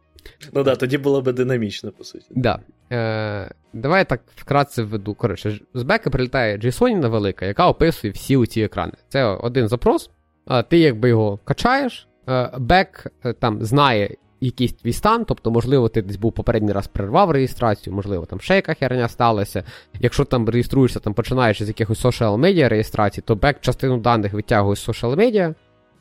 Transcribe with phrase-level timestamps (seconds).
[0.43, 2.27] Ну так, да, тоді було б динамічно, по суті.
[2.31, 2.59] Да.
[2.93, 5.15] Е, Давай я так вкратце введу.
[5.15, 8.93] Коротше, з бека прилітає JSON велика, яка описує всі ці екрани.
[9.09, 10.11] Це один запрос,
[10.47, 15.89] а ти якби його качаєш, е, бек е, там знає якийсь твій стан, тобто, можливо,
[15.89, 19.65] ти десь був попередній раз перервав реєстрацію, можливо, там ще яка херня сталася.
[20.01, 24.77] Якщо там реєструєшся, там починаєш з якихось social media реєстрацій, то бек частину даних витягує
[24.77, 25.55] з social media,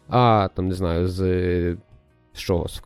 [0.09, 1.17] а там не знаю, з.
[2.33, 2.83] з чогось.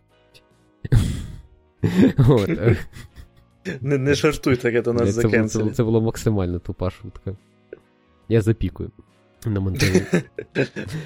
[3.81, 5.69] Не не шартуй таке до нас закенселі.
[5.69, 7.35] Це, було максимально тупа шутка.
[8.29, 8.91] Я запікую
[9.45, 10.01] на монтажі.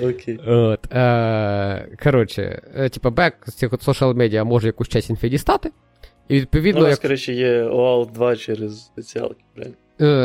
[0.02, 0.40] Окей.
[0.92, 5.72] Е, Коротше, е, типа бек з цих social медіа може якусь часть інфи дістати.
[6.28, 6.82] І відповідно.
[6.82, 7.00] Ну, як...
[7.00, 9.76] коротше, є OAuth 2 через спеціалки, правильно?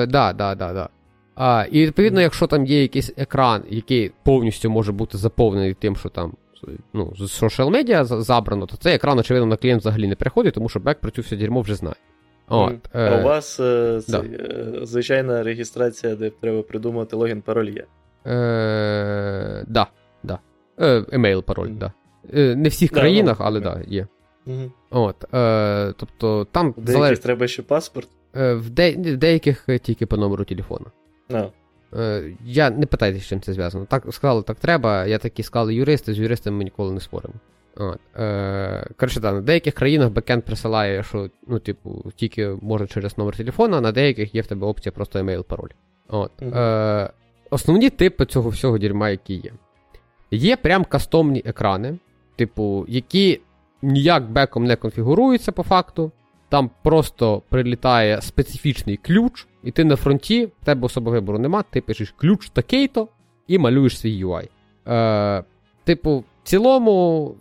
[0.07, 0.89] Да, да, да, да.
[1.35, 6.09] А, І відповідно, якщо там є якийсь екран, який повністю може бути заповнений тим, що
[6.09, 6.33] там
[6.93, 10.69] ну, з social media забрано, то цей екран, очевидно, на клієнт взагалі не приходить, тому
[10.69, 11.97] що бек про цю все дерьмо вже знає.
[12.49, 13.21] От, А е...
[13.21, 14.19] у вас е, да.
[14.19, 17.85] е, звичайна реєстрація, де треба придумати логін пароль є.
[18.27, 19.87] Е, Да,
[20.23, 20.39] да.
[20.81, 21.79] Е, Емейл пароль, mm-hmm.
[21.79, 21.93] да.
[22.35, 24.07] Е, не в всіх да, країнах, ну, але так, да, є.
[24.47, 24.71] Mm-hmm.
[24.91, 27.19] От, е, тобто там В деяких залеж...
[27.19, 28.09] треба ще паспорт.
[28.37, 28.93] Е, в, де...
[28.93, 30.87] в деяких тільки по номеру телефону.
[31.31, 31.51] No.
[31.95, 33.85] Е, я не питайте, з чим це зв'язано.
[33.85, 35.07] Так сказали, так треба.
[35.07, 37.35] Я такі сказали юристи, з юристами ми ніколи не споримо.
[37.77, 38.01] От.
[38.17, 43.37] Е, Коротше, так, на деяких країнах backend присилає, що ну, типу, тільки може через номер
[43.37, 45.71] телефона, а на деяких є в тебе опція просто email пароль.
[46.09, 46.31] От.
[46.41, 46.59] Mm-hmm.
[46.59, 47.11] Е,
[47.51, 49.53] Основні типи цього всього дерьма, які є.
[50.31, 51.99] Є прям кастомні екрани,
[52.37, 53.41] типу, які
[53.83, 56.13] ніяк беком не конфігуруються по факту.
[56.49, 61.81] Там просто прилітає специфічний ключ, і ти на фронті, в тебе особо вибору нема, ти
[61.81, 63.09] пишеш ключ такий-то
[63.49, 64.49] і малюєш свій UI.
[64.89, 65.45] Е,
[65.85, 67.35] Типу, в цілому,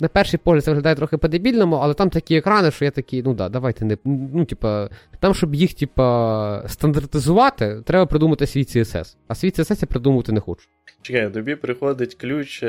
[0.00, 3.34] на перший погляд це виглядає трохи по-дебільному, але там такі екрани, що я такий, ну
[3.34, 3.96] да, давайте не.
[4.04, 4.88] Ну, типа,
[5.20, 9.16] там, щоб їх, типа, стандартизувати, треба придумати свій CSS.
[9.28, 10.68] А свій CSS я придумувати не хочу.
[11.02, 12.64] Чекай, тобі приходить ключ.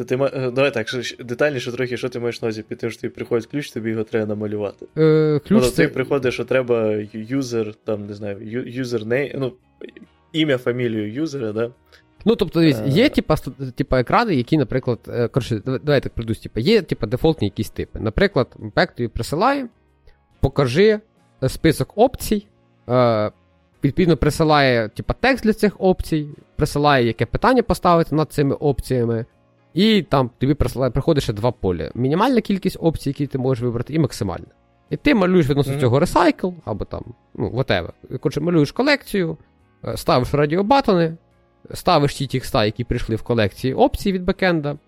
[0.00, 0.86] Е, ти, е, Давай так,
[1.18, 4.04] детальніше трохи, що ти маєш на увазі, під тим, що тобі приходить ключ, тобі його
[4.04, 4.86] треба намалювати.
[4.98, 5.86] Е, ключ ну, це...
[5.86, 9.52] Ти приходиш, що треба юзер, там, не знаю, юзернейм, ну,
[10.32, 11.70] ім'я, фамілію юзера, да?
[12.24, 13.36] Ну, тобто, є, є типа,
[13.74, 18.00] типа, екрани, які, наприклад, е, коротше, давай так придусь, типа, є типа, дефолтні якісь типи.
[18.00, 19.68] Наприклад, Бек тобі присилає,
[20.40, 21.00] покажи
[21.48, 22.46] список опцій,
[22.88, 23.30] е,
[23.84, 29.26] відповідно, присилає типа, текст для цих опцій, присилає, яке питання поставити над цими опціями.
[29.74, 31.90] І там тобі приходить ще два поля.
[31.94, 34.46] Мінімальна кількість опцій, які ти можеш вибрати, і максимальна.
[34.90, 35.80] І ти малюєш відносно mm-hmm.
[35.80, 37.90] цього ресайкл, або там, ну, whatever.
[38.20, 39.36] Коротше, малюєш колекцію,
[39.84, 41.16] е, ставиш радіобатони,
[41.74, 44.78] ставиш ті текста, які прийшли в колекції опцій від бекенда,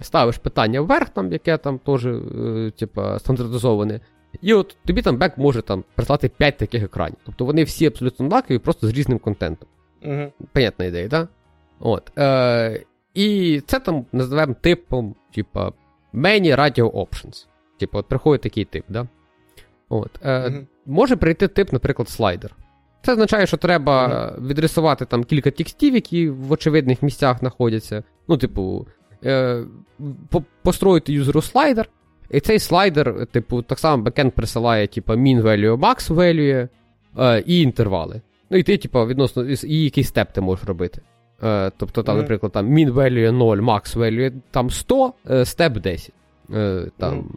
[0.00, 4.00] ставиш питання вверх, там, яке там теж е, типа, стандартизоване.
[4.42, 7.16] І от тобі там бек може там прислати 5 таких екранів.
[7.26, 9.68] Тобто вони всі абсолютно однакові, просто з різним контентом.
[10.06, 10.30] Mm-hmm.
[10.52, 11.24] Понятна ідея, так?
[11.24, 11.28] Да?
[11.80, 12.18] От.
[12.18, 12.84] Е,
[13.18, 15.72] І це там називаємо типом, типа,
[16.14, 17.46] Many Radio Options.
[17.78, 19.06] Типу, от приходить такий тип, да?
[19.88, 20.10] От.
[20.22, 20.66] Е, mm-hmm.
[20.86, 22.54] Може прийти тип, наприклад, слайдер.
[23.02, 24.46] Це означає, що треба mm-hmm.
[24.46, 28.02] відрисувати там кілька текстів, які в очевидних місцях знаходяться.
[28.28, 28.86] Ну, типу,
[29.24, 29.64] е,
[30.62, 31.88] построїти юзеру слайдер.
[32.30, 36.68] І цей слайдер, типу, так само бекенд присилає, типу, min value, max value
[37.18, 38.20] е, і інтервали.
[38.50, 41.02] Ну, і ти, типу, відносно, і який степ ти можеш робити.
[41.42, 46.12] Е, Тобто, там, наприклад, там min value 0, max value там 100, е, степ 10.
[46.54, 47.30] Е, там,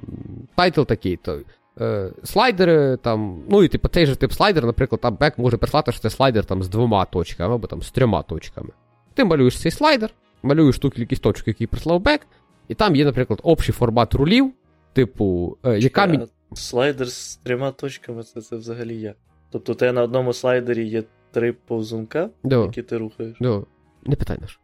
[0.55, 1.39] Title такий-то
[1.81, 5.91] е, слайдери, там, ну і типу цей же тип слайдер, наприклад, там бек може прислати,
[5.91, 8.69] що це слайдер там з двома точками або там з трьома точками.
[9.13, 10.09] Ти малюєш цей слайдер,
[10.43, 12.21] малюєш ту кількість точок, які прислав бек,
[12.67, 14.53] і там є, наприклад, общий формат rule ів,
[14.93, 16.05] типу, е, яка.
[16.05, 16.19] Мі...
[16.53, 19.15] Слайдер з трьома точками це, це взагалі як?
[19.51, 22.61] Тобто у тебе на одному слайдері є три повзунка, да.
[22.61, 23.37] які ти рухаєш.
[23.39, 23.61] Да.
[24.05, 24.59] Не питай наш.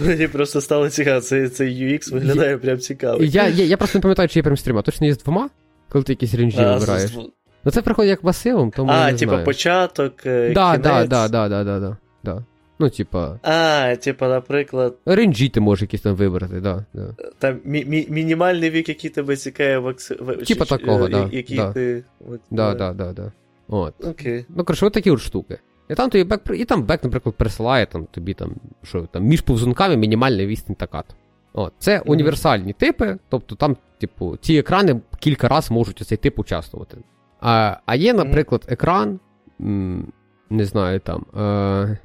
[0.00, 3.22] Мені просто стало цікаво, цей, цей UX виглядає прям цікаво.
[3.22, 4.82] Я я, я просто не пам'ятаю, чи є прям з трьома.
[4.82, 5.50] Точно є з двома,
[5.88, 7.10] коли ти якісь range і вибираєш.
[7.10, 7.16] З...
[7.64, 8.90] Ну це приходить як масивом, тому.
[8.92, 9.44] А, я не типа знаю.
[9.44, 10.26] початок.
[10.26, 11.08] Е, да, кінець.
[11.08, 12.44] да, да, да, да, да, да.
[12.80, 13.38] Ну, типа.
[13.42, 14.96] А, типа, наприклад.
[15.06, 16.84] Range і ти можеш якісь там вибрати, да.
[16.94, 17.14] да.
[17.38, 20.12] Там мі- мі- мінімальний вік, який тебе цікавить в акс...
[20.46, 21.28] Типа такого, е, да.
[21.32, 21.72] Який да.
[21.72, 22.04] ти.
[22.50, 23.32] Да, да, да, да.
[23.68, 24.04] От.
[24.04, 24.44] Окей.
[24.48, 25.58] Ну, коротше, от такі от штуки.
[25.90, 29.40] І там тобі бек, і там бек, наприклад, присилає там, тобі там, що там, між
[29.40, 31.04] повзунками мінімальна відстань така.
[31.52, 31.72] От.
[31.78, 32.02] Це mm-hmm.
[32.06, 36.96] універсальні типи, тобто там, типу, ці екрани кілька разів можуть у цей тип участвувати.
[37.40, 39.20] А а є, наприклад, екран,
[39.60, 40.12] м,
[40.50, 41.98] не знаю, там, е,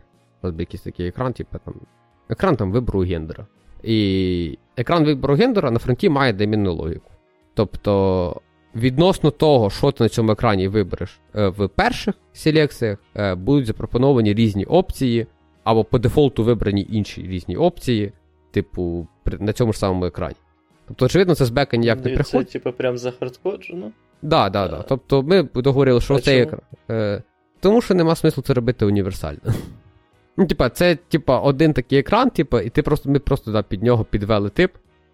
[0.44, 1.74] якийсь такий екран, типу, там,
[2.30, 3.46] екран там вибору гендера.
[3.84, 7.12] І екран вибору гендера на фронті має демінну логіку.
[7.54, 8.42] Тобто,
[8.76, 14.34] відносно того, що ти на цьому екрані вибереш е, в перших селекціях, е, будуть запропоновані
[14.34, 15.28] різні опції,
[15.64, 18.12] або по дефолту вибрані інші різні опції,
[18.52, 19.08] типу,
[19.40, 20.36] на цьому ж самому екрані.
[20.88, 22.48] Тобто, очевидно, це з бека ніяк не приходить.
[22.50, 23.92] Це, типу, прям захардкоджено?
[24.30, 24.86] Так, так, так.
[24.88, 26.62] Тобто, ми договорили, що цей екран.
[26.90, 27.24] Е,
[27.60, 29.40] тому що нема смислу це робити універсально.
[30.38, 33.84] Ну, типа, це, типа, один такий екран, типа, і ти просто, ми просто да, під
[33.84, 34.72] нього підвели тип.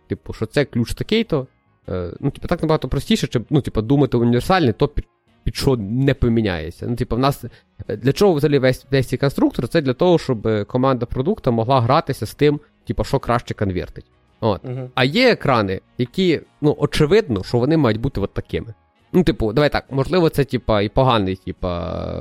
[0.08, 1.48] Типу, що це ключ такий-то.
[1.90, 5.06] Е, ну, типу, так набагато простіше, щоб ну, типу, думати універсальний, то під,
[5.44, 6.88] під що не поміняється.
[6.90, 7.44] Ну, типу, в нас
[7.88, 9.68] для чого взагалі весь весь цей конструктор?
[9.68, 14.06] Це для того, щоб команда продукту могла гратися з тим, типу, що краще конвертить.
[14.42, 14.64] От.
[14.64, 14.90] Uh-huh.
[14.96, 18.74] А є екрани, які, ну, очевидно, що вони мають бути от такими.
[19.14, 22.14] Ну, типу, давай так, можливо, це, типа, і поганий, типа.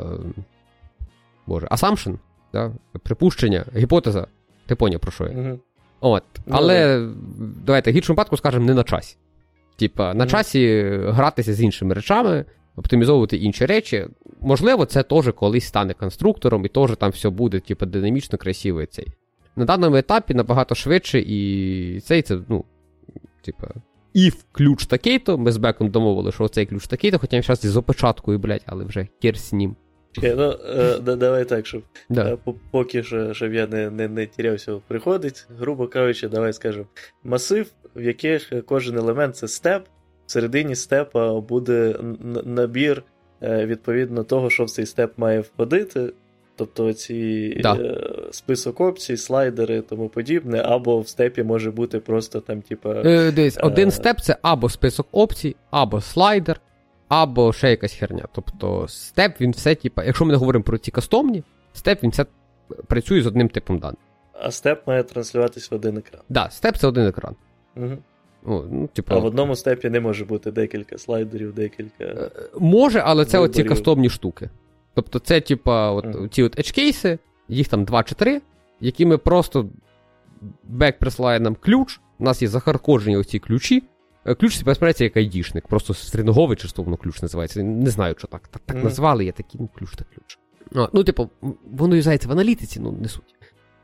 [1.47, 2.19] Боже, assumption,
[2.53, 2.73] да?
[3.03, 4.27] припущення, гіпотеза.
[4.67, 5.31] Ти поняв, про що я.
[5.31, 5.59] Uh-huh.
[6.01, 6.23] От.
[6.47, 7.15] Ну, Але uh-huh.
[7.65, 9.17] давайте в гіршому випадку скажемо не на часі.
[9.81, 12.45] Типа, на часі гратися з іншими речами,
[12.77, 14.07] оптимізовувати інші речі.
[14.41, 19.07] Можливо, це теж колись стане конструктором, і теж там все буде, типу, динамічно, красиво цей.
[19.57, 22.65] На даному етапі набагато швидше, і цей це, ну,
[23.43, 23.69] типа,
[24.17, 27.77] if ключ такий-то, ми з беком домовили, що цей ключ такий-то, хоча він зараз із
[27.77, 29.77] опечаткою, блядь, але вже кір з ним.
[30.23, 32.33] Ну, е, давай так, щоб да.
[32.33, 32.39] е,
[32.71, 36.87] поки що, щоб я не не, не тірявся приходить, грубо кажучи, давай скажемо,
[37.25, 39.87] масив, в яких кожен елемент це степ,
[40.27, 41.97] в середині степа буде
[42.45, 43.03] набір
[43.43, 46.13] е, відповідно того, що в цей степ має входити.
[46.57, 47.75] Тобто ці да.
[47.75, 48.01] е,
[48.31, 53.03] список опцій, слайдери і тому подібне, або в степі може бути просто там, типа.
[53.05, 53.91] Е, дивись, один е...
[53.91, 56.61] степ це або список опцій, або слайдер,
[57.09, 58.25] або ще якась херня.
[58.33, 61.43] Тобто степ, він все, типа, якщо ми не говоримо про ці кастомні,
[61.73, 62.27] степ він все
[62.87, 63.99] працює з одним типом даних.
[64.33, 66.21] А степ має транслюватись в один екран.
[66.21, 67.37] Так, да, степ це один екран.
[67.77, 67.99] Угу.
[68.47, 69.15] О, ну, типу...
[69.15, 72.31] А в одному степі не може бути декілька слайдерів, декілька.
[72.59, 74.51] Може, але це оці кастомні штуки.
[74.95, 76.29] Тобто, це, типа, от, mm.
[76.29, 77.19] ці от edge-кейси,
[77.49, 78.41] їх там 2 чи 3,
[78.81, 79.69] які ми просто
[80.65, 83.83] бек присилає нам ключ, у нас є захаркоджені оці ключі.
[84.41, 87.63] Ключ це безперечно як айдішник, просто стрінговий чистовно ключ називається.
[87.63, 88.85] Не знаю, що так так, так mm.
[88.85, 90.39] назвали, я такий, ну, ключ та ключ.
[90.75, 91.31] А, ну, типу,
[91.71, 93.35] воно юзається в аналітиці, ну, не суть.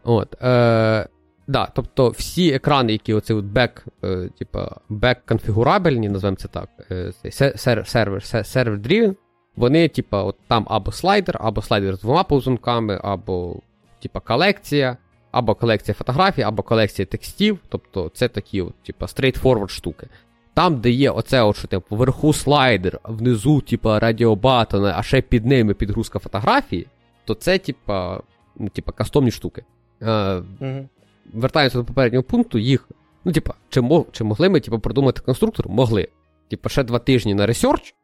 [0.05, 1.09] От, е,
[1.47, 7.13] да, Тобто всі екрани, які оцей от бек, е, типа, бек-конфігурабельні, називаємо це так, е,
[7.57, 8.79] сервер, сервер, сервер
[9.57, 13.57] вони, типа, от там або слайдер, або слайдер з двома повзунками, або
[14.03, 14.97] типа колекція,
[15.31, 17.59] або колекція фотографій, або колекція текстів.
[17.69, 20.09] Тобто це такі, от, типа, straightforward штуки.
[20.55, 25.47] Там, де є оце, от, що типу, вверху слайдер, внизу, типа, радіобатони, а ще під
[25.47, 26.87] ними підгрузка фотографії,
[27.25, 28.21] то це, типа,
[28.57, 29.65] ну, типа, кастомні штуки.
[30.03, 30.85] Е, mm-hmm.
[31.33, 32.89] Вертаємося до попереднього пункту, їх.
[33.25, 35.69] Ну, типа, чи мог, чи могли ми типу, продумати конструктор?
[35.69, 36.09] Могли.
[36.51, 37.95] Типа, ще два тижні на research,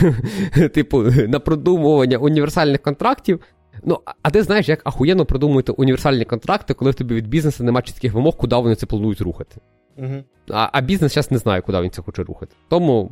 [0.74, 3.40] типу, на продумування універсальних контрактів.
[3.84, 7.82] Ну, а ти знаєш, як ахуєнно продумувати універсальні контракти, коли в тобі від бізнесу немає
[7.82, 9.60] чітких вимог, куди вони це планують рухати.
[9.98, 10.24] Uh-huh.
[10.50, 12.56] А а бізнес зараз не знає, куди він це хоче рухати.
[12.68, 13.10] Тому,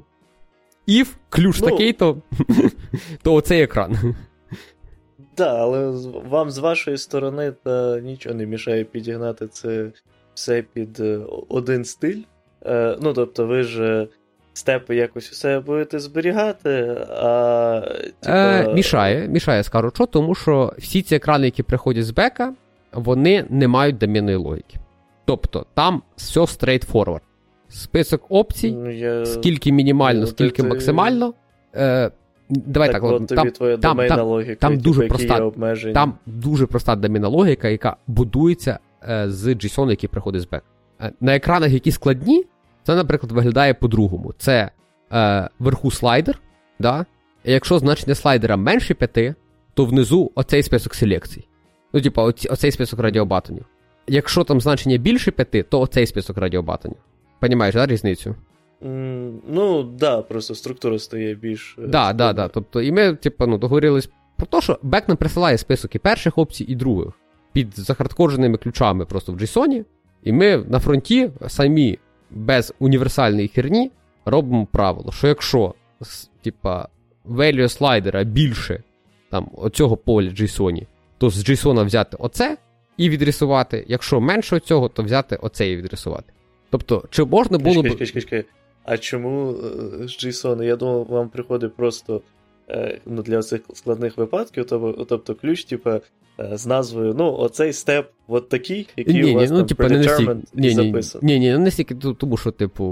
[0.89, 2.23] if ключ ну, такий, то
[3.23, 4.17] то оцей екран.
[5.41, 5.91] Да, але
[6.31, 9.91] вам з вашої сторони та нічого не мішає підігнати це
[10.35, 11.19] все під е,
[11.49, 12.19] один стиль.
[12.67, 14.07] Е, Ну, тобто, ви ж
[14.53, 16.97] степи якось у себе будете зберігати.
[17.11, 17.81] а...
[18.21, 18.33] Типа...
[18.33, 22.55] Е, Мішає, мішає, скажу, що, тому що всі ці екрани, які приходять з бека,
[22.93, 24.77] вони не мають домінної логіки.
[25.25, 27.21] Тобто там все straightforward.
[27.69, 29.27] Список опцій, Ну, я...
[29.27, 31.35] скільки мінімально, Ну, скільки ти- максимально.
[31.77, 32.11] Е,
[32.51, 36.15] давай так, так, от тобі там, твоя там, там, логіка, там типу, дуже проста- там
[36.27, 38.79] дуже проста доміна логіка, яка будується
[39.09, 40.63] е, з JSON, який приходить з бек.
[41.01, 42.45] Е, на екранах, які складні,
[42.83, 44.35] це, наприклад, виглядає по-другому.
[44.39, 44.71] Це
[45.13, 46.39] е, вверху слайдер,
[46.79, 47.07] да?
[47.45, 49.35] і якщо значення слайдера менше 5,
[49.75, 51.47] то внизу оцей список селекцій.
[51.93, 53.65] Ну, оці, оцей список радіобатонів.
[54.07, 56.97] Якщо там значення більше 5, то оцей список радіобатонів.
[57.41, 58.35] Понімаєш, да, різницю?
[58.83, 61.77] Ну, да, просто структура стає більш.
[61.79, 62.49] е, Да, да, да.
[62.49, 66.39] Тобто, і ми, типу, ну, договорились про те, що бек нам присилає список і перших
[66.39, 67.13] опцій, і других
[67.53, 69.85] під захардкодженими ключами просто в JSON,
[70.25, 71.99] і ми на фронті самі
[72.31, 73.91] без універсальної херні
[74.25, 75.75] робимо правило, що якщо
[76.43, 76.89] типа,
[77.29, 78.83] value слайдера більше
[79.31, 80.87] там, оцього поля JSON,
[81.19, 82.57] то з JSON взяти оце
[82.97, 83.85] і відрисувати.
[83.89, 86.33] Якщо менше цього, то взяти оце і відрисувати.
[86.71, 87.87] Тобто, чи можна було б.
[88.91, 90.63] А чому е, з JSON?
[90.63, 92.21] Я думав, вам приходить просто
[92.69, 96.03] е, ну, для цих складних випадків, тобто, тобто ключ, типу, е,
[96.53, 99.99] з назвою, ну, оцей степ от такий, який Ні, у вас ну, там типу, не
[99.99, 100.37] настільки.
[100.55, 101.35] Ні, записаний.
[101.35, 102.85] ні, ні, не настільки, тому що, типу,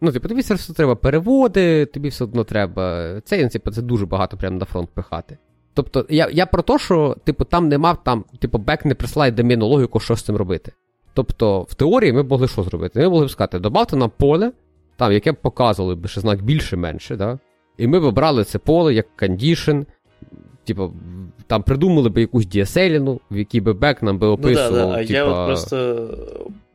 [0.00, 3.14] ну, типу, тобі все одно треба переводи, тобі все одно треба.
[3.24, 5.38] Це, ну, типу, це дуже багато прямо на фронт пихати.
[5.74, 9.66] Тобто, я, я про те, що, типу, там нема, там, типу, бек не присилає домінну
[9.66, 10.72] логіку, що з цим робити.
[11.14, 13.00] Тобто, в теорії ми могли що зробити?
[13.00, 14.52] Ми могли б сказати, добавте нам поле,
[15.02, 17.38] там, яке б показувало б, що знак більше-менше, да?
[17.76, 19.84] і ми б брали це поле як condition,
[20.64, 20.92] типу,
[21.46, 24.88] там придумали б якусь діаселіну, в якій би бек нам би Ну, да, описував.
[24.90, 24.94] да.
[24.94, 25.12] А типа...
[25.12, 26.08] я от просто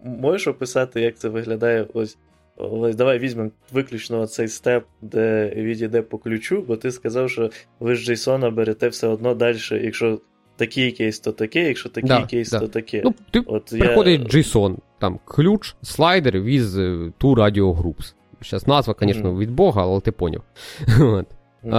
[0.03, 2.17] можеш описати, як це виглядає ось.
[2.57, 7.95] Ось давай візьмемо виключно цей степ, де відійде по ключу, бо ти сказав, що ви
[7.95, 10.19] з JSON берете все одно далі, якщо
[10.55, 12.59] такий кейс, то таке, якщо такий Да, кейс, да.
[12.59, 13.01] то таке.
[13.05, 18.13] Ну, ти От приходить JSON, там ключ, слайдер two radio groups.
[18.41, 20.43] Зараз назва, звісно, від Бога, але ти поняв.
[21.01, 21.25] От.
[21.63, 21.75] Мгм.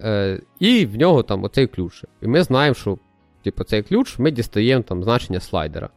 [0.00, 2.04] Е, і в нього там оцей ключ.
[2.22, 2.98] І ми знаємо, що
[3.42, 5.88] типу, цей ключ ми дістаємо там значення слайдера.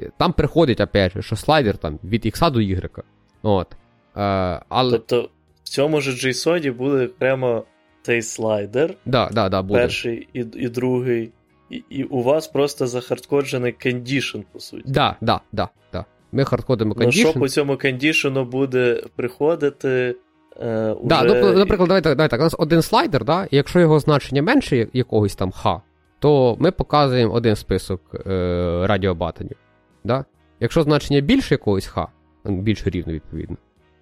[0.00, 3.02] Е, Там приходить, опять же, що слайдер там від X до Y.
[3.42, 3.76] От.
[4.16, 4.92] Е, але.
[4.92, 5.30] Тобто
[5.62, 7.64] в цьому ж JSON буде окремо
[8.02, 9.80] цей слайдер, да, да, да, буде.
[9.80, 11.32] перший і, і другий,
[11.70, 14.84] і, і у вас просто захардкоджений кондішн, по суті.
[14.86, 16.04] Да, да, да, да.
[16.32, 20.16] Ми хардкодимо Ну, що по цьому кондішену буде приходити.
[20.60, 21.08] Е, уже...
[21.08, 22.40] Да, ну, наприклад, давай так, давай так.
[22.40, 25.80] У нас один слайдер, да, і якщо його значення менше якогось там х,
[26.18, 29.56] то ми показуємо один список е, радіобатонів.
[30.04, 30.24] Да?
[30.60, 32.06] Якщо значення більше якогось х,
[32.44, 33.56] більш рівно відповідно,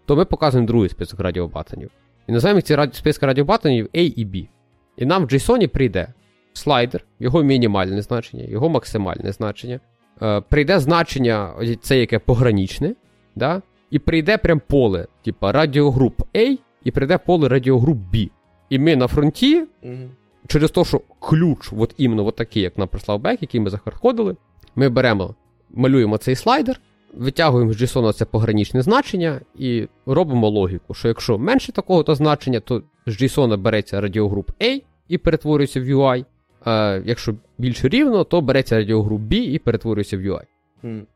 [0.06, 1.90] то ми показуємо другий список радіобатонів.
[2.28, 2.92] І називаємо ці раді...
[2.94, 4.48] списки радіобатонів A і B.
[4.96, 6.08] І нам в JSON прийде
[6.52, 9.80] слайдер, його мінімальне значення, його максимальне значення.
[10.22, 11.50] Е, прийде значення,
[11.82, 12.94] це яке пограничне,
[13.36, 13.62] да?
[13.90, 18.30] і прийде прям поле, типа радіогруп A, і прийде поле радіогруп B.
[18.70, 20.10] І ми на фронті, Мгм.
[20.46, 24.36] через те, що ключ, от іменно от такий, як нам прислав бек, який ми захардходили,
[24.76, 25.34] ми беремо,
[25.70, 26.80] малюємо цей слайдер,
[27.14, 32.60] витягуємо з JSON це пограничне значення і робимо логіку, що якщо менше такого то значення,
[32.60, 36.24] то з JSON береться радіогруп A і перетворюється в UI.
[36.64, 40.42] А якщо більше рівно, то береться радіогруп B і перетворюється в UI.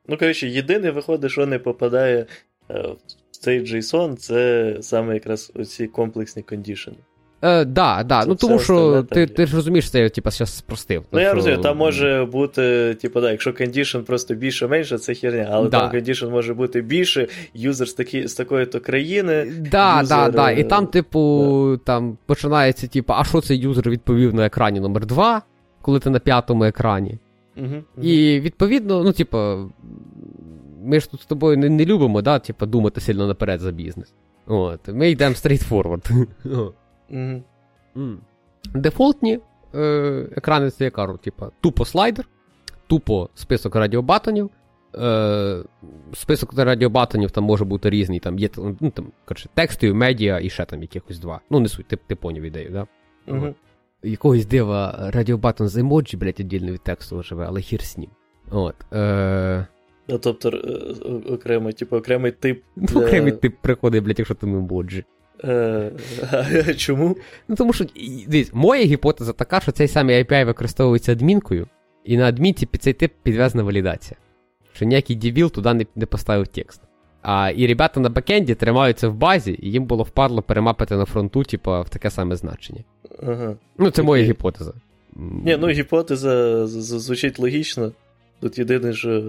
[0.08, 2.26] Ну, коротше, єдине виходить, що не попадає
[2.70, 2.84] е,
[3.30, 6.96] в цей JSON, це саме якраз оці комплексні кондішени.
[7.44, 8.22] Е, да, да.
[8.22, 11.04] Це ну тому що ти, ти ж розумієш, це я типа зараз спростив.
[11.12, 15.48] Ну, я що- розумію, там може бути, типу, да, якщо condition просто більше-менше, це херня,
[15.52, 15.80] але Да.
[15.80, 19.52] там condition може бути більше, юзер з, такі, з такої-то країни.
[19.70, 20.50] Да, юзер, да, да.
[20.50, 25.06] І е, там, типу, там починається, типу, а що цей юзер відповів на екрані номер
[25.06, 25.42] 2
[25.82, 27.18] коли ти на п'ятому екрані.
[27.56, 29.38] Угу, І відповідно, ну, типу,
[30.84, 34.14] ми ж тут з тобою не, не любимо, да, типу, думати сильно наперед за бізнес.
[34.46, 36.72] От, ми йдемо straight
[37.10, 38.18] угу.
[38.74, 39.38] Дефолтні
[39.74, 42.28] е, екрани це я кажу, типу, тупо слайдер,
[42.86, 44.50] тупо список радіобатонів.
[44.94, 45.62] Е,
[46.14, 48.18] список радіобатонів там може бути різний.
[48.18, 51.40] Там є ну, там, коротше, текстові, медіа і ще там якихось два.
[51.50, 52.86] Ну, не суть, ти, ти поняв ідею, да?
[53.32, 53.54] Угу.
[54.02, 58.10] Якогось дива радіобатон з емоджі, блядь, віддільно від тексту живе, але хір з ним.
[58.50, 58.74] От.
[58.92, 59.66] Е,
[60.08, 62.62] Ну, тобто, е, окремо, типу, окремий тип.
[62.76, 65.04] ну, для- окремий тип приходить, блядь, якщо там емоджі.
[65.44, 65.90] Е,
[66.32, 67.16] а чому?
[67.48, 67.84] Ну, тому що,
[68.28, 71.66] дивись, моя гіпотеза така, що цей самий API використовується адмінкою,
[72.04, 74.16] і на адмінці під цей тип підв'язана валідація.
[74.72, 76.80] Що ніякий дебіл туди не, не поставив текст.
[77.22, 81.42] А і ребята на бекенді тримаються в базі, і їм було впадло перемапити на фронту,
[81.42, 82.80] типу, в таке саме значення.
[83.22, 83.56] Ага.
[83.78, 84.72] Ну, це моя гіпотеза.
[85.16, 87.92] Ні, ну гіпотеза звучить логічно.
[88.40, 89.22] Тут єдине, що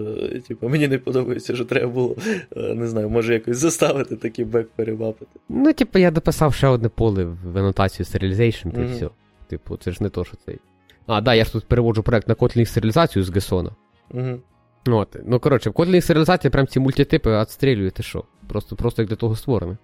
[0.48, 2.16] типу, мені не подобається, що треба було,
[2.56, 5.40] не знаю, може якось заставити такий бек перемапити.
[5.48, 8.92] Ну, типу, я дописав ще одне поле в анотацію Serialization, та mm-hmm.
[8.92, 9.08] все.
[9.48, 10.58] Типу, це ж не то, що цей.
[11.06, 13.70] А, да, я ж тут переводжу проект на Kotlin серіалізацію з Гесона.
[14.10, 14.40] Угу.
[14.86, 15.16] От.
[15.26, 18.24] Ну, коротше, в Kotlin серіалізації прям ці мультитипи відстрілює, ти що?
[18.48, 19.76] Просто просто як для того створений.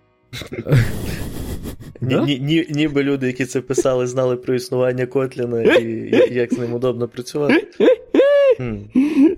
[2.70, 7.66] Ніби люди, які це писали, знали про існування Котліна і як з ним удобно працювати.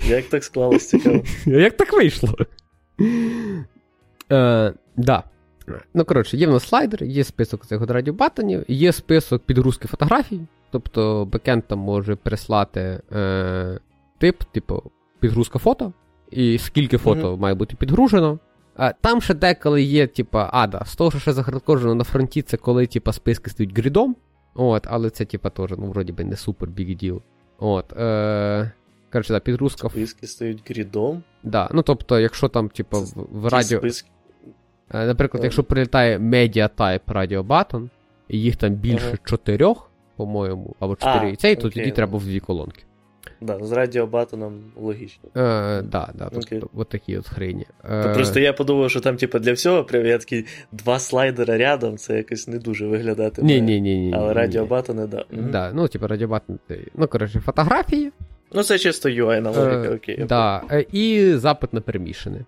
[0.08, 1.22] Як так склалось цікаво?
[1.46, 2.34] Як так вийшло?
[4.32, 5.22] Е, да.
[5.94, 10.40] Ну, коротше, є в нас слайдер, є список цих радіобатонів, є список підгрузки фотографій.
[10.70, 13.78] Тобто бекенд там може прислати е,
[14.18, 14.82] тип, типу,
[15.22, 15.92] підгрузка фото,
[16.30, 17.40] і скільки фото mm-hmm.
[17.40, 18.38] має бути підгружено.
[19.00, 22.56] Там ще деколи є, типа, а, да, з того, що ще захардкожено на фронті, це
[22.56, 24.16] коли типа, списки стають грідом.
[24.54, 27.22] От, але це, типа, теж, ну, вроді би, не супер біг діл.
[27.58, 27.92] От.
[27.92, 28.72] Е,
[29.12, 29.88] Коротше, да, підгрузка.
[29.88, 31.22] Списки стають грідом?
[31.42, 33.78] Да, ну тобто, якщо там, типа, в, в радіо.
[33.78, 34.10] Списки?
[34.94, 37.88] Е, наприклад, якщо прилітає Radio Button,
[38.28, 42.40] і їх там більше чотирьох, по-моєму, або чотири і цей, то тоді треба в дві
[42.40, 42.84] колонки.
[43.42, 45.28] Да, з радіобатоном логічно.
[45.36, 47.66] Е, да, да, тобто, от такі от хрені.
[47.90, 48.14] Е...
[48.14, 52.16] Просто я подумав, що там, типу, для всього прям я такий два слайдера рядом, це
[52.16, 53.42] якось не дуже виглядати.
[53.42, 54.14] Ні, ні, ні, ні.
[54.16, 55.24] Але радіобатони, да.
[55.30, 56.58] Да, ну, типу, радіобатон,
[56.94, 58.12] ну, коротше, фотографії.
[58.52, 60.24] Ну, це чисто UI на логіка, е, окей.
[60.24, 62.44] Да, е, І запит на перемішане.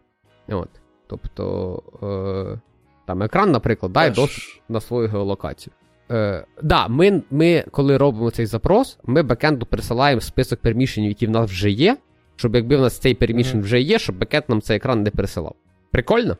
[0.49, 0.69] От.
[1.07, 2.61] Тобто, е,
[3.07, 5.75] там екран, наприклад, дай доступ на свою геолокацію.
[6.11, 11.31] Е, да, ми, ми, коли робимо цей запрос, ми бекенду присилаємо список переміщень, які в
[11.31, 11.97] нас вже є,
[12.37, 13.65] щоб якби в нас цей переміщень mm-hmm.
[13.65, 15.55] вже є, щоб бекенд нам цей екран не присилав.
[15.91, 16.37] Прикольно?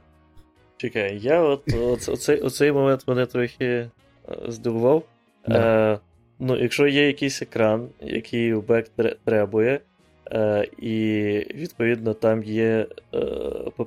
[0.77, 1.63] Чекай, я от
[2.09, 3.91] оцей, оцей момент мене трохи е,
[4.49, 5.03] здивував.
[5.49, 5.93] Yeah.
[5.93, 5.99] Е,
[6.39, 8.91] Ну, якщо є якийсь екран, який бек
[9.25, 9.81] требує,
[10.33, 10.93] Е, І
[11.55, 13.19] відповідно там є е,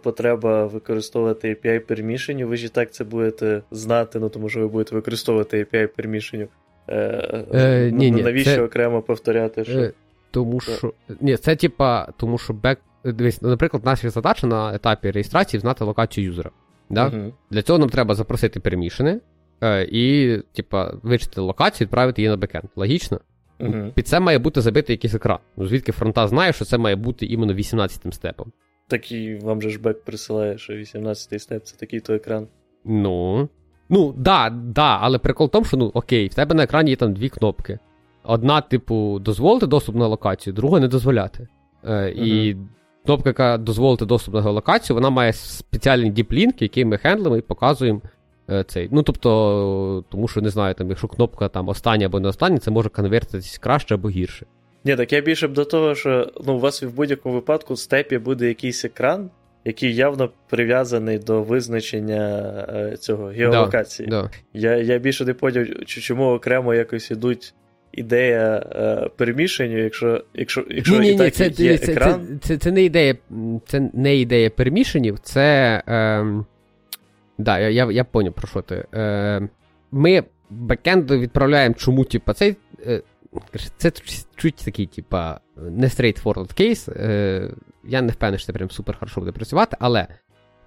[0.03, 2.47] потреба використовувати API пермішенів.
[2.47, 6.49] Ви ж і так це будете знати, ну тому що ви будете використовувати API пермішенів.
[6.87, 8.61] Е, е, ні, ні, Навіщо це...
[8.61, 9.65] окремо повторяти?
[9.65, 9.79] що...
[9.79, 9.93] Е,
[10.31, 10.93] тому що.
[11.21, 12.79] Ні, це типа, тому що бек.
[13.03, 16.51] Дивись, наприклад, наша задача на етапі реєстрації знати локацію юзера.
[16.89, 17.07] Да?
[17.07, 19.19] uh Для цього нам треба запросити пермішени
[19.63, 22.65] е, і, типа, вичити локацію і відправити її на бекенд.
[22.75, 23.19] Логічно?
[23.59, 23.91] Угу.
[23.93, 25.39] Під це має бути забитий якийсь екран.
[25.57, 28.51] Ну, звідки фронта знає, що це має бути іменно 18 степом.
[28.87, 32.47] Так і вам же ж бек присилає, що 18-й степ це такий то екран.
[32.85, 33.49] Ну.
[33.89, 36.95] Ну, да, да, але прикол в тому, що ну окей, в тебе на екрані є
[36.95, 37.79] там дві кнопки.
[38.23, 41.47] Одна, типу, дозволити доступ на локацію, друга не дозволяти.
[41.83, 42.25] Е, угу.
[42.25, 42.57] І
[43.05, 48.01] кнопка, яка дозволити доступ на геолокацію, вона має спеціальний діплінк, який ми хендлимо і показуємо
[48.67, 48.89] цей.
[48.91, 52.71] Ну, тобто, тому що не знаю, там, якщо кнопка там остання або не остання, це
[52.71, 54.45] може конвертитись краще або гірше.
[54.85, 57.79] Ні, так я більше б до того, що ну, у вас в будь-якому випадку в
[57.79, 59.29] степі буде якийсь екран,
[59.65, 64.09] який явно прив'язаний до визначення е, цього геолокації.
[64.09, 64.29] Да, да.
[64.53, 67.53] Я я більше не поняв, чому окремо якось ідуть
[67.91, 72.39] ідея е, перемішання, якщо якщо, якщо ні, і ні, так це, є це, екран.
[72.41, 73.15] Це, це, це, не ідея
[73.67, 75.81] це не ідея перемішанів, це.
[75.87, 76.43] Е,
[77.37, 78.85] Да, я я, я поняв, про що ти.
[78.93, 79.49] Е,
[79.91, 82.57] Ми бекенду відправляємо чому, типа, цей.
[82.85, 83.01] Е,
[83.77, 83.91] це
[84.35, 86.89] чуть такий, типа, не straightforward кейс.
[86.89, 87.51] Е,
[87.83, 90.07] Я не впевнений, що це прям супер хорошо буде працювати, але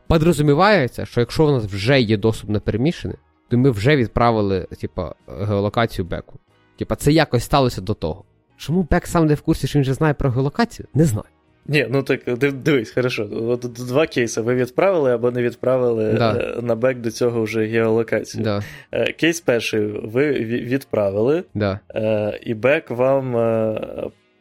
[0.07, 3.15] подрозумівається, що якщо у нас вже є доступ на перемішане,
[3.49, 6.39] то ми вже відправили, типа, геолокацію беку.
[6.79, 8.25] Типа, це якось сталося до того.
[8.57, 10.89] Чому бек сам не в курсі, що він вже знає про геолокацію?
[10.95, 11.27] Не знаю.
[11.71, 12.21] Ні, ну так
[12.55, 13.29] дивись, хорошо.
[13.33, 14.41] От Два кейси.
[14.41, 16.33] Ви відправили або не відправили да.
[16.33, 18.45] Е, на бек до цього вже геолокацію.
[18.45, 18.63] Да.
[18.93, 21.81] Е, кейс перший ви відправили, да.
[21.95, 23.33] Е, і бек вам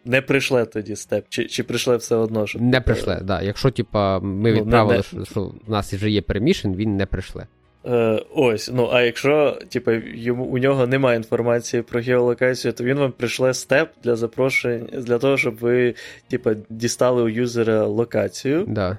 [0.06, 2.48] не прийшле тоді степ, чи чи прийшле все одно?
[2.48, 2.62] Щоб...
[2.62, 3.26] Не прийшле, так.
[3.26, 3.42] Да.
[3.42, 5.26] Якщо типа, ми ну, відправили, не, не...
[5.26, 7.48] що в нас вже є перемішен, він не прийшле.
[7.86, 12.98] Е, Ось, ну а якщо типу, йому у нього немає інформації про геолокацію, то він
[12.98, 15.96] вам прийшле степ для запрошення для того, щоб ви
[16.28, 18.66] типу, дістали у юзера локацію.
[18.68, 18.98] Да.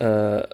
[0.00, 0.48] Е,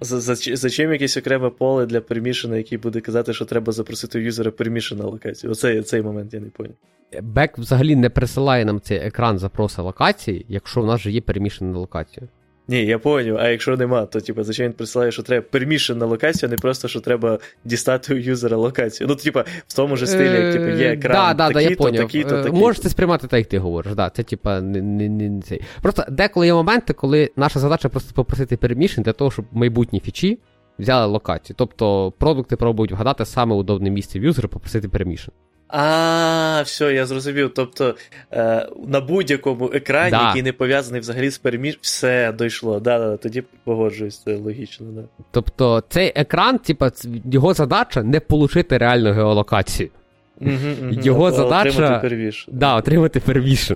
[0.00, 4.18] за, за, за чим якесь окреме поле для перемішана, який буде казати, що треба запросити
[4.18, 5.50] у юзера перемішану локацію.
[5.52, 6.74] Оцей цей момент я не поняв.
[7.22, 11.78] Бек взагалі не присилає нам цей екран запроса локації, якщо в нас вже є перемішана
[11.78, 12.28] локація.
[12.68, 16.48] Ні, я поняв, а якщо нема, то типу, зачем він присилає, що треба перемішана локація,
[16.48, 19.08] а не просто що треба дістати у юзера локацію.
[19.08, 21.76] Ну, типа, в тому ж стилі, як типу, є екран, да, да, такі, да, я
[21.76, 22.56] то, такі, то, такі.
[22.56, 23.94] Можете сприймати так, як ти говориш.
[23.94, 25.60] Да, Це типа не, не, не цей.
[25.82, 30.38] Просто деколи є моменти, коли наша задача просто попросити перемішень для того, щоб майбутні фічі
[30.78, 31.56] взяли локацію.
[31.58, 35.34] Тобто продукти пробують вгадати саме удобне місце в юзера, попросити перемішень.
[35.74, 37.52] А, все, я зрозумів.
[37.54, 37.94] Тобто
[38.32, 40.26] е, на будь-якому екрані, Да.
[40.26, 41.78] який не пов'язаний взагалі з переміж...
[41.80, 42.80] все дійшло.
[42.80, 44.86] Да, да, тоді погоджуюсь, це логічно.
[44.90, 45.02] Да.
[45.30, 46.90] Тобто цей екран, типа,
[47.32, 49.90] його задача не получити реальну геолокацію.
[50.40, 50.50] Угу,
[50.82, 50.90] угу.
[51.02, 52.48] Його задача- permission.
[52.52, 53.72] Да, отримати permission.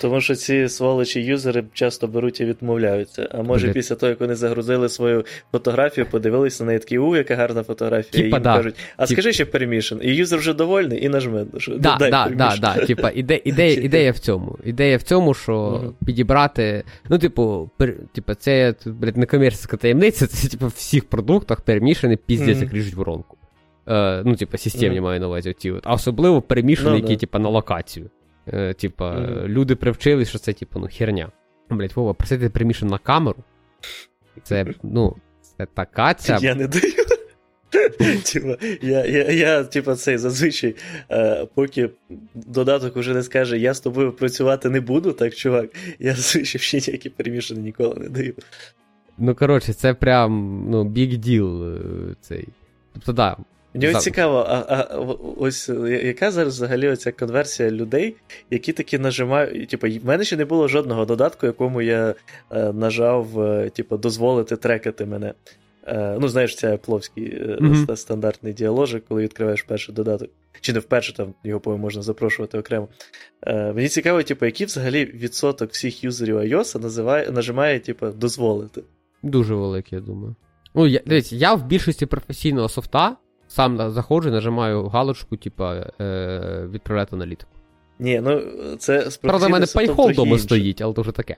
[0.00, 3.28] Тому що ці сволочі юзери часто беруть і відмовляються.
[3.32, 3.72] А може, Бля.
[3.72, 8.12] після того, як вони загрузили свою фотографію, подивилися на неї такі, у, яка гарна фотографія,
[8.12, 8.56] Типа, і їм да.
[8.56, 9.94] кажуть, а Тип- скажи ще permission.
[10.02, 11.44] І юзер вже довольний і нажме.
[11.58, 12.86] Що, Да, додай да, да, да.
[12.86, 14.58] Типа, іде, ідея, ідея в цьому.
[14.64, 16.84] Ідея в цьому, що підібрати.
[17.08, 22.16] Ну, типу, пер, типу, це блядь, не комерційська таємниця, це типу, в всіх продуктах перемішані
[22.16, 22.64] піздець, Мгм.
[22.64, 23.36] як ріжуть воронку.
[23.88, 25.54] Е, ну, типу, системні маю на увазі.
[25.58, 25.80] Ті, от.
[25.84, 27.16] А особливо перемішані, Ну, які, да.
[27.16, 28.10] типу, на локацію.
[28.52, 29.46] Е, типа, Мгм.
[29.46, 31.32] люди привчились, що це, типу, ну, херня.
[31.70, 33.44] Блять, Вова, просити перемішан на камеру.
[34.42, 36.38] Це, ну, це така ця.
[36.42, 36.92] Я не даю.
[38.32, 40.74] Типа, я, я, я, типа, цей зазвичай,
[41.10, 41.90] е, поки
[42.34, 46.90] додаток уже не скаже, я з тобою працювати не буду, так, чувак, я зазвичай ще
[46.90, 48.34] ніякі перемішані ніколи не даю.
[49.18, 51.74] Ну, коротше, це прям, ну, big deal
[52.10, 52.48] е, цей.
[52.92, 53.36] Тобто, да.
[53.76, 54.96] Мені За- цікаво, а, а
[55.38, 58.16] ось е, яка зараз взагалі оця конверсія людей,
[58.50, 59.68] які такі нажимають.
[59.68, 62.14] Типу, в мене ще не було жодного додатку, якому я
[62.50, 65.34] е, нажав, е, типу, дозволити трекати мене.
[65.86, 70.30] Е, ну, знаєш, це пловський е, ста- стандартний діаложик, коли відкриваєш перший додаток.
[70.60, 72.88] Чи не вперше там його по можна запрошувати окремо.
[73.42, 78.82] Е, мені цікаво, типу, який взагалі відсоток всіх юзерів iOS називає, нажимає, типу, дозволити.
[79.22, 80.34] Дуже великий, я думаю.
[80.74, 83.16] Ну, я, дивіться, я в більшості професійного софта
[83.56, 87.50] сам заходжу, нажимаю галочку, типа, е, відправляти аналітику.
[87.98, 88.40] Ні, ну
[88.78, 91.36] це Правда, в мене пайхол вдома стоїть, але то вже таке.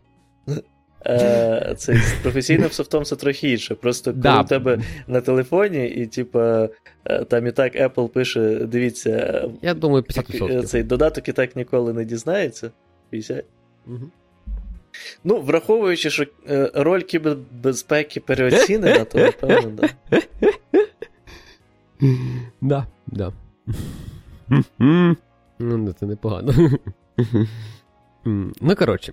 [1.07, 3.75] Е, це з професійним софтом це трохи інше.
[3.75, 4.41] Просто коли Да.
[4.41, 6.69] у тебе на телефоні, і типа
[7.05, 10.63] е, там і так Apple пише: дивіться, Я думаю, е, 50%.
[10.63, 12.71] цей додаток і так ніколи не дізнається.
[13.11, 13.45] 50.
[13.87, 14.11] Мгм.
[15.25, 19.89] Ну, враховуючи, що е, роль кібербезпеки переоцінена, то напевно, да.
[22.61, 23.33] Да, да.
[25.59, 26.53] Ну, це непогано.
[28.61, 29.13] Ну, коротше.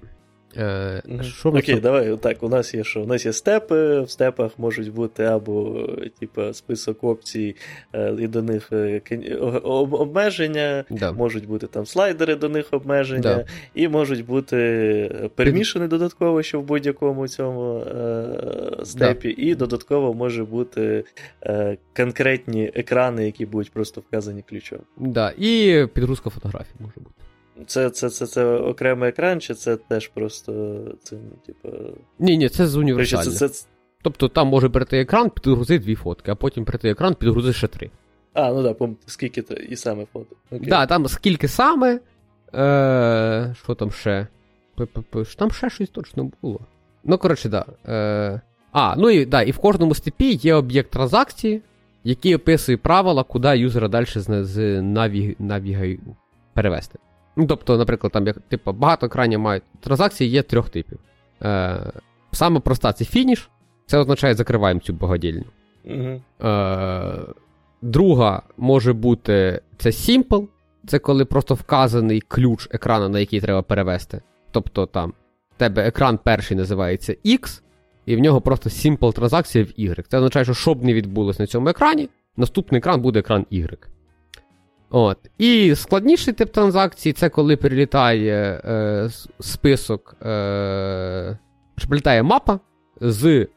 [0.58, 1.02] Е.
[1.22, 2.18] Що ми Окей, давай.
[2.18, 3.02] Так, у нас є що?
[3.02, 4.02] У нас є степи.
[4.02, 5.88] В степах можуть бути або
[6.20, 7.56] типа, список опцій,
[7.94, 9.02] е, і до них е,
[9.72, 10.86] обмеження.
[10.90, 11.12] Да.
[11.12, 13.46] Можуть бути там слайдери до них обмеження, Да.
[13.74, 21.04] і можуть бути перемішані додатково, що в будь-якому цьому е, степі, і додатково може бути
[21.44, 24.80] е, конкретні екрани, які будуть просто вказані ключом.
[24.98, 25.34] Да.
[25.38, 27.25] І підгрузка фотографій може бути.
[27.68, 31.70] Це, це, це, це окремий екран, чи це теж просто це, ну, типу.
[32.20, 33.32] Ні, ні, це з Коротше, універсальне.
[33.32, 33.68] це, це,
[34.02, 37.92] Тобто там може прийти екран, підгрузити дві фотки, а потім прийти екран, підгрузити ще три.
[38.34, 40.36] А, ну так, да, скільки то, і саме фото.
[40.52, 40.70] Окей.
[40.70, 42.00] Да, там скільки саме.
[42.56, 44.28] Е, що там ще?
[45.38, 46.60] Там ще щось точно було.
[47.04, 47.66] Ну, коротше, да.
[47.88, 48.42] Е,
[48.72, 51.62] а, ну і да, і в кожному степі є об'єкт транзакції,
[52.04, 56.00] який описує правила, куди юзера далі з, з наві,
[56.54, 57.00] перевести.
[57.36, 61.00] Ну, тобто, наприклад, там як, типу, багато екранів мають транзакції є трьох типів.
[61.44, 61.80] Е,
[62.32, 63.50] саме проста це фініш,
[63.86, 65.46] це означає закриваємо цю богодільню.
[65.86, 66.22] Угу.
[66.50, 67.20] Е,
[67.82, 70.48] друга може бути це Simple,
[70.88, 74.22] це коли просто вказаний ключ екрану, на який треба перевести.
[74.52, 75.14] Тобто там
[75.56, 77.62] в тебе екран перший називається X,
[78.06, 80.06] і в нього просто Simple транзакція в Y.
[80.08, 83.78] Це означає, що що б не відбулося на цьому екрані, наступний екран буде екран Y.
[84.90, 85.18] От.
[85.38, 91.38] І складніший тип транзакції це коли перелітає е, список, е,
[91.78, 92.60] що прилітає мапа
[93.02, 93.48] з е,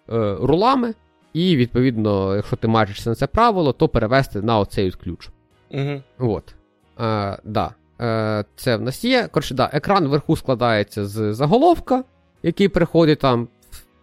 [0.40, 0.94] рулами,
[1.32, 5.28] і, відповідно, якщо ти маришся на це правило, то перевести на оцей от ключ.
[5.70, 6.02] Угу.
[6.18, 6.54] От.
[7.00, 7.70] Е, да.
[8.00, 9.28] е, це в нас є.
[9.32, 12.04] Коротше, да, екран вверху складається з заголовка,
[12.42, 13.48] який приходить там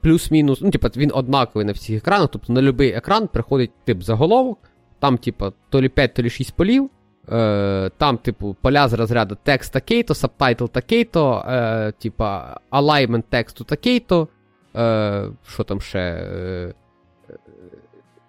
[0.01, 0.61] плюс-мінус.
[0.61, 4.59] Ну, типа, він однаковий на всіх екранах, тобто на будь-який екран приходить тип заголовок,
[4.99, 6.89] там, типа, то лі 5, то лі 6 полів.
[7.31, 14.27] Е, там, типу, поля з розряду текст такий-то, subtitle такий-то, е, типа, alignment тексту такий-то.
[14.75, 15.99] Е, що там ще?
[15.99, 16.73] Е,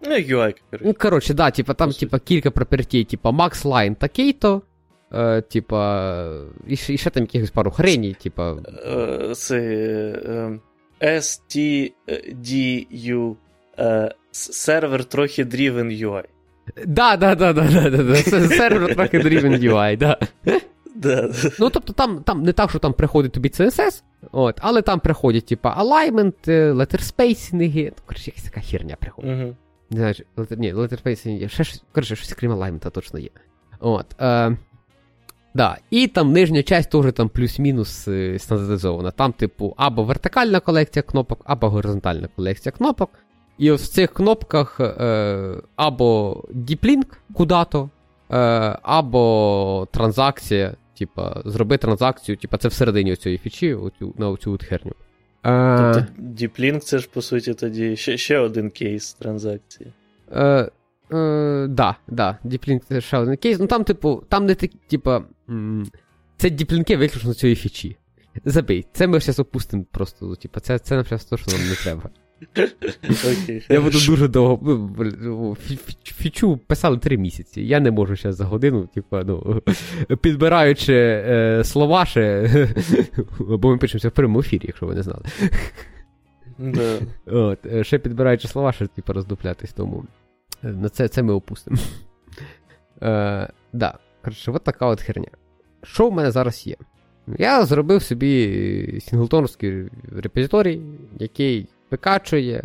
[0.09, 0.55] Ну, UI.
[0.81, 4.63] Ну, коротше, да, типа, там, типа, кілька property й, типа, Max Line такий-то,
[5.13, 6.13] е, типа,
[6.67, 8.57] і, ще- і ще там якихось пару хрені, типа.
[8.87, 9.59] Е, Це
[10.27, 10.59] е,
[12.11, 13.37] STDU
[13.79, 16.23] е, сервер трохи driven UI.
[16.87, 18.23] Да, да, да, да, да, да, да.
[18.23, 20.19] Це сервер трохи driven UI, да.
[20.95, 21.31] Да.
[21.59, 24.03] Ну, тобто, там, там не так, що там приходить тобі CSS,
[24.33, 29.31] от, але там приходять, типа, alignment, е, letter spacing, ну, коротше, якась така херня приходить.
[29.31, 29.57] Угу.
[29.91, 33.31] Не знаю, letter, ні, letter spacing є, ще щось, коротше, щось крім alignment точно є.
[33.81, 34.57] От, е,
[35.55, 35.77] Да.
[35.91, 39.11] І там нижня часть теж там плюс-мінус е, стандартизована.
[39.11, 43.11] Там, типу, або вертикальна колекція кнопок, або горизонтальна колекція кнопок.
[43.59, 47.91] І ось в цих кнопках е, або Deep Link куди-то,
[48.31, 48.37] е,
[48.83, 50.75] або транзакція.
[50.99, 54.93] Типа, зроби транзакцію, типа, це всередині цієї фічі, оцю, на оцю от херню.
[55.45, 59.93] Е, тобто Deep Link це ж, по суті, тоді ще ще один кейс транзакції.
[60.33, 60.71] Е,
[61.13, 63.59] е, да, да, Deep Link це ще один кейс.
[63.59, 65.23] Ну там, типу, там не такі, типа.
[66.37, 67.97] Це діплінки виключно цієї фічі.
[68.45, 70.37] Забий, це ми зараз опустимо просто.
[70.37, 72.11] Типу, це, це те, що нам не треба.
[72.57, 74.59] Okay, я буду дуже довго.
[75.21, 75.57] Ну,
[76.03, 77.63] фічу писали три місяці.
[77.63, 79.63] Я не можу зараз за годину, типу, ну,
[80.21, 82.49] підбираючи е, слова ще.
[83.39, 85.25] Бо ми пишемося в прямому ефірі, якщо ви не знали.
[86.59, 86.99] Да.
[87.27, 90.05] От, е, Ще підбираючи слова, ще типу, роздуплятись, тому
[90.65, 91.77] е, на це це ми опустимо.
[93.03, 93.99] Е, да.
[94.23, 95.31] Коротше, от така от херня.
[95.83, 96.77] Що в мене зараз є?
[97.39, 100.81] Я зробив собі сінглтоновський репозиторій,
[101.19, 102.65] який викачує,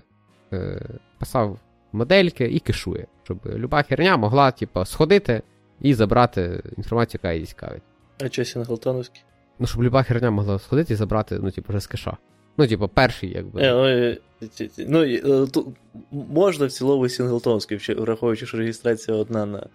[0.53, 0.81] е,
[1.19, 1.59] писав
[1.91, 5.41] модельки і кешує, щоб люба херня могла типу, сходити
[5.81, 7.81] і забрати інформацію, яка її цікавить.
[8.21, 9.23] А що сінглтоновський?
[9.59, 12.17] Ну, щоб люба херня могла сходити і забрати, ну, типу, вже з кеша.
[12.57, 13.61] Ну, типу, перший, якби.
[13.61, 14.17] Е,
[14.77, 15.67] ну, ну, тут
[16.11, 19.67] можна в цілому сінглтонський, враховуючи, що реєстрація одна на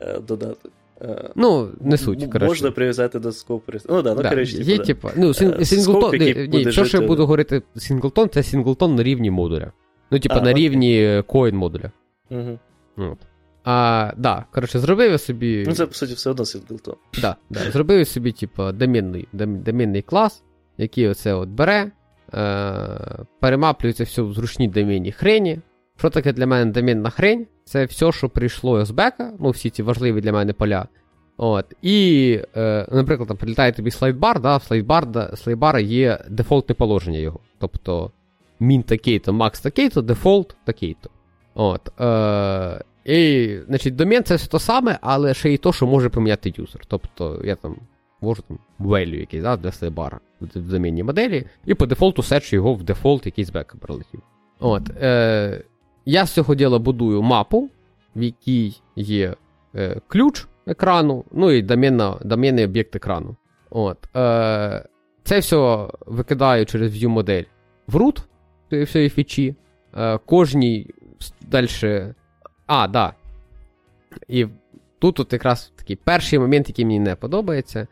[0.00, 0.72] е, додаток.
[1.02, 2.24] Е, ну, не суть.
[2.24, 2.46] коротше.
[2.46, 3.72] Можна прив'язати до скопу.
[3.88, 6.96] Ну, да, ну, да, коротше, Є, типу, типу, ну, син, синглтон, ні, ні, що ж
[6.96, 9.72] я буду говорити, синглтон, це синглтон на рівні модуля.
[10.10, 11.92] Ну, типу, на рівні коін модуля.
[12.30, 12.58] Угу.
[12.96, 13.18] От.
[13.64, 15.64] А, да, коротше, зробив я собі.
[15.66, 16.94] Ну, це, по суті, все одно синглтон.
[17.20, 17.60] Да, да.
[17.70, 20.42] Зробив я собі, типу, домінний, домінний клас,
[20.78, 21.90] який оце от бере,
[22.34, 22.98] е,
[23.40, 25.60] перемаплюється все в зручній домінній хрені.
[25.96, 27.46] Що таке для мене домінна хрень?
[27.64, 30.86] Це все, що прийшло з бека, ну, всі ці важливі для мене поля.
[31.36, 31.74] От.
[31.82, 37.40] І, е, наприклад, там прилітає тобі слайдбар, да, в слайдбар, слайдбара є дефолтне положення його.
[37.58, 38.10] Тобто
[38.60, 41.10] мін такий-то, макс такий-то, дефолт такий-то.
[41.54, 42.00] От.
[42.00, 46.54] Е, І, значить, домен це все те саме, але ще й то, що може поміняти
[46.56, 46.80] юзер.
[46.86, 47.76] Тобто, я там
[48.20, 52.74] можу там value якийсь да, для слайдбара в домінній моделі, і по дефолту сечу його
[52.74, 54.20] в дефолт якийсь бек прилетів.
[54.60, 54.90] От.
[55.02, 55.64] Е,
[56.06, 57.70] Я з цього діла будую мапу,
[58.16, 59.34] в якій є
[59.74, 63.36] е, ключ екрану, ну і домінна, домінний об'єкт екрану.
[63.70, 64.16] От.
[64.16, 64.88] Е,
[65.24, 67.42] Це все викидаю через view модель
[67.86, 68.22] в root
[68.84, 69.54] всієї фічі.
[69.96, 70.90] Е, Кожній
[71.40, 71.68] далі.
[72.66, 73.14] А, да.
[74.28, 74.46] І
[74.98, 77.86] тут от якраз такий перший момент, який мені не подобається.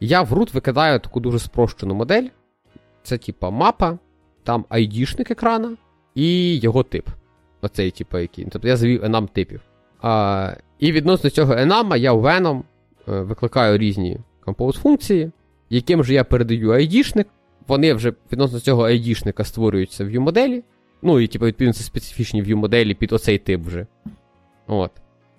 [0.00, 2.28] Я в root викидаю таку дуже спрощену модель.
[3.02, 3.98] Це, типа, мапа,
[4.42, 5.76] там ID-шник екрана
[6.14, 7.08] і його тип.
[7.64, 8.46] Оцей, типу, який.
[8.50, 9.60] Тобто я завів enum типів.
[10.02, 12.62] А, І відносно цього enum я в Venom
[13.08, 15.30] е, викликаю різні compose функції,
[15.70, 17.26] яким же я передаю ID-шник.
[17.66, 20.62] Вони вже відносно цього ID-шника створюють view моделі.
[21.02, 23.86] Ну, і, типу, відповідно, це специфічні view моделі під оцей тип вже.
[24.66, 24.90] От.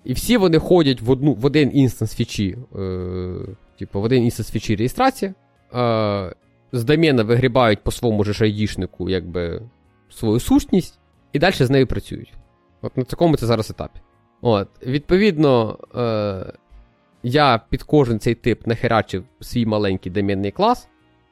[0.04, 3.34] І всі вони ходять в одну, в один instance фічі, е,
[3.78, 5.32] типу, в один instance фічі реєстрації.
[5.74, 6.34] Е,
[6.72, 9.62] з домена вигрібають по своєму ж ID-шнику, якби,
[10.10, 10.98] свою сущність,
[11.36, 12.32] і далі з нею працюють.
[12.82, 14.00] От на такому це зараз етапі.
[14.40, 16.52] От, Відповідно, е,
[17.22, 20.88] я під кожен цей тип нахерачив свій маленький домінний клас,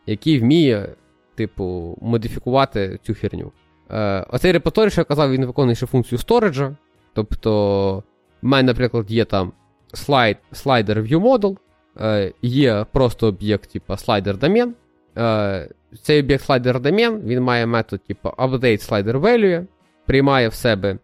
[0.06, 0.88] який вміє,
[1.34, 3.52] типу, модифікувати цю херню.
[3.90, 6.76] Е, Оцей репозиторій, що я казав, він виконує ще функцію сториджа.
[7.12, 8.02] Тобто,
[8.42, 9.52] в мене, наприклад, є там
[9.92, 11.56] слайд, слайдер ViewModel,
[12.00, 14.70] е, є просто об'єкт, типу slider domain.
[15.18, 15.68] Е,
[16.02, 19.66] Цей об'єкт slider domain, він має метод, типу update slider value,
[20.06, 20.98] приймає в себе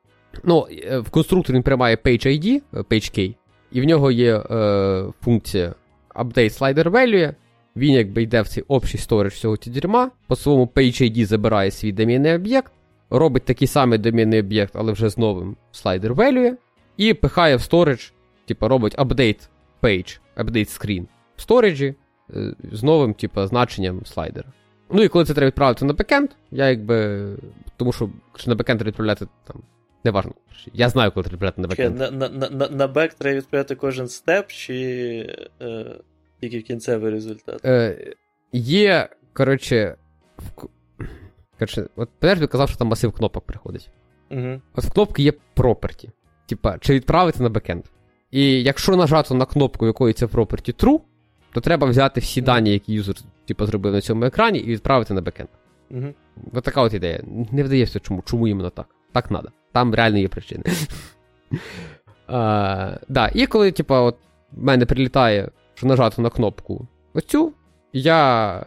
[0.45, 2.61] Ну, е, в конструкторі він приймає Page ID,
[3.19, 3.35] е,
[3.73, 5.75] і в нього є е, функція
[6.15, 7.35] Update Slider Value.
[7.77, 11.71] Він якби йде в цей общий сторож всього ці дерьма, по своєму Page ID забирає
[11.71, 12.73] свій домінний об'єкт,
[13.11, 16.53] робить такий самий домінний об'єкт, але вже з новим Slider Value,
[16.97, 18.13] і пихає в storage,
[18.47, 19.49] типу робить update
[19.83, 21.95] page, update screen в сториджі
[22.37, 24.53] е, з новим, типу, значенням слайдера.
[24.92, 27.26] Ну і коли це треба відправити на backend, я якби.
[27.76, 28.11] Тому що
[28.46, 29.62] на backend відправляти там
[30.05, 30.33] Неважно.
[30.72, 31.99] Я знаю, коли треба на backend.
[31.98, 34.76] На на, на, на бек треба відправляти кожен step, чи
[35.62, 35.96] е,
[36.40, 37.64] тільки кінцевий результат?
[37.64, 38.14] Е,
[38.53, 39.96] Є, коротше.
[40.38, 40.68] В...
[41.59, 43.90] Коротше, от Петер казав, що там масив кнопок приходить.
[44.31, 44.61] Угу.
[44.74, 46.09] От в кнопки є property.
[46.46, 47.85] Типа, чи відправити на backend.
[48.31, 51.00] І якщо нажати на кнопку, якої це property true,
[51.53, 53.16] то треба взяти всі дані, які юзер
[53.51, 55.49] типу, зробив на цьому екрані, і відправити на бекенд.
[55.91, 56.15] Угу.
[56.53, 57.23] Ось така от ідея.
[57.53, 58.87] Не вдається, чому чому іменно так.
[59.13, 59.53] Так треба.
[59.73, 60.65] Там реально є причини.
[62.33, 64.17] А, да, І коли, типу, от
[64.53, 67.53] в мене прилітає що нажати на кнопку оцю,
[67.93, 68.67] я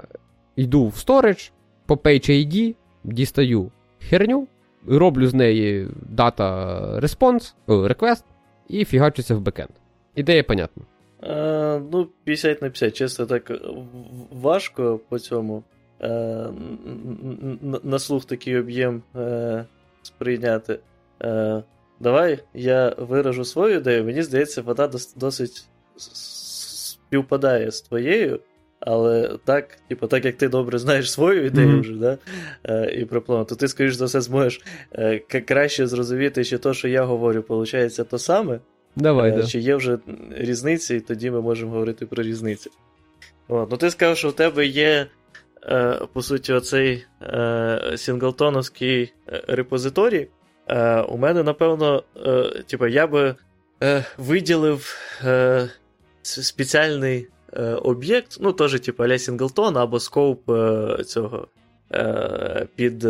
[0.56, 1.52] йду в storage,
[1.86, 4.48] по Page ID, дістаю херню,
[4.88, 8.24] роблю з неї дата response, request
[8.68, 9.70] і фігачуся в бекенд.
[10.16, 10.84] Ідея понятна.
[11.24, 13.52] Е, Ну, 50 на 50, чесно так
[14.32, 15.64] важко по цьому.
[16.02, 16.48] Е,
[17.84, 19.66] На слух такий об'єм е,
[20.02, 20.80] сприйняти.
[21.24, 21.64] Е,
[22.00, 24.06] Давай я виражу свою ідею.
[24.06, 28.40] Мені здається, вона досить співпадає з твоєю.
[28.86, 31.82] Але так, типу, так як ти добре знаєш свою ідею mm-hmm.
[31.82, 32.18] вже, да?
[32.64, 36.74] е, і про план, то ти, скоріш за все, зможеш е, краще зрозуміти, чи то,
[36.74, 38.60] що я говорю, виходить то саме,
[38.96, 39.44] Давай, е, да.
[39.44, 39.98] чи є вже
[40.32, 42.70] різниці, і тоді ми можемо говорити про різниці.
[43.48, 43.72] От.
[43.72, 45.08] Ну, ти сказав, що в тебе є,
[45.64, 49.14] е, по суті, оцей е, сінглтоновський
[49.48, 50.28] репозиторій.
[50.68, 52.04] Е, у мене, напевно,
[52.68, 53.36] типу, я би
[54.18, 54.98] виділив
[56.22, 60.52] спеціальний е, об'єкт, ну, теж, типу, Аля Сінглтон або скоуп
[61.06, 61.48] цього
[62.76, 63.08] під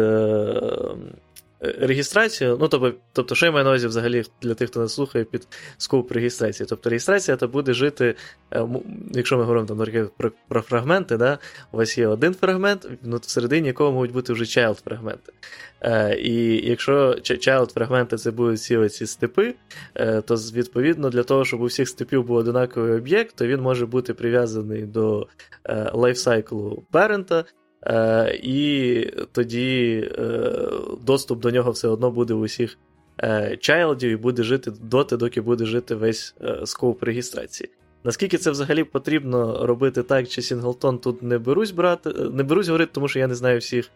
[1.63, 2.57] реєстрацію.
[2.59, 5.47] Ну, тобто, тобто, що я маю на увазі взагалі для тих, хто нас слухає, під
[5.77, 6.67] скоп реєстрації.
[6.69, 8.15] Тобто реєстрація це буде жити,
[8.53, 8.67] е,
[9.11, 11.37] якщо ми говоримо там, про, про фрагменти, да,
[11.71, 15.33] у вас є один фрагмент, ну, всередині якого можуть бути вже child фрагменти.
[15.81, 19.55] Е, І якщо child фрагменти це будуть всі оці степи,
[19.95, 23.85] е, то відповідно для того, щоб у всіх степів був одинаковий об'єкт, то він може
[23.85, 25.27] бути прив'язаний до
[25.65, 27.45] е, lifecycle у parent а.
[27.85, 30.51] Е, І тоді е,
[31.01, 32.77] доступ до нього все одно буде в усіх
[33.23, 37.69] е, child ів і буде жити доти, доки буде жити весь е, scope реєстрації.
[38.03, 42.67] Наскільки це взагалі потрібно робити так, чи Singleton тут не берусь брати, е, не берусь
[42.67, 43.89] говорити, тому що я не знаю всіх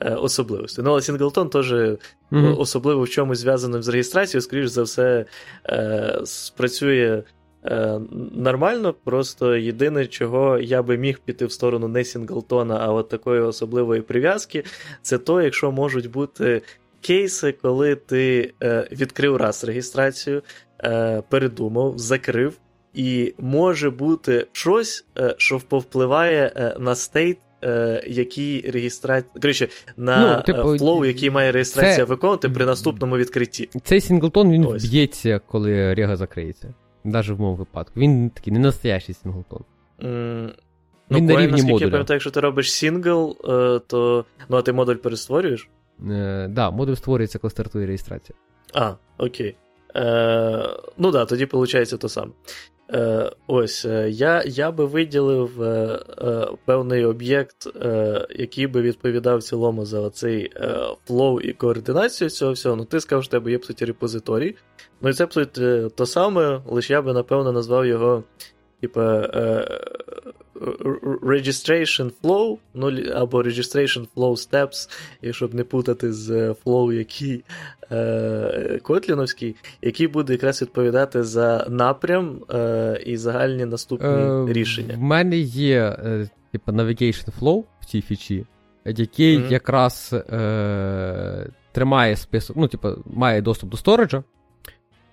[0.00, 0.84] е, особливостей.
[0.84, 2.58] Ну, але Singleton теж mm-hmm.
[2.58, 5.24] особливо в чомусь зв'язано з реєстрацією, скоріш за все,
[5.66, 7.22] е, спрацює
[7.64, 8.00] Е,
[8.32, 13.08] Нормально, просто єдине, чого я би міг піти в сторону не Singleton а, а от
[13.08, 14.64] такої особливої прив'язки,
[15.02, 16.62] це то, якщо можуть бути
[17.00, 20.42] кейси, коли ти е, відкрив раз реєстрацію,
[20.84, 22.58] е, передумав, закрив,
[22.94, 27.38] і може бути щось, е, що повпливає на state.
[28.06, 32.04] Який реєстрація Коротше, на ну, типу, flow, який має реєстрація це...
[32.04, 33.68] виконувати при наступному відкритті.
[33.84, 34.84] Цей Singleton він Ось.
[34.84, 36.74] б'ється, коли рега закриється.
[37.04, 38.00] Навіть в моєму випадку.
[38.00, 39.64] Він такий не настоящий singleton.
[39.98, 40.52] Mm,
[41.10, 41.84] він ну, на рівні модуля.
[41.84, 44.24] Я пам'ятаю, якщо ти робиш сингл, е, то.
[44.48, 45.68] Ну, а ти модуль перестворюєш?
[46.10, 48.38] Е, да, модуль створюється, коли стартує реєстрація.
[48.74, 49.56] А, окей.
[49.96, 52.32] Е, Ну да, тоді виходить то саме.
[52.92, 59.38] Е, Ось, е, я я би виділив е, е, певний об'єкт, е, який би відповідав
[59.38, 60.52] в цілому за оцей
[61.06, 62.76] flow і координацію цього всього.
[62.76, 64.56] Ну, ти сказав, що в тебе є по суті репозиторій.
[65.02, 68.22] Ну і це суті, то саме, лише я би, напевно, назвав його,
[68.80, 69.26] типа.
[71.22, 74.90] Registration Flow, ну, або Registration Flow Steps,
[75.22, 77.44] і щоб не путати з Flow, який
[77.92, 84.94] е, Котліновський, який буде якраз відповідати за напрям е, і загальні наступні е, рішення.
[84.94, 88.46] В мене є е, типу, Navigation Flow в цій фічі,
[88.84, 89.52] який mm-hmm.
[89.52, 94.22] якраз е, тримає список, ну, типу, має доступ до сториджа.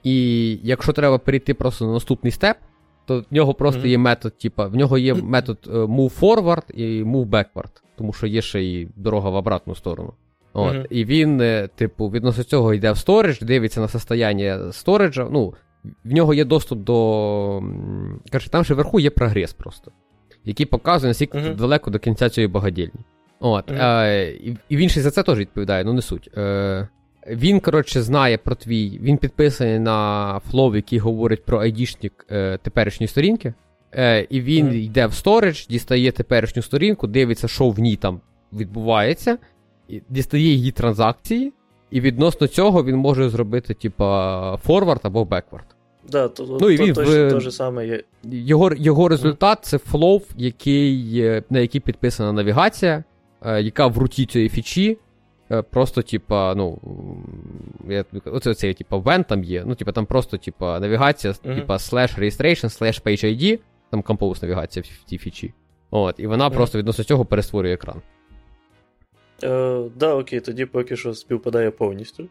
[0.04, 2.58] І якщо треба перейти просто на наступний степ,
[3.06, 3.88] то в нього просто mm-hmm.
[3.88, 8.28] є метод, типа, в нього є метод е, move forward і move backward, тому що
[8.28, 10.14] є ще і дорога в обратну сторону.
[10.54, 10.76] От.
[10.76, 10.88] Mm-hmm.
[10.90, 15.28] І він, е, типу, відносно цього йде в сторідж, дивиться на состояння сториджа.
[15.32, 15.54] Ну,
[16.04, 17.64] в нього є доступ до.
[18.32, 19.92] Короче, там ще вверху є прогрес просто,
[20.46, 21.56] який показує, наскільки mm-hmm.
[21.56, 23.00] далеко до кінця цієї багадільні.
[23.40, 23.72] От.
[23.72, 24.34] Е,
[24.70, 26.30] і він ще за це теж відповідає, ну не суть.
[26.38, 26.88] Е,
[27.30, 29.00] він, коротше, знає про твій.
[29.02, 33.54] Він підписаний на flow, який говорить про ID-шник е, теперішньої сторінки.
[33.96, 34.74] Е, І він mm.
[34.74, 38.22] йде в storage, дістає теперішню сторінку, дивиться, що в ній там
[38.54, 39.38] відбувається,
[40.10, 41.54] дістає її транзакції,
[41.92, 45.66] і відносно цього він може зробити, типа, форвард або backward.
[46.12, 48.04] Да, то, ну, і він, точно те же саме є.
[48.24, 53.04] Його його результат це flow, який, на який підписана навігація,
[53.42, 54.98] е, яка в руті цієї фічі.
[55.52, 56.80] Е, просто, типа, ну.
[57.90, 59.64] Я, Оце оце, типа, вен там є.
[59.66, 61.56] Ну, типа, там просто, типа, навігація, uh-huh.
[61.56, 65.54] типа, slash registration, slash page ID, там compose навігація в тій фічі.
[65.92, 66.54] От, І вона uh-huh.
[66.54, 68.02] просто відносно цього перестворює екран.
[69.44, 72.30] Е, Да, окей, тоді поки що співпадає повністю.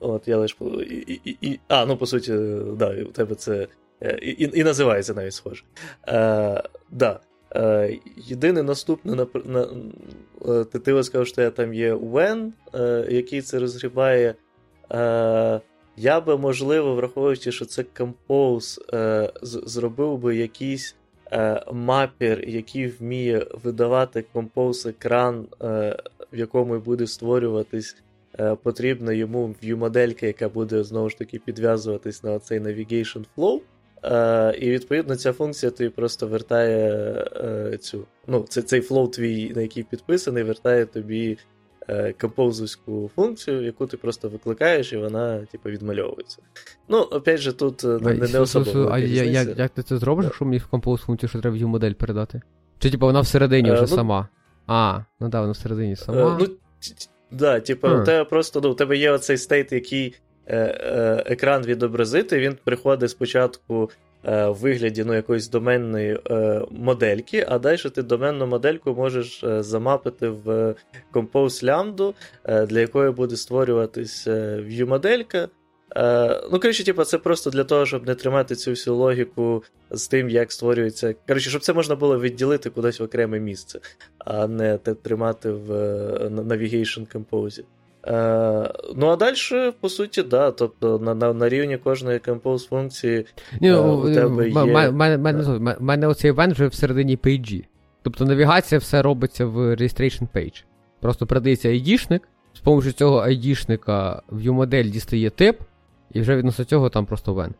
[0.00, 0.56] От, я лише.
[0.90, 2.32] І, і, і, А, ну, по суті,
[2.76, 3.66] да, у тебе це.
[4.02, 5.64] Е, і і, називається навіть схоже.
[6.08, 7.20] Е, да.
[7.54, 9.68] Е, Єдине наступне на, на,
[10.48, 14.34] е, ти, сказав, що там є when, е, який це розгрібає.
[15.96, 18.78] Я би, можливо, враховуючи, що це Compose,
[19.42, 20.96] зробив би якийсь
[21.72, 25.98] мапер, який вміє видавати композ екран, в
[26.32, 27.96] якому буде створюватись
[28.62, 33.60] потрібна йому view -моделька, яка буде знову ж таки підв'язуватись на цей navigation flow.
[34.04, 36.88] Е, І відповідно ця функція тобі просто вертає
[37.36, 38.04] е, цю.
[38.26, 41.38] Ну, це, цей flow твій, на який підписаний, вертає тобі
[41.88, 46.38] е, композовську функцію, яку ти просто викликаєш, і вона, типу, відмальовується.
[46.88, 48.88] Ну, опять же, тут е, не, не особливо.
[48.92, 51.66] А я, як, як ти це зробиш, якщо мені в compose функцію, що треба view
[51.66, 52.42] модель передати?
[52.78, 54.28] Чи типу вона всередині вже е, ну, сама?
[54.66, 56.36] А, ну да, вона всередині сама.
[56.36, 56.46] Е, ну,
[57.30, 60.14] Да, типу, у тебе просто ну, у тебе є оцей стейт, який
[60.46, 63.90] екран відобразити, він приходить спочатку
[64.24, 69.62] е, в вигляді ну, якоїсь доменної е, модельки, а далі ти доменну модельку можеш е,
[69.62, 70.74] замапити в
[71.12, 72.14] Compose лямбду,
[72.44, 75.48] е, для якої буде створюватись view-моделька.
[75.96, 80.08] Е, ну, коротше, типу, це просто для того, щоб не тримати цю всю логіку з
[80.08, 81.14] тим, як створюється.
[81.28, 83.80] Коротше, щоб це можна було відділити кудись в окреме місце,
[84.18, 85.70] а не тримати в
[86.28, 87.64] Navigation Compose.
[88.06, 90.50] Е, Ну, а далі, по суті, да.
[90.50, 93.26] Тобто на на, на рівні кожної compose функції
[93.60, 94.88] Ні, е, у тебе є...
[95.78, 97.64] У мене оцей event вже всередині page і.
[98.02, 100.64] Тобто навігація все робиться в registration page.
[101.00, 102.20] Просто передається ID-шник,
[102.54, 105.60] з допомогою цього ID-шника view -модель дістає тип,
[106.12, 107.54] і вже відносно цього там просто вен.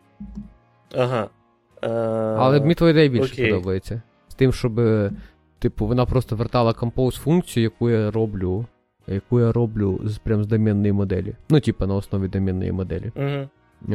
[0.97, 1.29] Ага.
[1.83, 1.89] Е...
[2.39, 3.51] Але мені твоя ідея більше Окей.
[3.51, 4.03] подобається.
[4.29, 4.81] З тим, щоб,
[5.59, 8.67] типу, вона просто вертала compose функцію, яку я роблю
[9.07, 11.35] яку я роблю з прям з домінної моделі.
[11.51, 13.13] Ну, типа, на основі домінної моделі.
[13.17, 13.49] Uh-huh.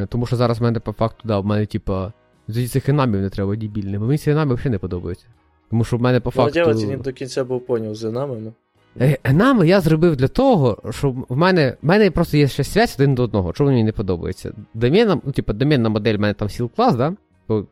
[0.08, 2.14] Тому що зараз в мене по факту, да, в мене, типа,
[2.48, 4.06] з цих енамів не треба дібільними.
[4.06, 5.26] Мені ці енами взагалі не подобаються.
[5.70, 6.60] Тому що в мене по факту.
[6.66, 8.54] Ну, я до кінця був поняв з енамами.
[9.02, 12.96] Е, енами я зробив для того, щоб в мене в мене просто є ще связь
[13.00, 14.54] один до одного, що мені не подобається.
[14.74, 17.14] Домінна, ну, типу, домінна модель в мене там сіл клас, да?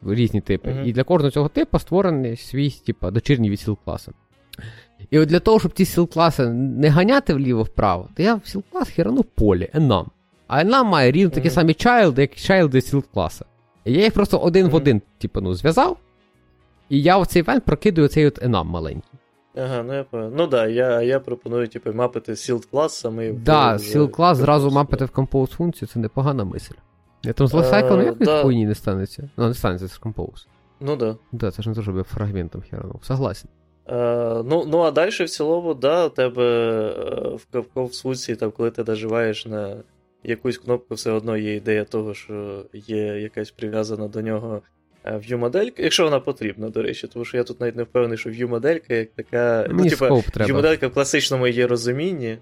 [0.06, 0.70] Різні типи.
[0.70, 0.84] Uh-huh.
[0.84, 4.14] І для кожного цього типу створений свій, типу, дочірній від сіл класу.
[5.12, 9.24] І от для того, щоб ті сіл-класи не ганяти вліво-вправо, то я в сіл-клас херану
[9.24, 10.06] полі, enum.
[10.48, 11.52] А enum має рівно такі mm-hmm.
[11.52, 13.46] самі child, як child сіл-класа.
[13.86, 14.70] І я їх просто один mm-hmm.
[14.70, 15.98] в один, типу, ну, зв'язав.
[16.90, 19.20] І я в цей івент прокидую цей от enum маленький.
[19.58, 20.36] Ага, ну я пам'ятаю.
[20.38, 23.32] Ну да, я я пропоную, типу, мапити Sealed клас саме.
[23.32, 26.76] Да, Sealed клас зразу мапити в Compose функцію, це непогана мисль.
[27.24, 28.42] Я там з лайфсайклом uh, якось да.
[28.42, 29.30] хуйні не станеться.
[29.38, 30.48] Ну, не станеться з Compose.
[30.80, 31.16] Ну да.
[31.32, 33.00] Да, це ж не щоб я фрагментом херанув.
[33.04, 33.50] Согласен.
[33.90, 36.44] Е, ну, ну, а далі в цілому, да, у тебе
[37.54, 39.84] е, в ковсуці, там, коли ти наживаєш на
[40.24, 44.62] якусь кнопку, все одно є ідея того, що є якась прив'язана до нього
[45.04, 48.30] е, view-моделька, якщо вона потрібна, до речі, тому що я тут навіть не впевнений, що
[48.30, 49.68] view-моделька як така.
[49.72, 52.38] Ну, типа, view-моделька в класичному її розумінні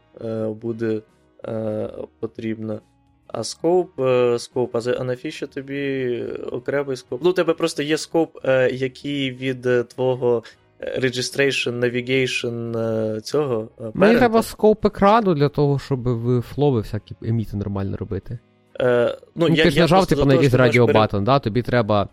[0.48, 1.02] буде
[2.20, 2.80] потрібна.
[3.28, 3.90] А скоп,
[4.38, 7.24] скоп, а навіщо тобі окремий скоп?
[7.24, 8.38] Ну, у тебе просто є скоп,
[8.72, 10.44] який від твого
[10.98, 13.70] registration, navigation е, цього.
[13.82, 18.40] Е, Мені треба скоп екрану для того, щоб в флови всякі еміти нормально робити.
[18.82, 21.40] Е, ну, ну, я, Ти ж нажав типу, на якийсь радіобатон, да?
[21.40, 22.10] тобі треба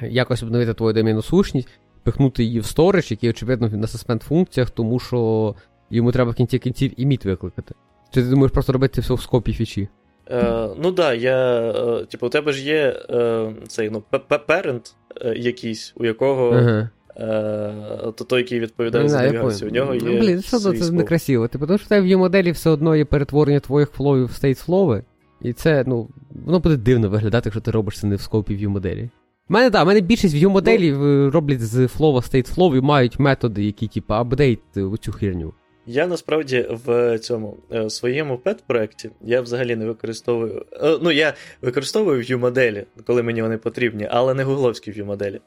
[0.00, 1.68] якось обновити твою домінну сущність,
[2.02, 5.54] пихнути її в сторож, який, очевидно, на суспенд функціях, тому що
[5.90, 7.74] йому треба в кінці кінців emit викликати.
[8.10, 9.88] Чи ти думаєш просто робити все в scope і фічі?
[10.30, 11.60] Е, Ну так, да, я.
[11.70, 14.94] Е, типу, у тебе ж є е, цей ну, parent
[15.36, 16.50] якийсь, у якого.
[16.50, 16.90] Ага.
[17.16, 20.20] Е, то той, який відповідає за навігацію, у нього ну, є.
[20.20, 21.48] Блін, все одно це некрасиво.
[21.48, 24.32] Типу, тому що в тебе в моделі все одно є перетворення твоїх flow ів в
[24.32, 25.04] state flow и,
[25.42, 26.08] і це, ну,
[26.44, 29.10] воно буде дивно виглядати, якщо ти робиш це не в scope і view моделі.
[29.50, 32.74] У мене, так, да, мене більшість view моделів ну, роблять з flow а state flow
[32.74, 34.60] і мають методи, які, типу, update
[35.00, 35.54] цю херню.
[35.86, 40.66] Я насправді в цьому в своєму пет-проєкті я взагалі не використовую.
[41.02, 45.40] Ну, я використовую view моделі, коли мені вони потрібні, але не гугловські view моделі.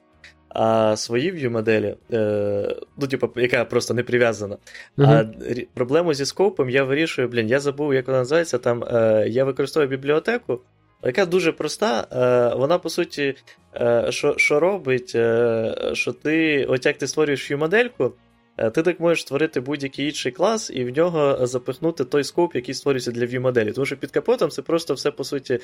[0.55, 4.57] А свої view моделі, е, ну, типу, яка просто не прив'язана.
[4.97, 5.07] Uh-huh.
[5.07, 8.57] А проблему зі скопом я вирішую, блін, я забув, як вона називається.
[8.57, 10.61] Там е, я використовую бібліотеку,
[11.03, 12.07] яка дуже проста.
[12.11, 13.35] Е, вона, по суті,
[13.75, 18.13] е, що що робить, е, що ти, от як ти створюєш view модельку,
[18.57, 22.75] е, ти так можеш створити будь-який інший клас і в нього запихнути той скоп, який
[22.75, 23.71] створюється для view моделі.
[23.71, 25.59] Тому що під капотом це просто все, по суті,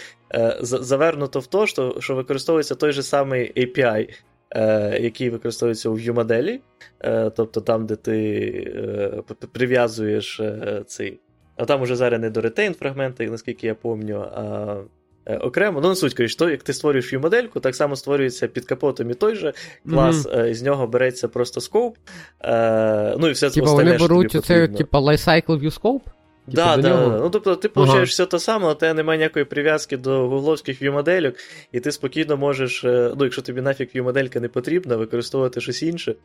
[0.62, 4.10] завернуто в те, що, що використовується той же самий API
[4.56, 6.60] е, який використовується у view-моделі,
[7.00, 11.20] е, тобто там, де ти е, прив'язуєш е, цей.
[11.56, 14.78] А там уже зараз не до retain фрагменти, наскільки я пам'ятаю, а
[15.36, 15.82] окремо.
[15.82, 19.14] Ну, на суть, кажеш, то, як ти створюєш view-модельку, так само створюється під капотом і
[19.14, 19.54] той же
[19.90, 20.54] клас, mm-hmm.
[20.54, 21.98] з нього береться просто скоп.
[23.18, 26.02] Ну і все Типа вони беруть цей, типа, lifecycle view scope?
[26.56, 27.20] Да, да, нього...
[27.22, 28.12] Ну, тобто, ти получаєш ага.
[28.12, 31.34] все те саме, але тебе немає ніякої прив'язки до гугловських view-моделек,
[31.72, 36.16] і ти спокійно можеш, е, ну, якщо тобі нафіг view-моделька не потрібна, використовувати щось інше.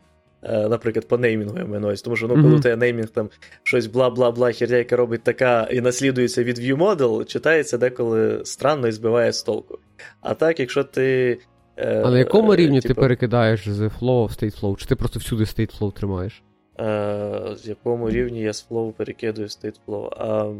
[0.42, 2.58] Е, наприклад, по неймінгу я маю Тому що ну, коли mm-hmm.
[2.58, 3.28] у тебе неймінг там
[3.62, 9.32] щось бла-бла-бла, херня, яка робить така і наслідується від view-model, читається деколи странно і збиває
[9.32, 9.78] з толку.
[10.20, 11.38] А так, якщо ти.
[11.76, 14.76] Е, а на якому е, рівні типу, ти перекидаєш з flow в state flow?
[14.76, 16.42] Чи ти просто всюди state flow тримаєш?
[16.80, 20.08] Е, з якому рівні я з flow перекидую state flow?
[20.16, 20.52] А,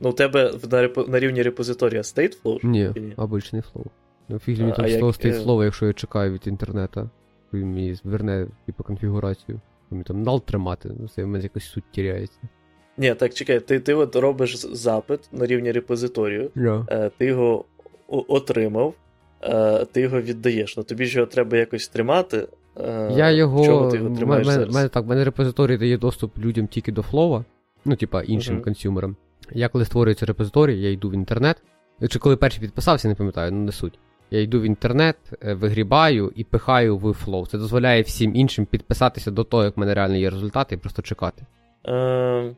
[0.00, 1.08] Ну, у тебе на реп...
[1.08, 2.60] на рівні репозиторія state flow?
[2.62, 3.12] Ні, ні?
[3.16, 3.86] обичний flow.
[4.28, 5.02] Ну, фіг мені там як...
[5.02, 7.10] state flow, якщо я чекаю від інтернету.
[7.52, 9.60] Він мені зверне типу, конфігурацію.
[9.90, 12.38] Мені там нал тримати, ну це в мене якось суть тіряється.
[12.96, 17.10] Ні, так чекай, ти ти от робиш запит на рівні репозиторію, yeah.
[17.18, 17.64] ти його
[18.08, 18.94] отримав,
[19.42, 20.76] е, ти його віддаєш.
[20.76, 22.48] Ну тобі ж його треба якось тримати.
[22.80, 23.90] Е, Я його.
[23.90, 27.44] Ти мене, так, мене репозиторій дає доступ людям тільки до flow а,
[27.84, 28.62] ну, типа іншим uh-huh.
[28.62, 29.16] consumer ам.
[29.52, 31.62] Я коли створюється репозиторій, я йду в інтернет.
[32.08, 33.98] Чи коли перший підписався, не пам'ятаю, ну не суть.
[34.30, 37.46] Я йду в інтернет, е, вигрібаю і пихаю в flow.
[37.46, 41.02] Це дозволяє всім іншим підписатися до того, як в мене реально є результати, і просто
[41.02, 41.42] чекати.
[41.86, 42.54] Е,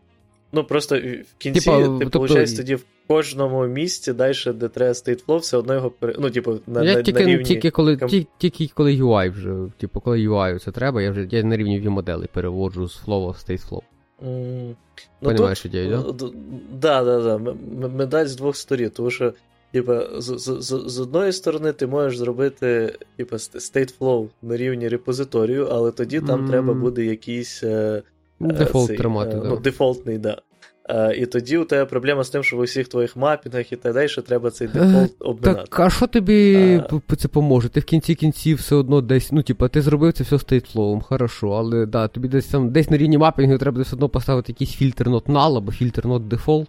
[0.52, 2.46] Ну, просто в кінці, Типа, ти, тобто...
[2.56, 5.92] тоді в кожному місці далі, де треба state flow, все одно його.
[6.18, 7.44] Ну, типу, на, я на, тільки, на рівні...
[7.44, 11.42] тільки, коли ті, тільки коли UI вже, типу, коли UI це треба, я вже я
[11.42, 13.82] на рівні view моделей переводжу з flow в state
[14.22, 14.74] Mm.
[15.20, 16.28] Ну, Понимаєш ідею, да?
[16.72, 17.54] Да, да, да.
[17.88, 19.32] Медаль з двох сторін, тому що
[19.72, 25.68] Типа, з, з, з одної сторони, ти можеш зробити типа, state flow на рівні репозиторію,
[25.70, 26.48] але тоді там mm.
[26.48, 28.02] треба буде якийсь е,
[28.40, 29.36] е дефолт цей, тримати.
[29.36, 29.48] Е, да.
[29.48, 30.42] ну, дефолтний, да.
[30.88, 33.76] Е, і тоді у тебе проблема з тим, що в усіх твоїх mapping ах і
[33.76, 35.62] так далі, що треба цей дефолт обминати.
[35.70, 36.80] Так, а що тобі
[37.10, 37.16] а...
[37.16, 37.68] це поможе?
[37.68, 40.89] Ти в кінці кінців все одно десь, ну, типа, ти зробив це все state flow
[40.89, 44.08] м, хорошо, але да, тобі десь там десь на рівні mapping у треба все одно
[44.08, 46.66] поставити якийсь фільтр not null або фільтр not default.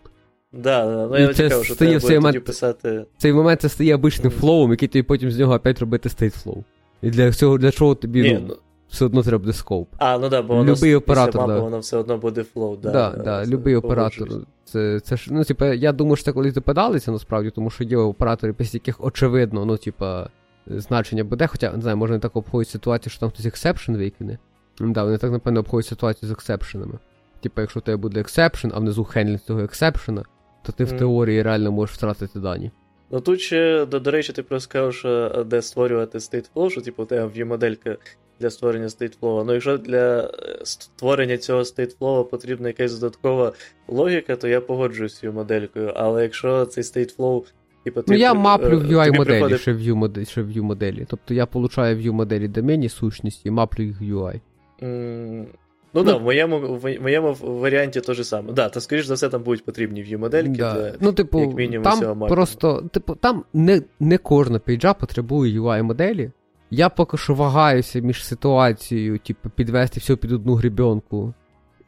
[0.53, 3.05] Да, да, ну я цікаво, що треба момент, писати.
[3.17, 6.63] Цей момент це стає обичним flow м, який тобі потім з нього опять робити flow.
[7.01, 8.57] І для цього для чого тобі Ні, ну,
[8.89, 9.89] все одно треба буде scope.
[9.97, 11.59] А, ну да, бо воно любий оператор, map и, да.
[11.59, 12.75] воно все одно буде flow.
[12.75, 14.29] Да, да, да, любий оператор.
[14.65, 17.97] Це, це ж, ну, типа, я думаю, що це колись допадалися насправді, тому що є
[17.97, 20.29] оператори, після яких очевидно, ну, типа,
[20.67, 24.37] значення буде, хоча, не знаю, може не так обходять ситуацію, що там хтось exception викине.
[24.79, 26.99] Да, вони так, напевно, обходять ситуацію з exception ами.
[27.41, 30.23] Типа, якщо у тебе буде exception, а внизу handling цього exception а,
[30.63, 32.71] то ти в теорії реально можеш втратити дані.
[33.11, 37.03] Ну тут ще, до, до речі, ти просто сказав, що де створювати stateflow, що типу
[37.03, 37.97] у тебе є моделька
[38.39, 39.43] для створення stateflow.
[39.43, 43.53] Ну якщо для е, створення цього stateflow потрібна якась додаткова
[43.87, 45.93] логіка, то я погоджуюсь з цією моделькою.
[45.95, 47.43] Але якщо цей stateflow
[47.83, 49.61] Типу, ну, я маплю в UI моделі, приходить...
[49.61, 51.05] ще в view моделі, ще в view моделі.
[51.09, 54.39] Тобто я получаю view моделі домені сущності і маплю їх в UI.
[54.81, 55.45] Mm,
[55.93, 58.53] Ну так, ну, да, в моєму в моєму варіанті те ж саме.
[58.53, 60.73] Да, то, скоріш за все, там будуть потрібні view модельки да.
[60.73, 65.59] для ну, типу, як мінімум там цього Просто, типу, там не не кожна пейджа потребує
[65.59, 66.31] UI-моделі.
[66.71, 71.33] Я поки що вагаюся між ситуацією, типу, підвести все під одну грібенку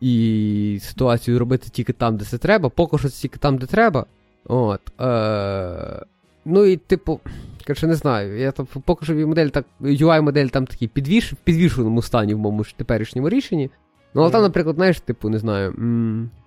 [0.02, 4.06] і ситуацію робити тільки там, де це треба, поки що це тільки там, де треба.
[4.46, 4.82] От.
[5.02, 6.06] Е-
[6.46, 7.20] Ну і, типу,
[7.68, 8.40] коротше, не знаю.
[8.40, 12.64] Я там поки що модель так, UI-модель там такий підвіш, в підвішеному стані в моєму
[12.78, 13.70] теперішньому рішенні.
[14.14, 15.72] Ну, але там, наприклад, знаєш, типу, не знаю,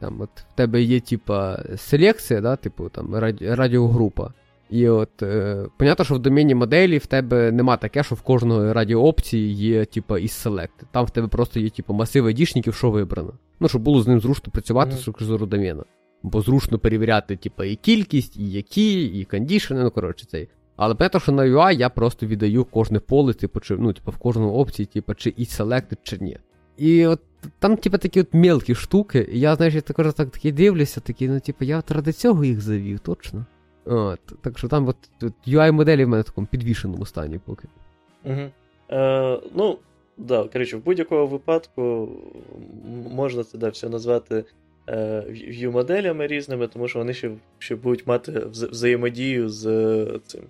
[0.01, 4.33] там от в тебе є, типа, селекція, да, типу, там, раді- радіогрупа.
[4.73, 8.73] І от, е, понятно, що в домені моделі в тебе нема таке, що в кожної
[8.73, 10.87] радіоопції є, типа, із селекти.
[10.91, 13.33] Там в тебе просто є, типу, масив айдішників, що вибрано.
[13.61, 14.99] Ну, щоб було з ним зручно працювати mm-hmm.
[14.99, 15.49] з точки зору.
[16.23, 20.49] Бо зручно перевіряти, типа, і кількість, і які, і кондішени, ну, коротше, цей.
[20.77, 24.16] Але понятно, що на UI я просто віддаю кожне поле, типу, чи, ну, типу, в
[24.16, 26.39] кожну опції, типу, чи і selected, чи ні.
[26.77, 27.20] І от
[27.59, 29.29] там, типу, такі от мелкі штуки.
[29.33, 32.45] І я, знаєш, я також так такі дивлюся, такі, ну, типу, я от ради цього
[32.45, 33.47] їх завів, точно.
[33.85, 37.68] От, Так що там от, от UI-моделі в мене в такому підвішеному стані поки.
[38.24, 38.51] Угу.
[38.91, 39.78] Е, Ну,
[40.18, 42.09] да, коротше, в будь-якому випадку
[43.11, 44.45] можна це да, все назвати
[44.89, 49.64] е, view-моделями різними, тому що вони ще, ще будуть мати вза- взаємодію з
[50.26, 50.41] цим.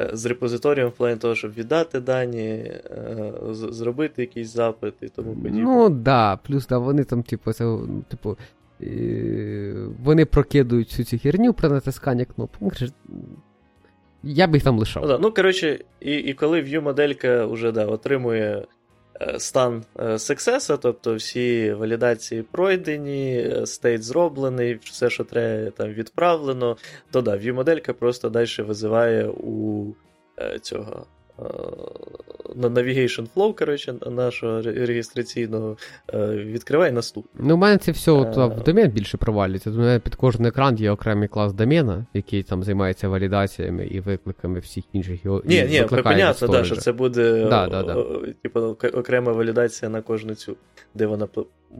[0.00, 5.34] Е, з репозиторієм в плані того, щоб віддати дані, е, зробити якийсь запит і тому
[5.34, 5.62] подібне.
[5.62, 7.78] Ну да, плюс да, вони там, типу, це,
[8.08, 8.36] типу,
[10.04, 12.72] вони прокидують всю цю херню при натисканні кнопок.
[14.22, 15.04] Я б їх там лишав.
[15.08, 18.66] Ну, ну коротше, і і коли view-моделька вже да, отримує
[19.22, 19.84] Е, стан
[20.16, 26.76] сексеса, тобто всі валідації пройдені, стейт зроблений, все, що треба, там відправлено,
[27.10, 29.86] то да, view-моделька просто далі визиває у
[30.38, 31.06] е, цього.
[31.42, 35.76] Е, на Navigation Flow, коротше, нашого реєстраційного,
[36.14, 37.46] е, відкривай наступний.
[37.48, 39.70] Ну, у мене це все от, в домен більше провалюється.
[39.70, 44.58] У мене під кожен екран є окремий клас домена, який там займається валідаціями і викликами
[44.58, 45.42] всіх інших його.
[45.44, 48.04] Ні, ні, понятно, да, що це буде да, да, да.
[48.42, 48.60] типу,
[48.94, 50.56] окрема валідація на кожну цю,
[50.94, 51.28] де вона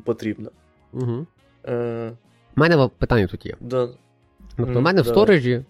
[0.05, 0.51] потрібна.
[0.93, 1.27] Угу.
[1.65, 2.13] Е...
[2.57, 3.55] У мене питання тут є.
[3.61, 3.89] Да.
[4.57, 5.65] Тобто, у мене в сторожі,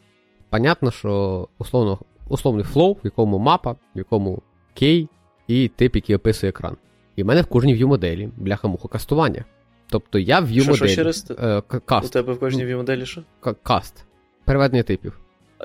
[0.51, 1.99] понятно, що условно,
[2.29, 4.43] условний flow, в якому map а, в якому
[4.74, 5.09] key
[5.49, 6.77] і тип, який описує екран.
[7.16, 9.45] І в мене в кожній view моделі бляха-муха cast ування.
[9.91, 10.89] Тобто я в view моделі.
[10.89, 12.07] Що ще Е, cast.
[12.07, 13.23] У тебе в кожній view моделі що?
[13.62, 14.05] Каст.
[14.45, 15.20] Переведення типів.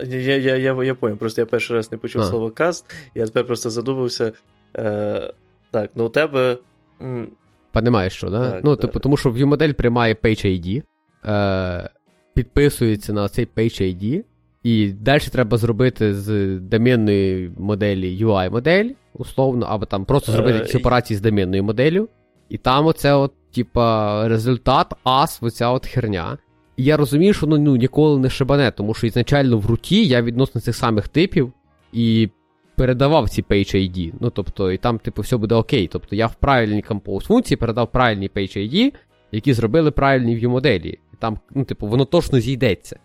[0.05, 2.25] Я я, я, я понял, просто я перший раз не почув а.
[2.25, 2.85] слово cast,
[3.15, 4.31] я тепер просто задумався.
[4.77, 5.33] Е,
[5.71, 6.57] Так, ну у тебе.
[7.01, 7.27] М...
[7.71, 8.51] Понимаєш, що, да?
[8.51, 8.81] Так, ну, так.
[8.81, 10.83] типу, тому що view модель приймає Page ID,
[11.25, 11.89] е,
[12.33, 14.23] підписується на цей Page ID,
[14.67, 20.75] і далі треба зробити з домінної моделі UI-модель, условно, або там просто зробити е, якісь
[20.75, 22.09] операції з домінною моделлю.
[22.49, 26.37] І там оце, от, типа, результат, ас, оця от херня.
[26.77, 30.21] І я розумію, що ну, ну ніколи не шибане, тому що ізначально в руті я
[30.21, 31.53] відносно цих самих типів
[31.93, 32.29] і
[32.75, 34.13] передавав ці Page ID.
[34.19, 35.89] Ну, тобто, і там, типу, все буде окей.
[35.91, 38.93] Тобто я в правильній Compose функції передав правильні Page ID,
[39.31, 40.99] які зробили правильні view моделі.
[41.13, 42.99] І там, ну, типу, воно точно зійдеться.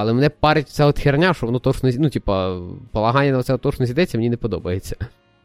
[0.00, 2.60] Але мене парить ця от херня, що воно точно ну, типа,
[2.92, 4.96] полагання на це точно зійдеться, мені не подобається.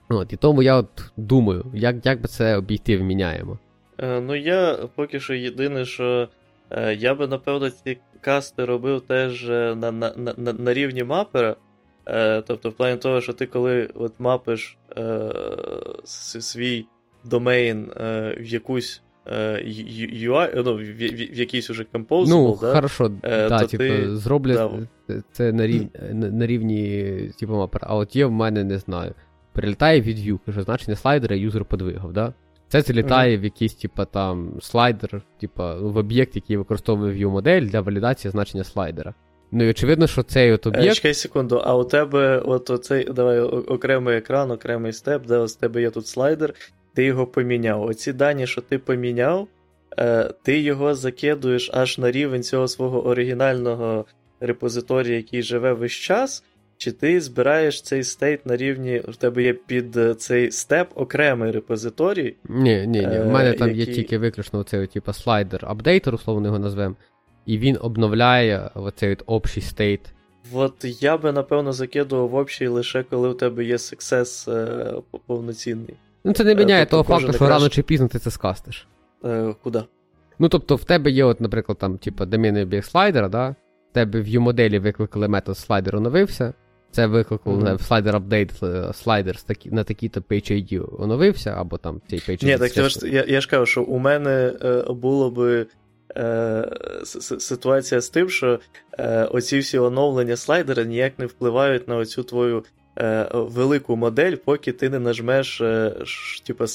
[0.10, 3.60] От, І тому я от думаю, як як би це обійти вміняємо.
[3.98, 6.28] Е, Ну, я поки що єдине, що
[6.70, 11.56] е, я би, напевно, ці касти робив теж е, на на, на, на рівні мапера.
[12.08, 15.32] Е, Тобто, в плані того, що ти коли от мапиш е,
[16.04, 16.86] свій
[17.24, 22.74] домейн е, в якусь UI, ну, в, в, в якийсь уже Composable, Ну, да?
[22.74, 24.16] хорошо, е, да, типу, ти...
[24.16, 25.24] зроблять да.
[25.32, 27.82] це на рівні, на рівні типу, мапер.
[27.84, 29.14] А от є в мене, не знаю,
[29.54, 32.34] прилітає від view, каже, значення слайдера юзер подвигав, да?
[32.68, 33.42] Це залітає mm-hmm.
[33.42, 38.64] в якийсь, типу, там, слайдер, типу, в об'єкт, який використовує view модель для валідації значення
[38.64, 39.14] слайдера.
[39.52, 40.92] Ну і очевидно, що цей от об'єкт.
[40.92, 45.48] Е, чекай секунду, а у тебе от оцей давай окремий екран, окремий step, де у
[45.48, 46.54] тебе є тут слайдер,
[46.94, 47.84] ти його поміняв.
[47.84, 49.48] Оці дані, що ти поміняв,
[50.00, 54.06] е, ти його закидуєш аж на рівень цього свого оригінального
[54.40, 56.44] репозиторія, який живе весь час.
[56.78, 62.36] Чи ти збираєш цей state на рівні, в тебе є під цей step окремий репозиторій?
[62.50, 63.20] Ні, ні, ні.
[63.20, 63.86] У мене е, там який...
[63.86, 66.96] є тільки виключно оцей типу, слайдер updater, условно його назвемо,
[67.46, 70.02] і він обновляє оцей от общий стейт.
[70.54, 73.78] От я би, напевно, закидував в общий лише коли у тебе є
[74.48, 74.94] е,
[75.28, 75.96] повноцінний.
[76.24, 78.88] Ну, це не міняє тобто, того факту, що рано чи пізно ти це скастиш.
[79.26, 79.84] Е, Куди?
[80.40, 83.56] Ну, тобто, в тебе є, от, наприклад, там, типу, доміни біг слайдера, да?
[83.92, 86.54] В тебе в U-моделі викликали метод слайдер оновився.
[86.92, 87.80] Це викликало mm-hmm.
[87.80, 88.52] слайдер апдейт,
[88.94, 92.46] слайдер на такий-то Page ID оновився, або там цей Page ID.
[92.46, 95.66] Ні, так я ж, я, я ж кажу, що у мене е, було би
[96.18, 96.72] е,
[97.40, 98.60] ситуація з тим, що
[99.00, 102.64] е, оці всі оновлення слайдера ніяк не впливають на оцю твою
[103.00, 106.66] е, велику модель, поки ти не нажмеш е, ш, типа,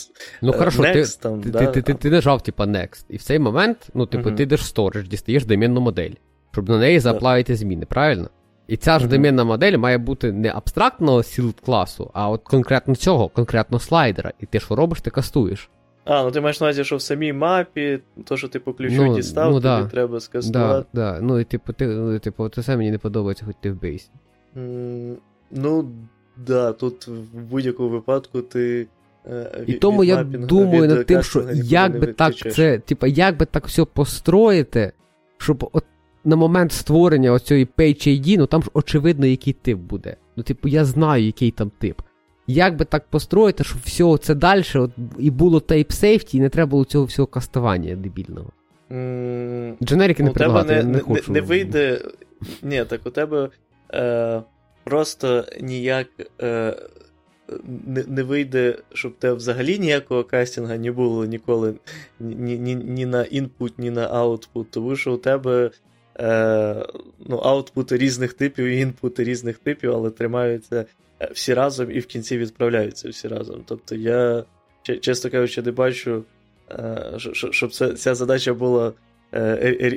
[0.42, 1.16] ну, хорошо, Next.
[1.16, 1.66] Ти, там, ти, да?
[1.66, 3.04] ти, ти, ти нажав, типа, Next.
[3.08, 4.36] І в цей момент, ну, типу, uh-huh.
[4.36, 6.12] ти йдеш в storage, дістаєш домінну модель,
[6.52, 8.30] щоб на неї заплавити зміни, правильно?
[8.66, 9.10] І ця ж uh-huh.
[9.10, 14.32] домінна модель має бути не абстрактного сіл класу, а от конкретно цього, конкретно слайдера.
[14.40, 15.70] І ти що робиш, ти кастуєш.
[16.08, 19.04] А, ну ти маєш на увазі, що в самій мапі, то, що ти по ключу
[19.04, 19.86] ну, дістав, ну, тобі да.
[19.86, 20.86] треба скастувати.
[20.94, 21.20] Да, да.
[21.20, 24.10] Ну, і типу, ти, ну, типу, це мені не подобається, хоч ти в бейсі.
[24.56, 25.14] Mm,
[25.50, 25.90] ну,
[26.46, 28.86] да, тут в будь-якому випадку ти.
[29.26, 33.46] Е, і тому я думаю над тим, що як би так це, типу, як би
[33.46, 34.92] так все построїти,
[35.38, 35.84] щоб от
[36.24, 40.16] на момент створення оцієї Page ID, ну там ж очевидно, який тип буде.
[40.36, 42.00] Ну, типу, я знаю, який там тип.
[42.46, 46.48] Як би так построїти, щоб все це далі от, і було type safety, і не
[46.48, 48.50] треба було цього всього кастування дебільного.
[48.90, 51.32] Mm, Дженерики не предлагати, не, я не, не хочу.
[51.32, 52.00] Не вийде.
[52.62, 53.48] Ні, так у тебе
[53.94, 54.42] е,
[54.88, 56.06] просто ніяк
[56.42, 56.76] е,
[57.86, 61.74] не не вийде, щоб тебе взагалі ніякого кастинга не було ніколи
[62.20, 65.70] ні ні, ні на input, ні на output, тому що у тебе
[66.20, 66.86] е,
[67.26, 70.86] ну, аутпути різних типів інпути різних типів, але тримаються
[71.20, 73.62] Е, всі разом і в кінці відправляються всі разом.
[73.66, 74.44] Тобто я,
[74.82, 76.24] чесно кажучи, не бачу,
[76.70, 77.12] е,
[77.50, 78.92] щоб ця задача була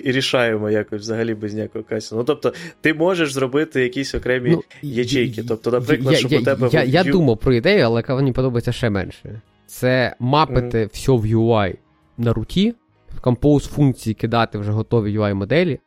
[0.06, 2.22] рішаємо якось взагалі без ніякого кастингу.
[2.22, 5.44] Ну, тобто, ти можеш зробити якісь окремі ну, ячейки.
[5.48, 6.70] Тобто, наприклад, я, щоб у тебе.
[6.72, 9.42] Я я думав про ідею, але яка мені подобається ще менше.
[9.66, 10.94] Це мапити mm-hmm.
[10.94, 11.76] все в UI
[12.18, 12.76] на руті,
[13.18, 15.80] в Compose функції кидати вже готові UI-моделі,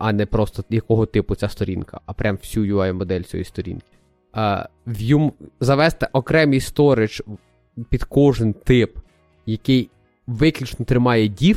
[0.00, 3.86] а не просто якого типу ця сторінка, а прям всю UI-модель цієї сторінки.
[4.86, 7.22] view, завести окремий сторіч
[7.90, 8.98] під кожен тип,
[9.46, 9.90] який
[10.26, 11.56] виключно тримає div,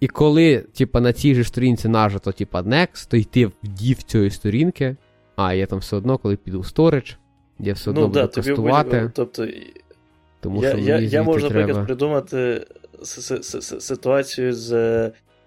[0.00, 4.30] і коли, типа, на цій же сторінці нажито, типа, next, то йти в div цієї
[4.30, 4.96] сторінки,
[5.36, 7.16] а я там все одно, коли піду в storage,
[7.58, 8.90] я все одно ну, буду да, кастувати.
[8.90, 9.46] Тобі, тобто,
[10.40, 11.60] тому я, що я, я можу, треба...
[11.60, 12.66] наприклад, придумати
[13.80, 14.72] ситуацію з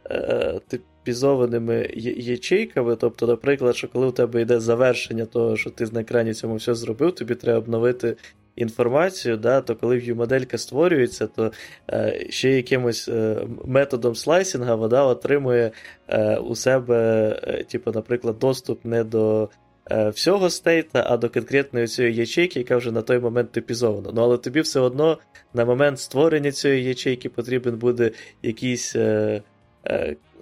[0.09, 2.95] е, типізованими ячейками.
[2.95, 6.75] Тобто, наприклад, що коли у тебе йде завершення того, що ти на екрані цьому все
[6.75, 8.15] зробив, тобі треба обновити
[8.55, 11.51] інформацію, да, то коли view-моделька створюється, то
[11.91, 15.71] е, ще якимось е, методом слайсінга вода отримує
[16.07, 19.49] е, у себе, е, типу, наприклад, доступ не до
[19.91, 24.09] е, всього стейта, а до конкретної цієї ячейки, яка вже на той момент типізована.
[24.13, 25.17] Ну, але тобі все одно
[25.53, 28.95] на момент створення цієї ячейки потрібен буде якийсь.
[28.95, 29.41] Е,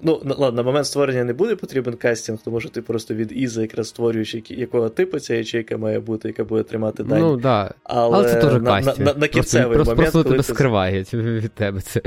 [0.03, 3.61] Ну, ладно, на момент створення не буде потрібен кастинг, тому що ти просто від іза
[3.61, 7.21] якраз створюєш, якого типу ця ячейка має бути, яка буде тримати дані.
[7.21, 7.73] Ну, да.
[7.83, 10.11] Але, Але це теж на, на, на, на кінцевий просто, момент.
[10.11, 10.53] Просто коли тебе ти...
[10.53, 12.01] скривають від тебе це.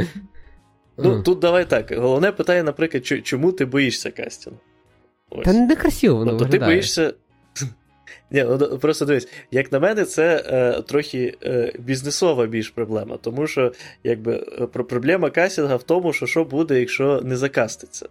[0.99, 1.93] Ну, тут давай так.
[1.97, 4.59] Головне питання, наприклад, чому ти боїшся кастингу?
[5.31, 5.45] Ось.
[5.45, 6.71] Та не красиво воно Тобто виглядає.
[6.71, 7.13] ти боїшся.
[8.31, 13.47] Ні, ну просто дивись, як на мене, це е, трохи е, бізнесова більш проблема, тому
[13.47, 13.73] що
[14.05, 14.37] якби
[14.73, 18.09] проблема кастинга в тому, що що буде, якщо не закаститься.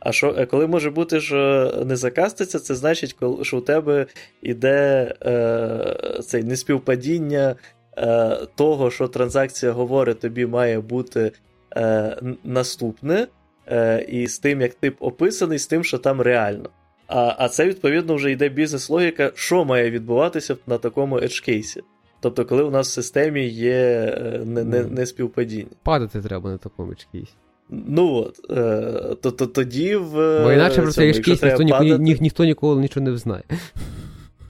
[0.00, 4.06] А що, коли може бути, що не закаститься, це значить, що у тебе
[4.42, 7.56] йде е, цей неспівпадіння
[7.98, 11.32] е, того, що транзакція говорить, тобі має бути
[11.76, 13.26] е, наступне,
[13.66, 16.70] е, і з тим, як тип описаний, з тим, що там реально.
[17.16, 21.80] А а це, відповідно, вже йде бізнес-логіка, що має відбуватися на такому edge-кейсі.
[22.20, 25.70] Тобто, коли у нас в системі є не, не, не співпадіння.
[25.82, 27.32] Падати треба на такому edge-кейсі.
[27.70, 30.12] Ну от, е, то, то, тоді в.
[30.42, 33.42] Бо іначе про цей кейс ніхто, ні, ні, ніхто ніколи нічого не взнає.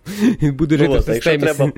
[0.42, 1.44] Він буде жити ну, в системі.
[1.44, 1.72] Якщо треба,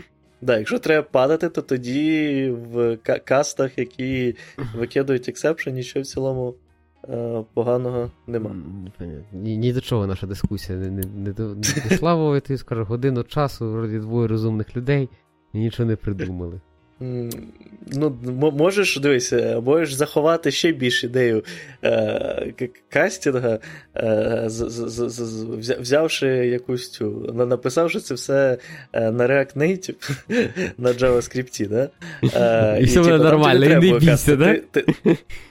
[0.40, 4.34] да, якщо треба падати, то тоді в кастах, які
[4.76, 6.63] викидують exception, нічого в цілому е,
[7.54, 8.56] поганого нема.
[9.32, 11.54] Ні, ні до чого наша дискусія не, не, не, не
[11.88, 15.08] дійшла, Вова, я тобі скажу, годину часу, вроді двоє розумних людей,
[15.52, 16.60] і нічого не придумали.
[17.92, 18.18] Ну,
[18.56, 21.44] можеш дивися, можеш заховати ще більш ідею
[21.84, 22.52] е,
[22.88, 23.58] кастинга,
[23.96, 28.58] е, з, з, з, взявши якусь цю, написавши це все
[28.92, 29.94] на React Native
[30.78, 31.88] на JavaScript, да?
[32.76, 34.56] Е, і все буде нормально, і не бійся, да?
[34.70, 34.84] Ти,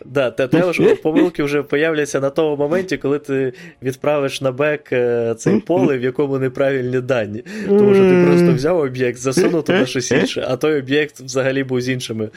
[0.06, 4.90] да, те, те, що помилки вже появляться на тому моменті, коли ти відправиш на бек
[5.38, 7.44] цей поле, в якому неправильні дані.
[7.68, 11.82] Тому що ти просто взяв об'єкт, засунув туди щось інше, а той об'єкт взагалі був
[11.82, 12.30] з іншими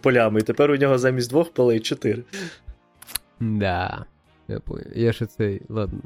[0.00, 0.40] полями.
[0.40, 2.22] І тепер у нього замість двох полей чотири.
[3.40, 4.04] Да.
[4.48, 4.60] Я.
[4.94, 5.60] Я ще цей.
[5.68, 5.98] Ладно.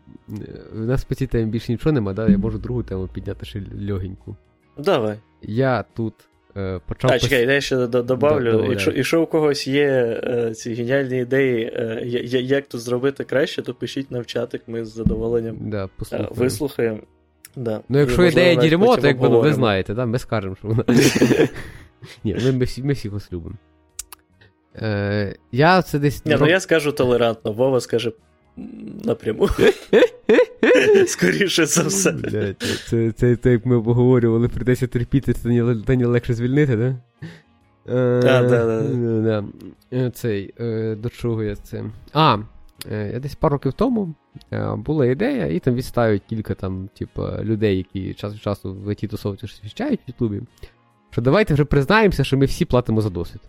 [0.74, 2.28] У нас по цій темі більше нічого нема, да?
[2.28, 4.36] Я можу другу тему підняти ще легеньку.
[4.78, 5.16] Давай.
[5.42, 6.14] Я тут
[6.56, 7.11] е, почав.
[7.11, 8.62] А, чекай, я ще добавлю.
[8.62, 9.86] Да, якщо, якщо у когось є
[10.24, 12.00] е, ці геніальні ідеї, е,
[12.42, 15.88] як тут зробити краще, то пишіть нам в чатик, ми з задоволенням да,
[16.30, 17.00] вислухаємо.
[17.56, 17.80] Да.
[17.88, 20.06] Ну, якщо ідея дерьмо, то якби ну, ви знаєте, да?
[20.06, 20.84] ми скажемо, що вона.
[22.24, 23.57] Ні, ми, ми, всі, ми всіх вас любимо.
[24.76, 26.26] Е, я це десь...
[26.26, 28.12] Ні, ну я скажу толерантно, Вова скаже
[29.05, 29.49] напряму.
[31.07, 32.14] Скоріше за все.
[32.88, 36.96] Це, це, це, як ми обговорювали, придеться терпіти, це не, не легше звільнити, да?
[37.94, 39.44] Е, а, да, да.
[39.90, 40.11] да.
[40.11, 41.84] Цей, е, до чого я це?
[42.12, 42.38] А,
[42.90, 44.14] е, я десь пару років тому
[44.53, 48.88] е, була ідея, і там відставить кілька там, типу, людей, які час від часу в
[48.88, 50.42] it тусовці щось віщають в Ютубі
[51.11, 53.40] що давайте вже признаємося, що ми всі платимо за досвід.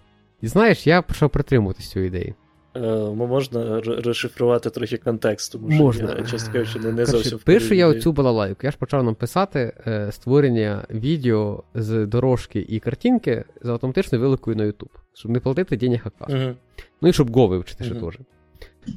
[0.42, 2.36] І знаєш, я почав притримуватися цієї ідеї.
[2.76, 6.16] Е, можна розшифрувати трохи контекст, тому що можна.
[6.18, 8.60] я, чесно кажучи, не, не зовсім Пишу я оцю балалайку.
[8.64, 14.58] Я ж почав нам писати е, створення відео з дорожки і картинки з автоматичною виликою
[14.58, 16.30] на YouTube, щоб не платити денег АК.
[16.30, 16.56] Uh-huh.
[17.02, 17.88] Ну і щоб Go вивчити uh-huh.
[17.88, 18.20] ще теж.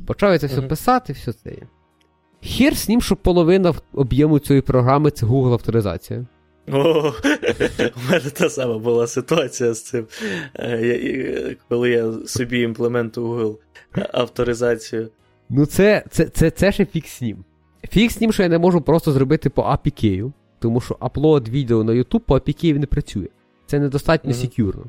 [0.06, 1.52] Почав я це все писати, все це.
[2.40, 6.26] Хір з ним, що половина об'єму цієї програми це Google авторизація.
[6.68, 7.08] О,
[7.96, 10.06] у мене та сама була ситуація з цим,
[10.56, 13.58] е, коли я собі імплементував
[14.12, 15.08] авторизацію.
[15.48, 17.44] Ну, це це, це, це ще фік з ним.
[17.90, 21.84] Фік з ним, що я не можу просто зробити по APK, тому що аплод відео
[21.84, 23.28] на YouTube по APK не працює.
[23.66, 24.40] Це недостатньо mm-hmm.
[24.40, 24.84] секюрно.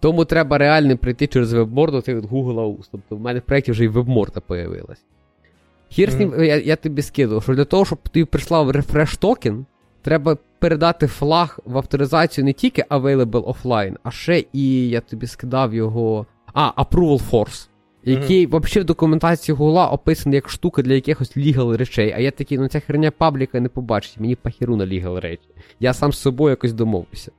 [0.00, 2.76] Тому треба реально прийти через вебморду це від Google.
[2.90, 5.02] Тобто в мене в проєкті вже і вебморда появилась.
[5.90, 6.42] Хір mm-hmm.
[6.42, 9.66] я, я тобі скидував, що для того, щоб ти прислав рефреш токен,
[10.02, 15.74] треба передати флаг в авторизацію не тільки available offline, а ще і я тобі скидав
[15.74, 16.26] його.
[16.54, 17.68] А, Approval Force.
[18.04, 18.60] який mm-hmm.
[18.60, 22.12] взагалі в документації Гугла описаний як штука для якихось лігал речей.
[22.16, 25.48] А я такий, ну ця херня пабліка не побачить, мені пахіру на лігал речі.
[25.80, 27.32] Я сам з собою якось домовився.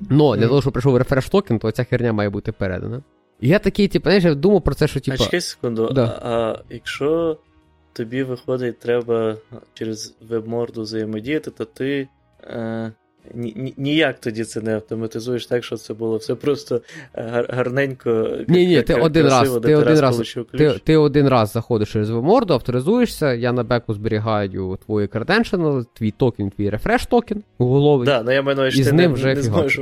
[0.00, 0.48] Но для mm-hmm.
[0.48, 3.02] того, щоб прийшов рефреш токен, то ця херня має бути передана.
[3.40, 5.16] І я такий, типу, знаєш, я думав про це, що типу.
[5.20, 6.20] А чекай секунду, да.
[6.22, 7.38] а, а якщо
[7.92, 9.36] тобі виходить, треба
[9.74, 12.08] через веб-морду взаємодіяти, то ти.
[12.46, 12.92] Е...
[13.76, 16.80] Ніяк тоді це не автоматизуєш так, що це було все просто
[17.48, 18.38] гарненько.
[18.48, 22.54] Ні, ні, ти один раз ти один раз, ти, ти один раз заходиш через веб-морду,
[22.54, 28.06] авторизуєшся, я на беку зберігаю твої credential, твій токен, твій рефреш токен гугловий.
[28.06, 29.80] Да, ну я маю, що ти не, вже не зможеш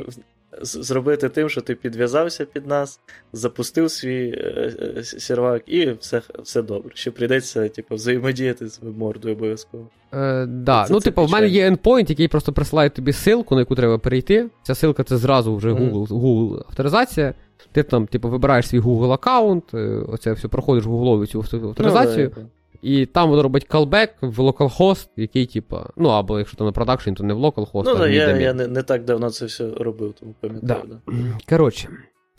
[0.62, 3.00] зробити тим, що ти підв'язався під нас,
[3.32, 6.90] запустив свій е, е, сервак, і все все добре.
[6.94, 9.86] Ще прийдеться типу, взаємодіяти з мордою обов'язково.
[10.14, 10.84] Е, да.
[10.84, 13.74] Це, ну, це типу, в мене є endpoint, який просто присилає тобі ссылку, на яку
[13.74, 14.48] треба перейти.
[14.62, 16.22] Ця ссылка це зразу вже Google mm.
[16.22, 17.34] Google авторизація.
[17.72, 22.32] Ти там, типу, вибираєш свій Google аккаунт, е, оце все проходиш Google цю авторизацію.
[22.36, 22.48] Ну, да,
[22.83, 27.12] і там воно робить callback в localhost, який, типа, ну або якщо то на продакшн,
[27.12, 30.14] то не в localhost, Ну, а я я не не так давно це все робив,
[30.20, 30.83] тому пам'ятаю.
[30.89, 31.12] Да.
[31.12, 31.39] Да.
[31.49, 31.89] Коротше,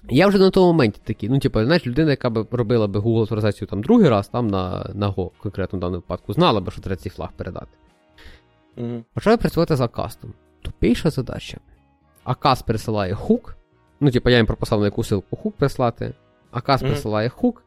[0.10, 3.22] я вже на тому моменті такий, ну, типу, знаєш, людина, яка б робила би Google
[3.22, 6.82] авторизацію там другий раз, там на на Go, конкретно в даному випадку, знала би, що
[6.82, 7.78] треба цей флаг передати.
[8.78, 9.04] Mm-hmm.
[9.14, 10.34] Почали працювати з акастом.
[10.62, 11.58] Тупіша задача.
[12.24, 13.56] Акас пересилає хук.
[14.00, 16.14] Ну, типу, я їм прописав на яку силку хук прислати.
[16.52, 16.88] Акас mm-hmm.
[16.88, 17.64] присилає хук.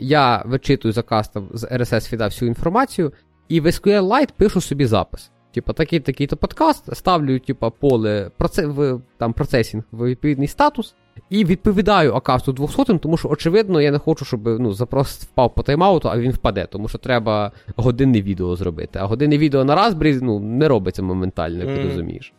[0.00, 3.12] Я вичитую за кастом з RSS фіда всю інформацію,
[3.48, 5.30] і в SQLite пишу собі запис.
[5.54, 10.94] Типа, такий такий-то подкаст, ставлю, типа, поле проце, в там процесінг в відповідний статус,
[11.30, 15.62] і відповідаю акасту 200, тому що, очевидно, я не хочу, щоб ну, запрос впав по
[15.62, 18.98] тайм-ауту, а він впаде, тому що треба годинне відео зробити.
[19.02, 22.32] А годинне відео на Raspberry ну, не робиться моментально, як ти розумієш.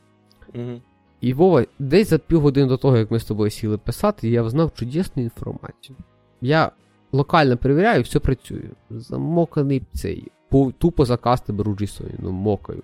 [0.53, 0.82] Mm-hmm.
[1.22, 4.74] І Вова, десь за півгодини до того, як ми з тобою сіли писати, я взнав
[4.74, 5.95] чудесну інформацію.
[6.41, 6.72] Я
[7.12, 8.70] локально перевіряю, все працює.
[8.89, 10.28] Замоканий цей.
[10.78, 12.84] Тупо закасти беру JSON, ну мокаю.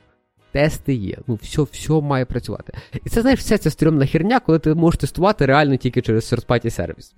[0.51, 2.73] Тести є, ну все все має працювати.
[3.05, 6.69] І це, знаєш, вся ця стрімна херня, коли ти можеш тестувати реально тільки через third-party
[6.69, 7.15] сервіс.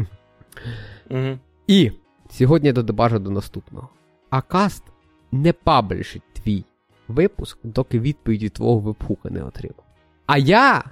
[1.68, 1.92] І
[2.32, 3.90] сьогодні я додебажу до наступного.
[4.30, 4.84] Акаст
[5.32, 6.66] не паблішить твій
[7.08, 9.84] випуск, доки відповіді твого вебхука не отримав.
[10.26, 10.84] А я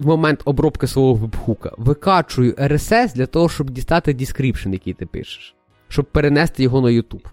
[0.00, 5.54] в момент обробки свого вебхука викачую RSS для того, щоб дістати description, який ти пишеш,
[5.88, 7.24] щоб перенести його на YouTube.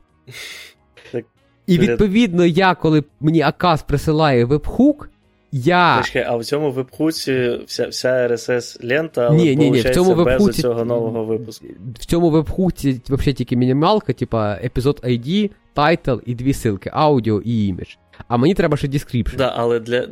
[1.12, 1.26] Так,
[1.68, 5.10] І відповідно, я, коли мені Acast присилає вебхук,
[5.52, 5.98] я.
[5.98, 10.46] Почекай, а в цьому вебхуці вся вся RSS-лента, але ні, ні, ні, в цьому без
[10.46, 11.66] цього нового випуску.
[12.00, 17.68] В цьому вебхуці взагалі тільки мінімалка, типа episode ID, title і дві ссылки, аудіо і
[17.68, 17.96] імідж.
[18.28, 19.38] А мені треба ще description.
[19.38, 20.08] Да, але для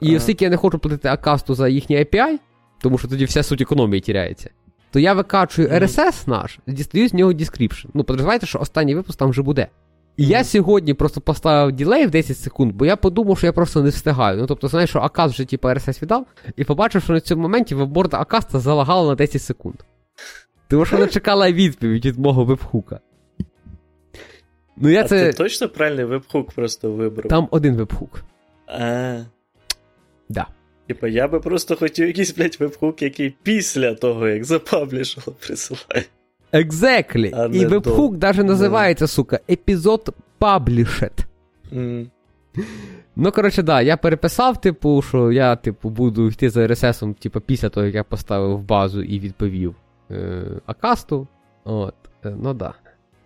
[0.00, 2.38] і оскільки я не хочу платити Акасту за їхній API,
[2.80, 4.50] тому що тоді вся суть економії тіряється,
[4.90, 7.86] то я викачую RSS наш, дістаю з нього description.
[7.94, 9.68] Ну, подозрівайте, що останній випуск там вже буде.
[10.16, 13.82] І я сьогодні просто поставив ділей в 10 секунд, бо я подумав, що я просто
[13.82, 14.38] не встигаю.
[14.38, 16.26] Ну, тобто, знаєш, що Акаст вже типу RSS віддав,
[16.56, 19.74] і побачив, що на цьому моменті веборд Акаста залагало на 10 секунд.
[20.68, 23.00] Тому що вона чекала відповідь від мого вебхука.
[24.76, 25.26] Ну, я а це...
[25.26, 27.28] ти точно правильний вебхук просто вибрав?
[27.28, 28.22] Там один вебхук.
[28.66, 29.20] А.
[30.30, 30.46] Да.
[30.86, 36.04] Типа, я би просто хотів якийсь, блядь, вебхук, який після того, як запаблішало, присилає.
[36.52, 37.54] Exactly.
[37.54, 38.26] І вебхук до...
[38.26, 41.24] навіть називається, сука, епізод Published.
[41.72, 42.06] Mm.
[43.16, 47.68] Ну, коротше, да, я переписав, типу, що я, типу, буду йти за RSS, типу, після
[47.68, 49.74] того, як я поставив в базу і відповів
[50.10, 51.26] е, Акасту.
[51.64, 52.74] От, е, ну да.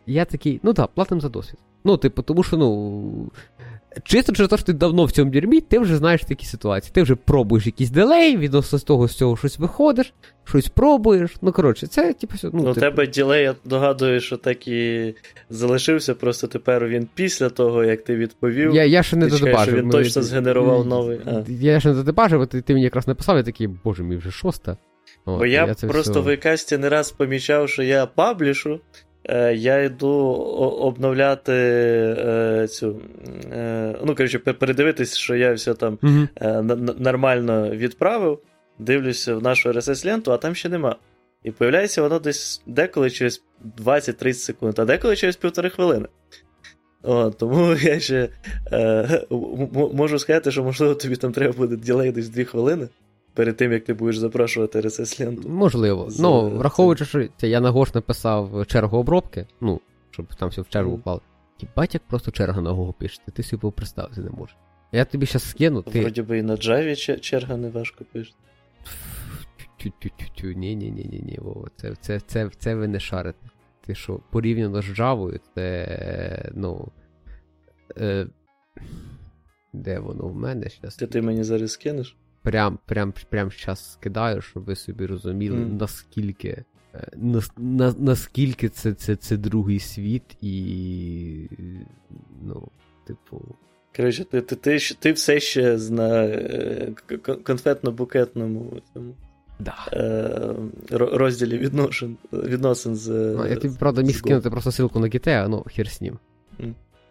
[0.06, 1.58] Я такий, ну да, платим за досвід.
[1.84, 3.30] Ну, типу, тому що, ну,
[4.04, 6.92] Чисто через те, що ти давно в цьому дерьмі, ти вже знаєш такі ситуації.
[6.94, 10.12] Ти вже пробуєш якийсь делей, відносно з того, з цього щось виходиш,
[10.44, 11.36] щось пробуєш.
[11.42, 12.34] Ну, коротше, це типу.
[12.42, 12.80] Ну, ну типу...
[12.80, 15.14] тебе ділей, я догадую, що так і
[15.50, 18.74] залишився, просто тепер він після того, як ти відповів.
[18.74, 19.74] Я я ще не додебажив.
[19.74, 21.20] Він точно згенерував новий.
[21.26, 21.42] А.
[21.48, 24.76] Я ще не додебажив, ти, ти мені якраз написав, я такий, боже мій вже шоста.
[25.24, 26.20] От, Бо я, я просто все...
[26.20, 28.80] в екасті не раз помічав, що я паблішу,
[29.54, 30.08] я йду
[30.80, 33.00] обновляти е, цю.
[33.52, 37.00] Е, ну, коротше, передивитись, що я все там mm-hmm.
[37.00, 38.38] нормально відправив.
[38.78, 40.96] Дивлюся в нашу RSS-ленту, а там ще нема.
[41.42, 43.42] І появляється воно десь деколи через
[43.78, 46.08] 20-30 секунд, а деколи через півтори хвилини.
[47.02, 48.28] О, Тому я ще
[48.72, 49.20] е,
[49.92, 52.88] можу сказати, що, можливо, тобі там треба буде ділей десь 2 хвилини
[53.34, 56.10] перед тим, як ти будеш запрошувати rss ленту Можливо.
[56.10, 59.80] З, ну, враховуючи, що я на Гош написав чергу обробки, ну,
[60.10, 61.20] щоб там все в чергу вклали.
[61.60, 64.56] Хібать, як просто черга на Гого пишете, ти собі представити не можеш.
[64.92, 65.82] Я тобі зараз скину.
[65.82, 66.00] ти...
[66.00, 68.38] Вроді би і на Java черга не важко пишете.
[69.76, 73.38] Тю-тю-тю-тю, ні-ні-ні-ні, Вова, це, це, це, це ви не шарите.
[73.82, 76.88] сказати, що порівняно з Java, це, ну.
[77.98, 78.26] Е,
[79.72, 80.68] Де воно в мене?
[80.68, 80.96] Щас.
[80.96, 82.16] Ти ти мені зараз скинеш?
[82.44, 85.80] Прям прям, прям зараз скидаю, щоб ви собі розуміли, mm.
[85.80, 86.64] наскільки
[86.94, 91.48] е, на, на, наскільки це це, це другий світ, і.
[92.42, 92.68] Ну,
[93.06, 93.42] типу.
[93.96, 96.92] Коротше, ти ти, ти, ти все ще на е,
[97.26, 99.14] конфетно-букетному цьому.
[99.58, 99.76] Да.
[99.92, 100.54] Е,
[100.90, 103.10] розділі відношен, відносин з.
[103.10, 106.18] А, я тобі, правда, міг скинути просто ссылку на GTA, ну, хер з ним.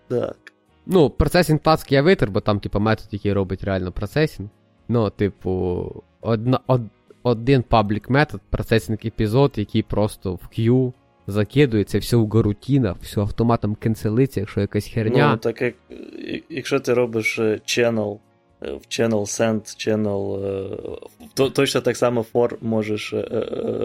[0.08, 0.38] Так.
[0.86, 4.50] Ну, процесінг task я витер, бо там, типу, метод, який робить реально процесінг.
[4.88, 6.82] Ну, типу, одна, од,
[7.24, 10.94] один паблік метод, процесінг епізод, який просто в queue
[11.28, 15.32] закидується, все в гарутінах, все автоматом кенселиться, якщо якась херня.
[15.32, 15.76] Ну, так як
[16.50, 18.20] якщо ти робиш е, channel,
[18.62, 20.98] е, в channel send, channel, е,
[21.34, 23.14] то, точно так само for можеш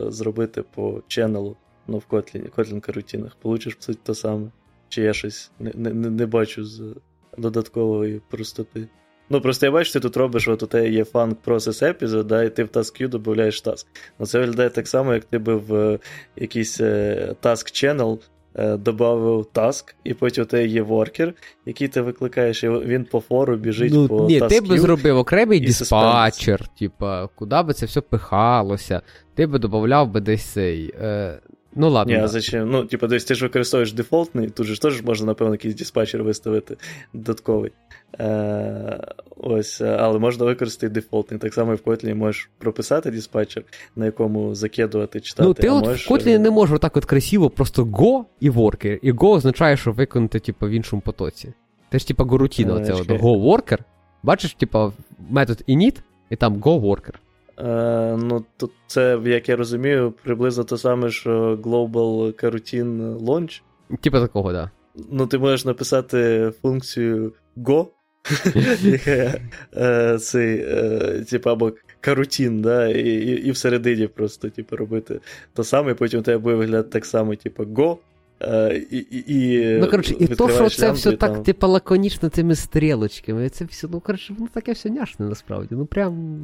[0.08, 1.54] зробити по channel,
[1.86, 3.36] ну, в Kotlin, Kotlin карутінах.
[3.36, 4.50] Получиш, по суті, то саме.
[4.88, 6.94] Чи я щось не, не, не бачу з
[7.38, 8.88] додаткової простоти.
[9.30, 12.42] Ну, просто я бачу, ти тут робиш, от у тебе є funk process episode, да,
[12.42, 13.86] і ти в task queue додаєш task.
[14.18, 15.98] Ну, це виглядає так само, як ти би в е,
[16.36, 18.18] якийсь е, task channel
[18.54, 21.34] е, додав task, і потім у тебе є воркер,
[21.66, 25.60] який ти викликаєш, і він по фору біжить ну, по Ні, ти би зробив окремий
[25.60, 29.02] диспатчер, типа, куди би це все пихалося,
[29.34, 30.94] ти би додав би десь цей.
[31.00, 31.38] Е...
[31.74, 32.12] Ну ладно.
[32.12, 32.24] Ні, да.
[32.24, 32.70] а зачем?
[32.70, 36.22] Ну, типу, десь ти ж використовуєш дефолтний, тут же ж теж можна, напевно, якийсь диспатчер
[36.22, 36.76] виставити
[37.12, 37.72] додатковий.
[38.20, 39.04] Е,
[39.40, 41.40] Ось, але можна використати дефолтний.
[41.40, 43.64] Так само і в Kotlin можеш прописати диспатчер,
[43.96, 45.48] на якому закидувати, читати.
[45.48, 46.10] Ну, ти а от можеш...
[46.10, 48.98] в Kotlin не можеш отак от красиво просто go і worker.
[49.02, 51.52] І go означає, що виконати, типу, в іншому потоці.
[51.92, 53.78] Це ж, типу, горутіна, оце от go worker.
[54.22, 54.92] Бачиш, типу,
[55.30, 55.96] метод init,
[56.30, 57.14] і там go worker.
[57.58, 63.62] Е, ну, то це, як я розумію, приблизно те саме, що Global Coroutine Launch.
[64.00, 64.64] Типа такого, так.
[64.64, 64.70] Да.
[65.10, 67.86] Ну, ти можеш написати функцію Go,
[69.06, 73.08] е, е, типу, або карутін, да, і
[73.46, 75.20] і, всередині просто типу, робити
[75.54, 77.96] то саме, і потім у тебе буде виглядати так само, типу, Go.
[78.40, 83.48] Uh, і, і, Ну, коротше, і то, що це все так, типу, лаконічно цими стрілочками,
[83.48, 85.74] це все, ну, коротше, воно таке все няшне насправді.
[85.74, 86.40] Ну, прям.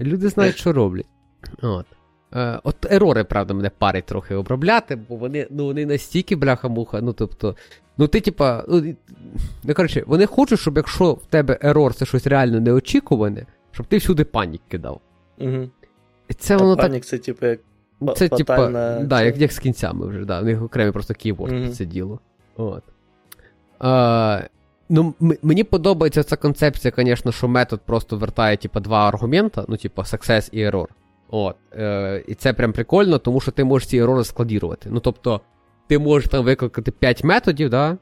[0.00, 1.06] Люди знають, що роблять.
[1.62, 1.86] От.
[2.34, 7.00] Е, От ерори, правда, мене парить трохи обробляти, бо вони ну, вони настільки бляха-муха.
[7.00, 7.56] Ну, тобто,
[7.98, 8.94] ну ти, типа, ну,
[9.64, 13.96] ну, коротше, вони хочуть, щоб якщо в тебе ерор це щось реально неочікуване, щоб ти
[13.96, 15.00] всюди панік кидав.
[15.38, 15.70] Угу.
[16.28, 17.04] І це воно панік так...
[17.04, 17.60] це, типу, як
[18.16, 18.68] це, типа,
[19.02, 20.40] да, як, як з кінцями вже, да.
[20.40, 21.70] У них окремі просто кейворд mm-hmm.
[21.70, 22.20] це діло.
[22.56, 22.82] От.
[23.78, 24.40] А,
[24.88, 29.76] ну, м- Мені подобається ця концепція, звісно, що метод просто вертає, типа, два аргумента, ну,
[29.76, 30.86] типа, success і error.
[31.30, 31.56] От.
[31.72, 34.88] Е, І це прям прикольно, тому що ти можеш ці ерори складірувати.
[34.92, 35.40] Ну, тобто,
[35.88, 37.96] ти можеш там викликати 5 методів, да?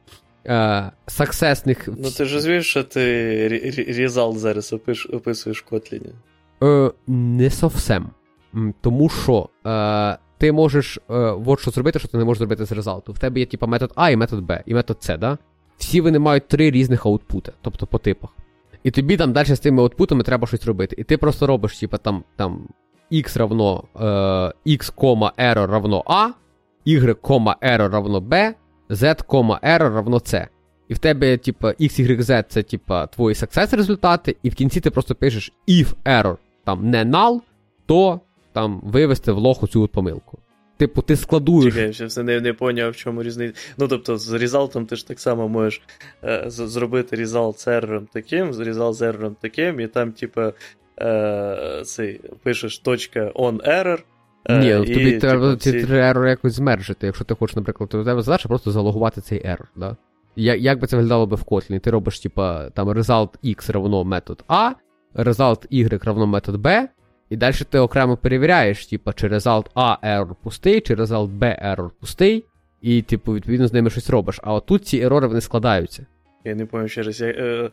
[0.47, 1.89] Е, Саксесних.
[1.99, 6.07] Ну, ти ж розвієш, що ти резалт зараз опиш, описуєш в Kotlin?
[6.63, 8.11] Е, Не совсем.
[8.81, 11.15] Тому що е, ти можеш е,
[11.47, 13.13] от що зробити, що ти не можеш зробити з результату.
[13.13, 15.39] В тебе є типу, метод А і метод Б, і метод С, да?
[15.79, 18.31] Всі вони мають три різних аутпути, тобто по типах.
[18.83, 20.97] І тобі там далі з цими аутпутами треба щось робити.
[20.99, 22.69] І ти просто робиш, типу, там там
[23.13, 24.05] x равно е,
[24.67, 24.93] x,
[25.39, 26.29] error равно A,
[26.87, 28.55] y, error равно B,
[28.91, 29.15] z,
[29.63, 30.47] error равно C.
[30.89, 34.81] І в тебе, типу, x, y, z це типу, твої success результати, і в кінці
[34.81, 37.41] ти просто пишеш if error там не null,
[37.87, 38.21] то
[38.53, 40.39] там вивести в лоху цю от помилку.
[40.77, 41.75] Типу, ти складуєш.
[41.75, 43.55] Чекай, я все не не поняв, в чому різниця.
[43.79, 45.83] Ну, тобто, з результатом ти ж так само можеш
[46.25, 50.41] е, зробити результат з ерором таким, з результат з ерором таким, і там, типу,
[51.01, 53.99] е, цей, пишеш точка on error.
[54.45, 57.07] Е, Ні, і, тобі типу, треба ці ерор якось змержити.
[57.07, 59.67] Якщо ти хочеш, наприклад, у тебе задача просто залогувати цей error.
[59.77, 59.97] Да?
[60.37, 61.81] Я, як би це виглядало би в Kotlin?
[61.81, 64.73] Ти робиш, типа, там result x равно метод А,
[65.15, 66.89] result y равно метод B,
[67.31, 71.91] і далі ти окремо перевіряєш, типу, чи результат А ерор пустий, чи результат Б ерор
[72.01, 72.45] пустий,
[72.81, 74.41] і, типу, відповідно, з ними щось робиш.
[74.43, 76.07] А отут ці ерори вони складаються.
[76.45, 77.21] Я не пам'ятаю ще раз.
[77.21, 77.71] Я, е,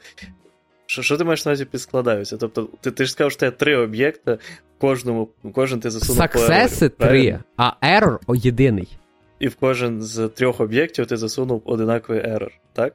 [0.86, 2.38] що, що ти маєш на увазі підскладаються?
[2.38, 4.38] Тобто, ти ти ж сказав, що це три об'єкти,
[4.78, 8.97] кожному, кожен ти засунув Саксеси три, а ерор єдиний.
[9.39, 12.93] І в кожен з трьох об'єктів ти засунув одинаковий ерор, так?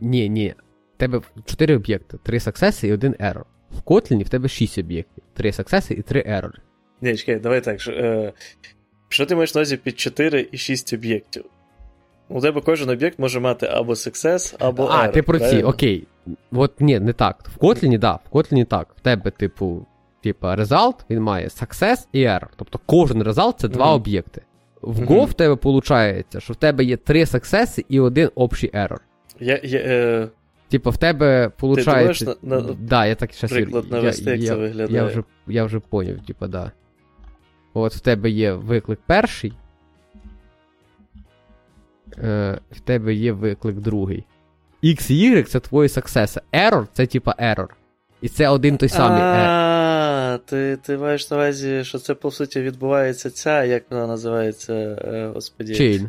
[0.00, 0.54] Ні, ні.
[0.94, 3.46] У тебе чотири об'єкти: три саксеси і один ерор.
[3.70, 6.58] В Kotlin в тебе 6 об'єктів, 3 саксеси і 3 ерори.
[7.00, 7.88] Ні, чекай, давай так.
[7.88, 8.32] Е,
[9.08, 11.44] Що ти маєш на увазі під 4 і 6 об'єктів?
[12.28, 14.84] У тебе кожен об'єкт може мати або success, або.
[14.84, 16.06] А, error, ти про ці, окей.
[16.52, 17.50] От ні, не так.
[17.56, 18.88] В Kotlin, да, в Kotlin так.
[18.96, 19.86] В тебе, типу,
[20.22, 22.48] типу, result, він має success і error.
[22.56, 23.94] Тобто кожен result це два mm-hmm.
[23.94, 24.42] об'єкти.
[24.82, 29.00] В Go в тебе виходить, що в тебе є три саксеси і один общий ерор.
[29.40, 30.28] Я, я, е...
[30.70, 32.18] Типа в тебе виходить.
[32.18, 32.74] Ти на, на...
[32.80, 34.96] Да, я так щас приклад навести, як я, це виглядає.
[34.96, 36.72] Я вже я вже поняв, типа, да.
[37.74, 39.52] От в тебе є виклик перший.
[42.18, 44.24] Е, В тебе є виклик другий.
[44.84, 46.40] X і Y це твої саксеси.
[46.52, 47.68] Error це типа error.
[48.20, 49.22] І це один той самий.
[49.22, 54.74] А, ти ти маєш на увазі, що це по суті відбувається ця, як вона називається,
[54.74, 55.72] е, господі.
[55.72, 56.08] Chain.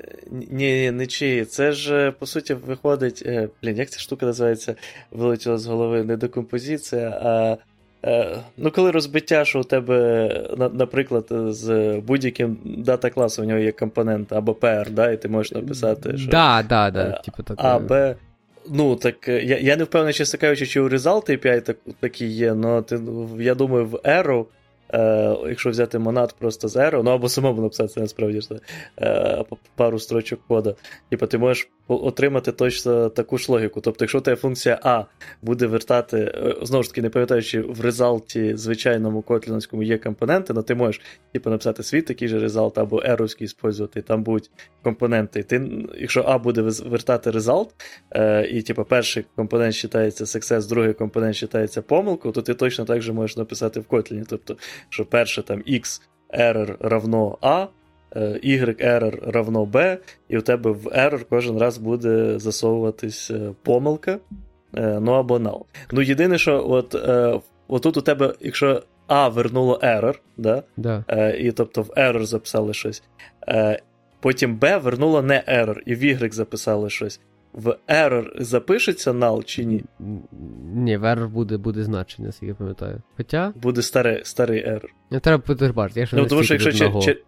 [0.00, 0.14] Е,
[0.50, 1.44] ні, не чи.
[1.44, 3.22] Це ж, по суті, виходить.
[3.26, 4.74] Е, блін, як ця штука називається?
[5.10, 7.56] Вилетіла з голови не декомпозиція, а.
[8.56, 10.30] Ну, коли розбиття, що у тебе,
[10.72, 15.52] наприклад, з будь-яким дата класом у нього є компонент або PR, да, і ти можеш
[15.52, 16.30] написати, що.
[16.30, 18.16] Да, да, да, типу А, Б.
[18.70, 22.56] Ну, так я я не впевнений, чесно кажучи, чи у Result API так, такі є,
[22.64, 22.82] але
[23.38, 24.44] я думаю, в Arrow
[24.94, 28.48] Е, Якщо взяти монад просто з ну або самому написати насправді ж,
[29.00, 29.44] е,
[29.76, 30.74] пару строчок кода,
[31.10, 33.80] типу, ти можеш отримати точно таку ж логіку.
[33.80, 35.04] Тобто, якщо тебе функція А
[35.42, 40.62] буде вертати, е, знову ж таки, не пам'ятаючи, в резалті звичайному котлінському є компоненти, але
[40.62, 44.50] ти можеш типу, написати свій такий же резалт або еровський спользувати, там будуть
[44.82, 45.42] компоненти.
[45.42, 47.74] Ти, Якщо А буде вертати резалт,
[48.10, 53.02] е, і типу, перший компонент вважається success, другий компонент вважається помилкою, то ти точно так
[53.02, 54.24] же можеш написати в Kotlin.
[54.28, 54.56] Тобто,
[54.88, 56.02] що перше там X
[56.38, 57.66] error равно A,
[58.16, 63.50] е, Y error равно B, і у тебе в error кожен раз буде засовуватись е,
[63.62, 64.18] помилка,
[64.76, 65.62] е, ну або null.
[65.92, 66.94] Ну, єдине, що от,
[67.68, 70.62] отут у тебе, якщо A вернуло error, да?
[70.76, 71.04] Да.
[71.38, 73.02] і тобто в error записали щось,
[74.20, 77.20] потім B вернуло не error, і в Y записали щось
[77.54, 79.84] в error запишеться null чи ні?
[80.74, 83.02] Ні, в error буде буде значення, як я пам'ятаю.
[83.16, 83.52] Хоча.
[83.62, 84.88] Буде старий старий error.
[85.10, 87.22] Не треба потербати, я Ну, тому що якщо чи, чи...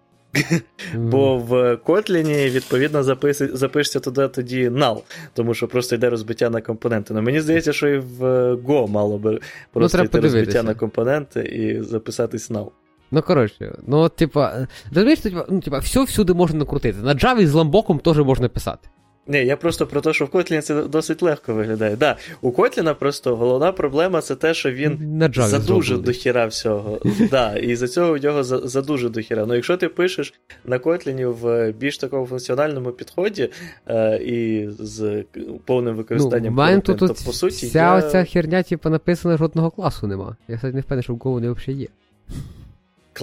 [0.94, 3.42] Бо в Kotlin, відповідно, запис...
[3.52, 5.02] запишеться туди тоді null,
[5.34, 7.14] тому що просто йде розбиття на компоненти.
[7.14, 8.22] Ну, Мені здається, що і в
[8.54, 9.40] Go мало би
[9.72, 12.70] просто ну, йти розбиття на компоненти і записатись null.
[13.10, 15.18] Ну, коротше, ну, типа, розумієш,
[15.48, 16.98] ну, типа, все всюди можна накрутити.
[16.98, 18.88] На Java з ламбоком теж можна писати.
[19.28, 21.96] Ні, я просто про те, що в Котліні це досить легко виглядає.
[21.96, 27.00] Да, У Котліна просто головна проблема це те, що він задуже дохіра всього.
[27.30, 29.46] Да, І за цього в нього задуже дохіра.
[29.46, 33.50] Ну якщо ти пишеш на Котліні в більш такому функціональному підході
[33.86, 35.24] е, і з
[35.64, 37.66] повним використанням ну, Kotlin, тут, то по суті.
[37.66, 37.94] Вся я...
[37.94, 40.36] оця херня, типу, написана, жодного класу нема.
[40.48, 41.88] Я кстати, не впевнений, що в Go вони взагалі є.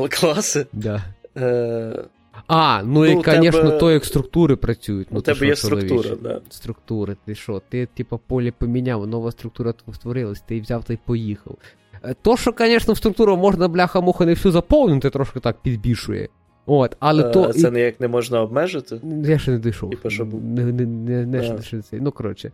[0.10, 0.66] Класи?
[0.74, 1.04] Да.
[1.38, 2.04] Е...
[2.48, 3.78] А, ну, ну і, звісно, тебе...
[3.78, 5.08] то, як структури працюють.
[5.12, 6.42] Ну, У тебе є структура, да.
[6.50, 7.62] Структури, ти що?
[7.70, 11.58] Ти, типу, поле поміняв, нова структура створилась, ти взяв та й поїхав.
[12.04, 16.30] Е, то, що, звісно, в структуру можна, бляха-муха, не всю заповнити, трошки так підбільшує.
[16.66, 17.54] От, але а, то...
[17.54, 17.72] Це і...
[17.72, 19.02] ніяк не можна обмежити?
[19.24, 19.90] Я ще не дійшов.
[19.90, 20.34] Типа, щоб...
[20.34, 21.60] Не, не, не, не, не,
[21.92, 22.52] не, Ну, коротше.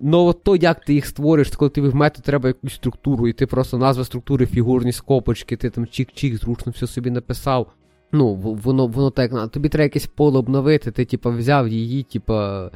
[0.00, 3.32] Ну, от то, як ти їх створиш, коли ти в метод треба якусь структуру, і
[3.32, 7.72] ти просто назва структури, фігурні скопочки, ти там чик-чик, зручно все собі написав.
[8.14, 9.50] Ну, воно воно так.
[9.50, 12.70] Тобі треба якесь поле обновити, ти типа, взяв її, типа.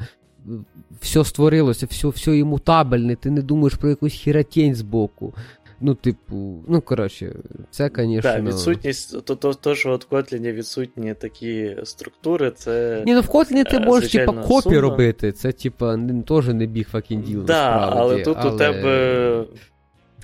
[1.01, 5.33] Все створилося, все все імутабельне, ти не думаєш про якусь хіротень з боку.
[5.81, 7.35] Ну, типу, ну, коротше,
[7.71, 8.21] це, звісно.
[8.21, 13.03] Так, відсутність, то, то, то, що от Kotlin відсутні такі структури, це.
[13.05, 14.81] Ні, ну в Kotlin ти можеш, типа, копі сумно.
[14.81, 17.45] робити, це, типа, теж не біг факін діл.
[17.45, 18.51] Так, але тут але...
[18.51, 19.45] у тебе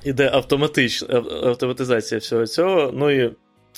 [0.03, 3.31] іде автоматична автоматизація всього цього, ну і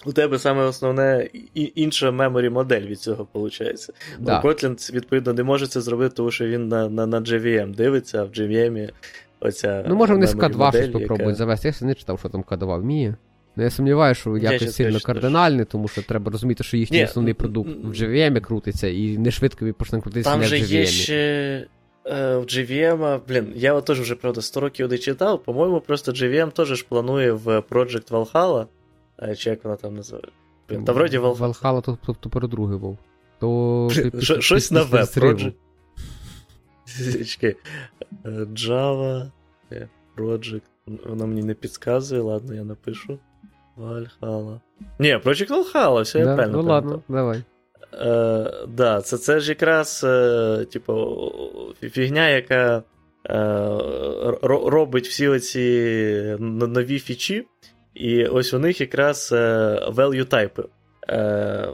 [0.06, 3.90] у тебе саме основне інша меморі модель від цього виходить.
[4.20, 4.42] Да.
[4.42, 8.24] Kotlin, відповідно, не може це зробити, тому що він на на, на JVM дивиться, а
[8.24, 8.90] в JVM
[9.40, 9.86] оця.
[9.88, 11.36] Ну, може, вони з K2 щось попробують яка...
[11.36, 11.74] завести.
[11.82, 13.16] Я не читав, що там K2 вміє.
[13.56, 17.06] Ну, я сумніваюся, що якось я сильно кардинальне, тому що треба розуміти, що їхній Ні,
[17.06, 20.60] основний продукт в JVM крутиться, і не швидко почне крутитися там не в JVM.
[20.60, 21.68] Там є ще
[22.06, 26.52] в JVM, блін, я от теж вже, правда, 100 років не читав, по-моєму, просто JVM
[26.52, 28.66] теж планує в Project Valhalla
[29.38, 30.28] чи як вона там називає?
[30.86, 31.38] Та вроді Valhalla.
[31.38, 32.98] Valhalla то, то, то передругий був.
[33.40, 33.90] То
[34.40, 35.02] Щось нове.
[35.02, 35.54] Project.
[37.26, 37.56] Чекай.
[38.26, 39.32] Java.
[40.18, 40.62] Project.
[41.06, 43.20] Вона мені не підказує, ладно, я напишу.
[43.78, 44.60] Valhalla.
[45.00, 46.62] Ні, Project Valhalla, все я правильно.
[46.62, 47.44] Ну ладно, давай.
[47.94, 51.32] Е, да, це це ж якраз е, типу,
[51.82, 52.84] фігня, яка
[53.30, 53.34] е,
[54.44, 57.48] робить всі оці нові фічі,
[57.98, 59.36] і ось у них якраз е,
[59.90, 60.66] value type,
[61.10, 61.70] е,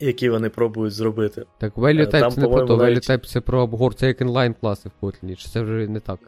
[0.00, 1.44] які вони пробують зробити.
[1.58, 4.20] Так, value type Там, це не про то, value type це про обгор, це як
[4.20, 6.18] inline класи в Kotlin, чи це вже не так?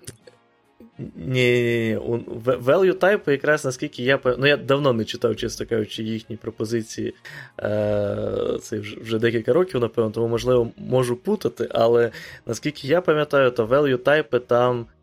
[1.16, 1.98] Ні,
[2.44, 7.14] value type якраз наскільки я Ну, я давно не читав, чесно кажучи, їхні пропозиції.
[7.62, 12.10] Е, Це вже декілька років, напевно, тому, можливо, можу путати, але
[12.46, 14.99] наскільки я пам'ятаю, то value type там е,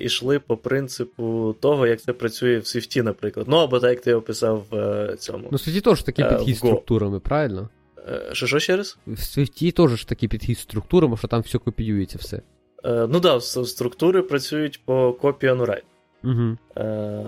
[0.00, 3.46] ішли по принципу того, як це працює в Swift, наприклад.
[3.48, 5.48] Ну, або так, як ти описав в е, цьому.
[5.50, 7.68] Ну, в Swift теж такий підхід структурами, правильно?
[8.08, 8.98] Е, що, що ще раз?
[9.06, 12.36] В Swift теж такий підхід структурами, що там все копіюється все.
[12.36, 15.82] Е, ну так, да, структури працюють по and.
[16.24, 16.56] Угу.
[16.76, 17.24] Е,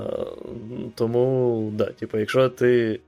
[0.95, 2.99] Тому, да, типу, якщо ти е,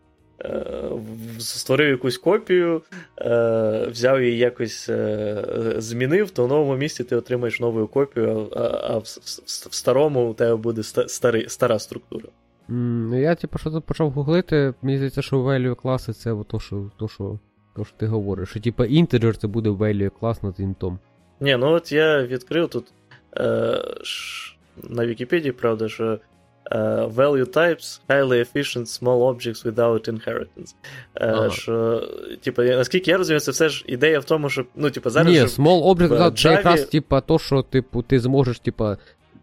[1.39, 2.83] створив якусь копію,
[3.21, 8.99] е, взяв її якось е, змінив, то в новому місці ти отримаєш нову копію, а,
[8.99, 9.05] в,
[9.71, 12.29] старому у тебе буде старий, стара структура.
[12.69, 16.91] Mm, я, типу, що тут почав гуглити, мені здається, що value класи це то, що
[16.97, 17.39] то, що,
[17.77, 18.49] то, що ти говориш.
[18.49, 20.99] Що, типу, integer це буде value клас над інтом.
[21.41, 22.93] Ні, ну от я відкрив тут
[23.37, 24.57] е, ш,
[24.89, 26.19] на Вікіпедії, правда, що
[26.73, 26.79] е,
[27.17, 30.75] value types highly efficient small objects without inheritance.
[31.15, 31.51] Е, ага.
[31.51, 32.03] що,
[32.41, 35.33] типу, наскільки я розумію, це все ж ідея в тому, що ну, типу, зараз.
[35.33, 38.97] Ні, small object without, це якраз типу, то, що типу, ти зможеш, типу,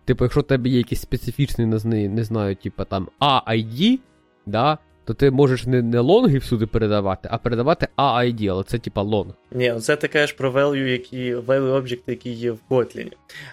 [0.05, 3.99] типу, якщо в тебе є якийсь специфічний, не, не знаю, типу, там AID,
[4.45, 9.01] да, то ти можеш не не лонги всюди передавати, а передавати AID, але це типа
[9.01, 9.33] лонг.
[9.51, 13.11] Ні, це ти кажеш про value, які value object, які є в Kotlin.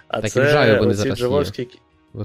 [0.08, 1.68] А так це і в Java вони зараз джавовські...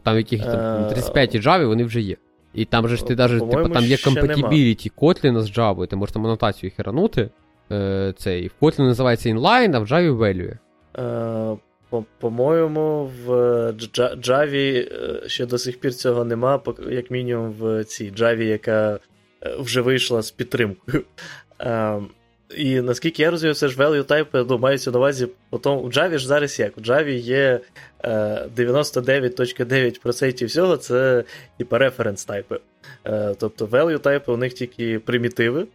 [0.03, 2.15] Там яких там 35 е, Java вони вже є.
[2.53, 6.13] І там же ж ти навіть, типу, там є compatibility Kotlin з Java, ти можеш
[6.13, 7.29] там анотацію херанути.
[7.71, 8.47] Е, цей.
[8.47, 10.57] В Kotlin називається inline, а в Java value.
[10.97, 13.31] Е, по-моєму, в
[13.97, 14.87] Java
[15.27, 18.99] ще до сих пір цього нема, як мінімум в цій Java, яка
[19.59, 21.03] вже вийшла з підтримкою.
[22.55, 26.17] І наскільки я розумію, це ж value type ну, мається на увазі, потім у Java
[26.17, 26.77] ж зараз як?
[26.77, 27.59] У Java є
[28.03, 31.23] 99.9% е, всього це
[31.57, 32.59] типа референс тайпи.
[33.05, 35.67] Е, тобто value type у них тільки примітиви,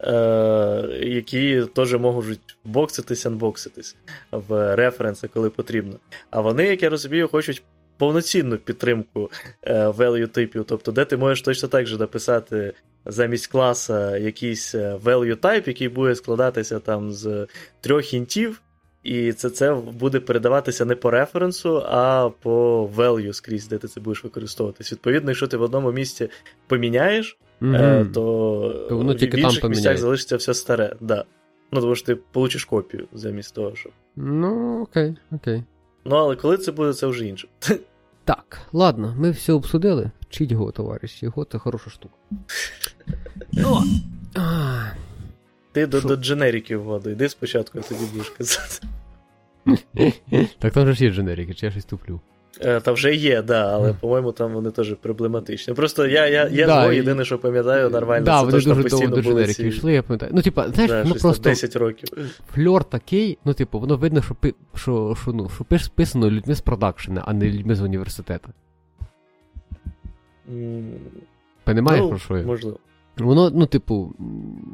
[0.00, 3.96] е, які теж можуть бокситись, анбокситись
[4.32, 5.96] в референси, коли потрібно.
[6.30, 7.62] А вони, як я розумію, хочуть
[7.98, 9.30] повноцінну підтримку
[9.68, 12.74] value типів, тобто, де ти можеш точно так же написати
[13.06, 17.46] замість класа якийсь е, value type, який буде складатися там з
[17.80, 18.62] трьох інтів,
[19.02, 24.00] і це це буде передаватися не по референсу, а по value скрізь, де ти це
[24.00, 24.92] будеш використовуватись.
[24.92, 26.28] Відповідно, якщо ти в одному місці
[26.66, 28.12] поміняєш, mm-hmm.
[28.12, 30.96] то, то воно в інших там місцях залишиться все старе.
[31.00, 31.24] Да.
[31.72, 33.92] Ну, тому що ти получиш копію замість того, щоб.
[34.16, 35.62] Ну, окей, окей.
[36.04, 37.48] Ну, але коли це буде, це вже інше.
[38.24, 40.10] Так, ладно, ми все обсудили.
[40.30, 42.14] Вчіть його, товариші, його це хороша штука.
[43.64, 43.82] О!
[45.72, 48.86] Ти до до дженериків воду, йди спочатку, а тоді будеш казати.
[50.58, 52.20] Так там же ж є дженерики, чи я щось туплю.
[52.60, 55.74] Е, та вже є, да, але, по-моєму, там вони теж проблематичні.
[55.74, 59.06] Просто я я, я да, зло, єдине, що пам'ятаю, нормально, да, це вони дуже довго
[59.06, 60.32] до дженериків йшли, я пам'ятаю.
[60.34, 62.08] Ну, типа, знаєш, да, ну просто 10 років.
[62.54, 64.36] Фльор такий, ну, типу, воно видно, що
[64.74, 68.48] що, що, ну, що писано людьми з продакшена, а не людьми з університету.
[71.64, 72.44] Понимаєш, ну, про що я?
[72.44, 72.78] Можливо.
[73.18, 74.14] Воно, ну, типу,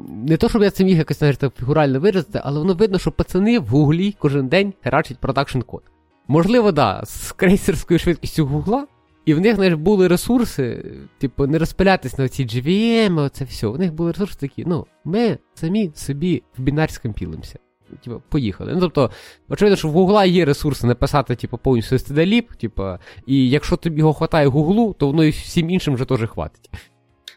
[0.09, 3.59] не то, щоб я це міг якось так фігурально виразити, але воно видно, що пацани
[3.59, 5.81] в гуглі кожен день херачать продакшн код.
[6.27, 8.87] Можливо, да, з крейсерською швидкістю гугла,
[9.25, 13.67] і в них знаєш, були ресурси, типу, не розпилятись на ці GVM, оце все.
[13.67, 17.59] У них були ресурси такі, ну, ми самі собі в бінар скомпілимося.
[18.03, 18.73] Типу, поїхали.
[18.73, 19.11] Ну, тобто,
[19.49, 22.83] очевидно, що в Гугла є ресурси написати, типу, повністю stdlib, типу,
[23.25, 26.69] і якщо тобі його хватає Гуглу, то воно і всім іншим вже теж хватить.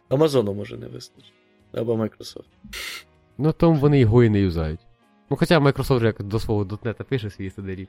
[0.09, 1.33] Амазону може не вистачить.
[1.73, 2.45] Або Microsoft.
[3.39, 4.81] Ну, тому вони його і не юзають.
[5.31, 7.89] Ну, хоча Microsoft вже як до свого дотнета пише свій stdlib.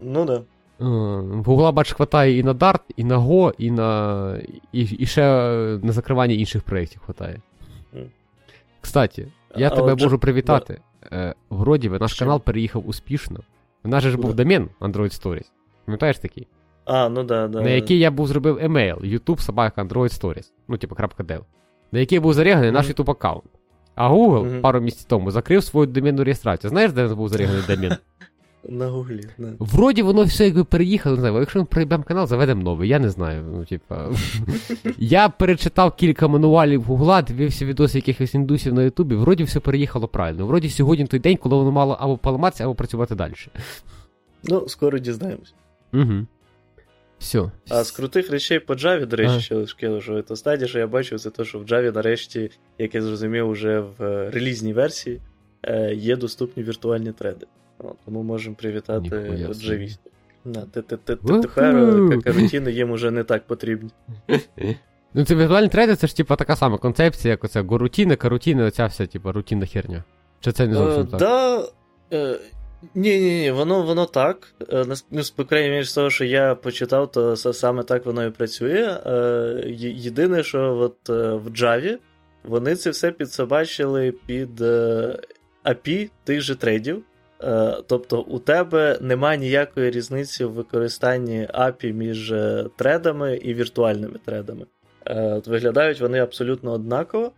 [0.00, 0.42] Ну да.
[0.78, 4.38] В Гугла, бач, хватає і на Dart, і на Go, і на.
[4.72, 5.22] І, і ще
[5.82, 7.40] на закривання інших проєктів хватає.
[8.80, 10.80] Кстати, я а тебе можу привітати.
[11.12, 13.40] Е, Вроді би, наш канал переїхав успішно.
[13.84, 15.50] У нас же ж був домен Android Stories.
[15.84, 16.46] Пам'ятаєш такий?
[16.84, 17.60] А, ну да, да.
[17.60, 20.52] На який я був зробив емейл YouTube собака Android Stories.
[20.68, 21.40] Ну, типу, .dev.
[21.92, 22.74] На який був зареганий mm-hmm.
[22.74, 23.44] наш YouTube аккаунт.
[23.94, 24.60] А Google mm-hmm.
[24.60, 26.70] пару місяців тому закрив свою доменну реєстрацію.
[26.70, 27.96] Знаєш, де був зареганий домен?
[28.68, 29.20] На гуглі.
[29.38, 29.52] Не.
[29.58, 33.10] Вроді воно все якби переїхало, не знаю, якщо ми прийдемо канал, заведемо новий, я не
[33.10, 33.44] знаю.
[33.52, 34.10] Ну, типа.
[34.98, 40.46] Я перечитав кілька мануалів Гугла, дивився відоси якихось індусів на Ютубі, вроді все переїхало правильно.
[40.46, 43.34] Вроді сьогодні той день, коли воно мало або поламатися, або працювати далі.
[44.44, 45.54] Ну, скоро дізнаємось.
[45.92, 46.26] Угу.
[47.18, 47.50] Все.
[47.68, 50.86] А з крутих речей по Java, до речі, ще лише що це стадія, що я
[50.86, 55.20] бачив, це те, що в Java, нарешті, як я зрозумів, вже в е, релізній версії
[55.62, 57.46] е, є доступні віртуальні треди.
[58.04, 59.08] Тому можемо привітати
[59.52, 60.12] Джавістів.
[60.44, 60.66] Да,
[61.40, 63.90] Тепер карутіни їм уже не так потрібні.
[65.14, 68.86] Ну, це віртуальні трейди, це ж типа така сама концепція, як оце горутіни, карутіни, оця
[68.86, 70.04] вся, типа, рутинна херня.
[70.40, 71.20] Чи це не зовсім так?
[71.20, 71.68] Да,
[72.94, 74.54] ні, ні, ні, воно воно так.
[75.10, 78.98] Ну, по крайній мірі, з того, що я почитав, то саме так воно і працює.
[79.78, 81.98] Єдине, що от в Java
[82.44, 84.60] вони це все підсобачили під
[85.64, 87.04] API тих же трейдів.
[87.86, 92.34] Тобто у тебе немає ніякої різниці в використанні API між
[92.76, 94.66] тредами і віртуальними тредами.
[95.46, 97.32] Виглядають вони абсолютно однаково.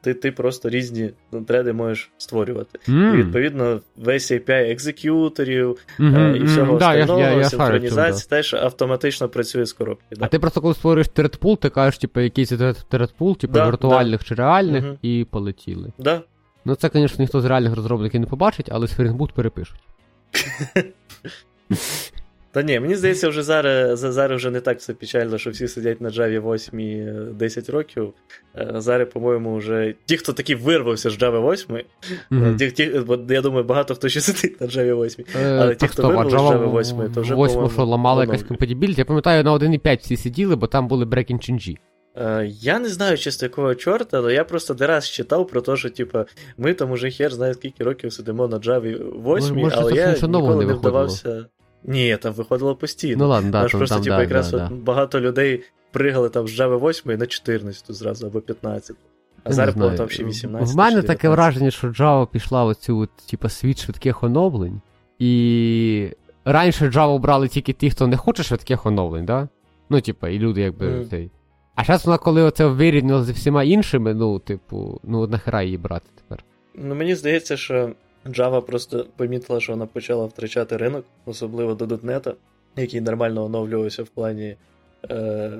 [0.00, 1.10] Ти ти просто різні
[1.46, 2.78] треди можеш створювати.
[2.88, 3.14] Mm.
[3.14, 6.36] І відповідно весь API екзекюторів mm-hmm.
[6.36, 8.36] і всього да, остального, я, я, я синхронізації да.
[8.36, 10.16] теж автоматично працює з коробки.
[10.16, 10.24] Да.
[10.24, 12.52] А ти просто коли створюєш thread pool, ти кажеш, типу, якийсь
[12.88, 14.98] thread pool, типу да, віртуальних чи реальних, mm-hmm.
[15.02, 15.92] і полетіли.
[15.98, 16.22] Да.
[16.64, 19.80] Ну це, звісно, ніхто з реальних розробників не побачить, але Boot перепишуть.
[22.52, 26.00] Та ні, мені здається, вже зараз зараз вже не так все печально, що всі сидять
[26.00, 28.12] на Java 8 10 років.
[28.56, 31.80] Е, зараз, по-моєму, вже ті, хто таки вирвався з Java 8,
[32.30, 32.56] mm-hmm.
[32.56, 35.24] ті, ті, бо я думаю, багато хто ще сидить на Java 8.
[35.36, 38.98] Е, але ті, хто вирвався з Java 8, то вже 8, що ламали якась compatibility.
[38.98, 41.76] Я пам'ятаю, на 1.5 всі сиділи, бо там були breaking change.
[42.16, 45.76] Е, я не знаю, чисто якого чорта, але я просто не раз читав про те,
[45.76, 46.18] що типу,
[46.58, 50.66] ми там уже хер знає скільки років сидимо на Java 8, Може, але я ніколи
[50.66, 51.46] не вдавався.
[51.84, 53.24] Ні, там виходило постійно.
[53.24, 56.48] Ну ладно, да, Тож просто, там, типу, да, якраз да, от багато людей пригали там
[56.48, 58.96] з Java 8 на 14 зразу або 15.
[59.44, 60.74] А зараз було там ще 18.
[60.74, 64.80] В мене таке враження, що Java пішла в цю типу, світ швидких оновлень.
[65.18, 66.10] І
[66.44, 69.48] раніше Java брали тільки ті, хто не хоче швидких оновлень, да?
[69.90, 70.86] Ну, типу, і люди якби.
[70.86, 71.08] Mm.
[71.10, 71.30] цей.
[71.80, 76.06] А зараз вона, коли оце вирівняло зі всіма іншими, ну, типу, ну, нахера її брати
[76.14, 76.44] тепер.
[76.74, 77.92] Ну, мені здається, що
[78.26, 82.34] Java просто помітила, що вона почала втрачати ринок, особливо до .NET,
[82.76, 84.56] який нормально оновлювався в плані
[85.10, 85.52] е,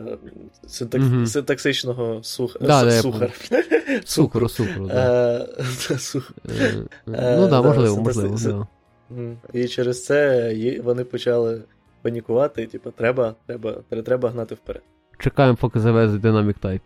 [0.67, 1.01] синтак...
[1.01, 1.27] mm-hmm.
[1.27, 2.57] синтаксичного сух...
[2.61, 3.33] да, сухар.
[4.05, 5.47] Сукру, сукру, да.
[7.07, 8.69] Ну так, можливо, можливо.
[9.53, 11.63] І через це вони почали
[12.03, 13.75] панікувати, типу, треба, треба,
[14.05, 14.83] треба гнати вперед.
[15.21, 16.81] Чекаємо, поки завезе Dynamic Type.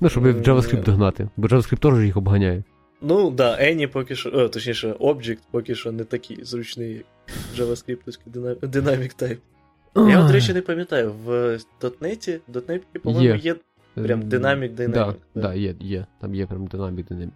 [0.00, 2.62] Ну, щоб в JavaScript догнати, бо JavaScript теж їх обганяє.
[3.02, 7.04] Ну, да, Any поки що, о, точніше, Object поки що не такий зручний, як
[7.68, 8.18] JavaScript
[8.62, 9.38] Dynamic Type.
[10.10, 13.56] Я, до речі, не пам'ятаю, в .NET, в .NET, по-моєму, є
[13.94, 14.92] прям Dynamic Dynamic.
[14.92, 16.06] Так, да, да, є, є.
[16.20, 17.30] Там є прям Dynamic Dynamic.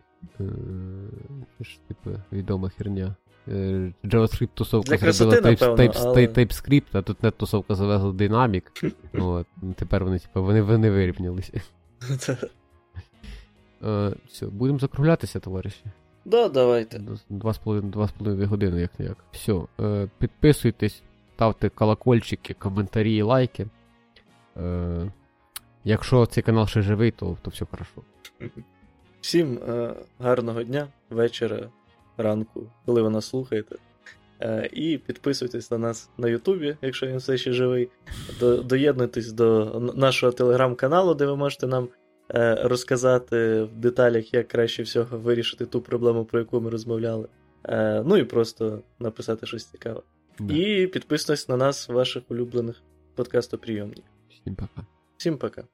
[1.58, 3.14] Це ж, типу, відома херня.
[4.04, 5.52] JavaScript тусовка зробила
[6.26, 8.92] TypeScript, а тут не тусовка завезла Dynamic.
[9.22, 9.46] От,
[9.76, 11.60] Тепер вони, типу, вони, вони вирівнялися.
[13.84, 15.84] Е, все, будемо закруглятися, товариші.
[16.24, 17.00] Да, давайте.
[17.28, 19.16] Два з половиною години, як не як.
[19.32, 19.60] Все.
[19.80, 21.02] Е, підписуйтесь,
[21.34, 23.66] ставте колокольчики, коментарі, лайки.
[24.56, 25.12] Е,
[25.84, 28.02] якщо цей канал ще живий, то то все хорошо.
[29.20, 31.68] Всім е, гарного дня, вечора,
[32.18, 33.76] ранку, коли ви нас слухаєте.
[34.40, 37.88] Е, і підписуйтесь на нас на Ютубі, якщо він все ще живий.
[38.40, 41.88] До, доєднуйтесь до нашого телеграм-каналу, де ви можете нам
[42.34, 47.28] Е, розказати в деталях, як краще всього вирішити ту проблему, про яку ми розмовляли.
[47.64, 50.02] Е, ну і просто написати щось цікаве.
[50.38, 50.54] Да.
[50.54, 52.82] І підписуйтесь на нас, ваших улюблених
[53.14, 54.04] подкастоприйомників.
[54.30, 54.86] Всім пока.
[55.16, 55.64] Всім пока.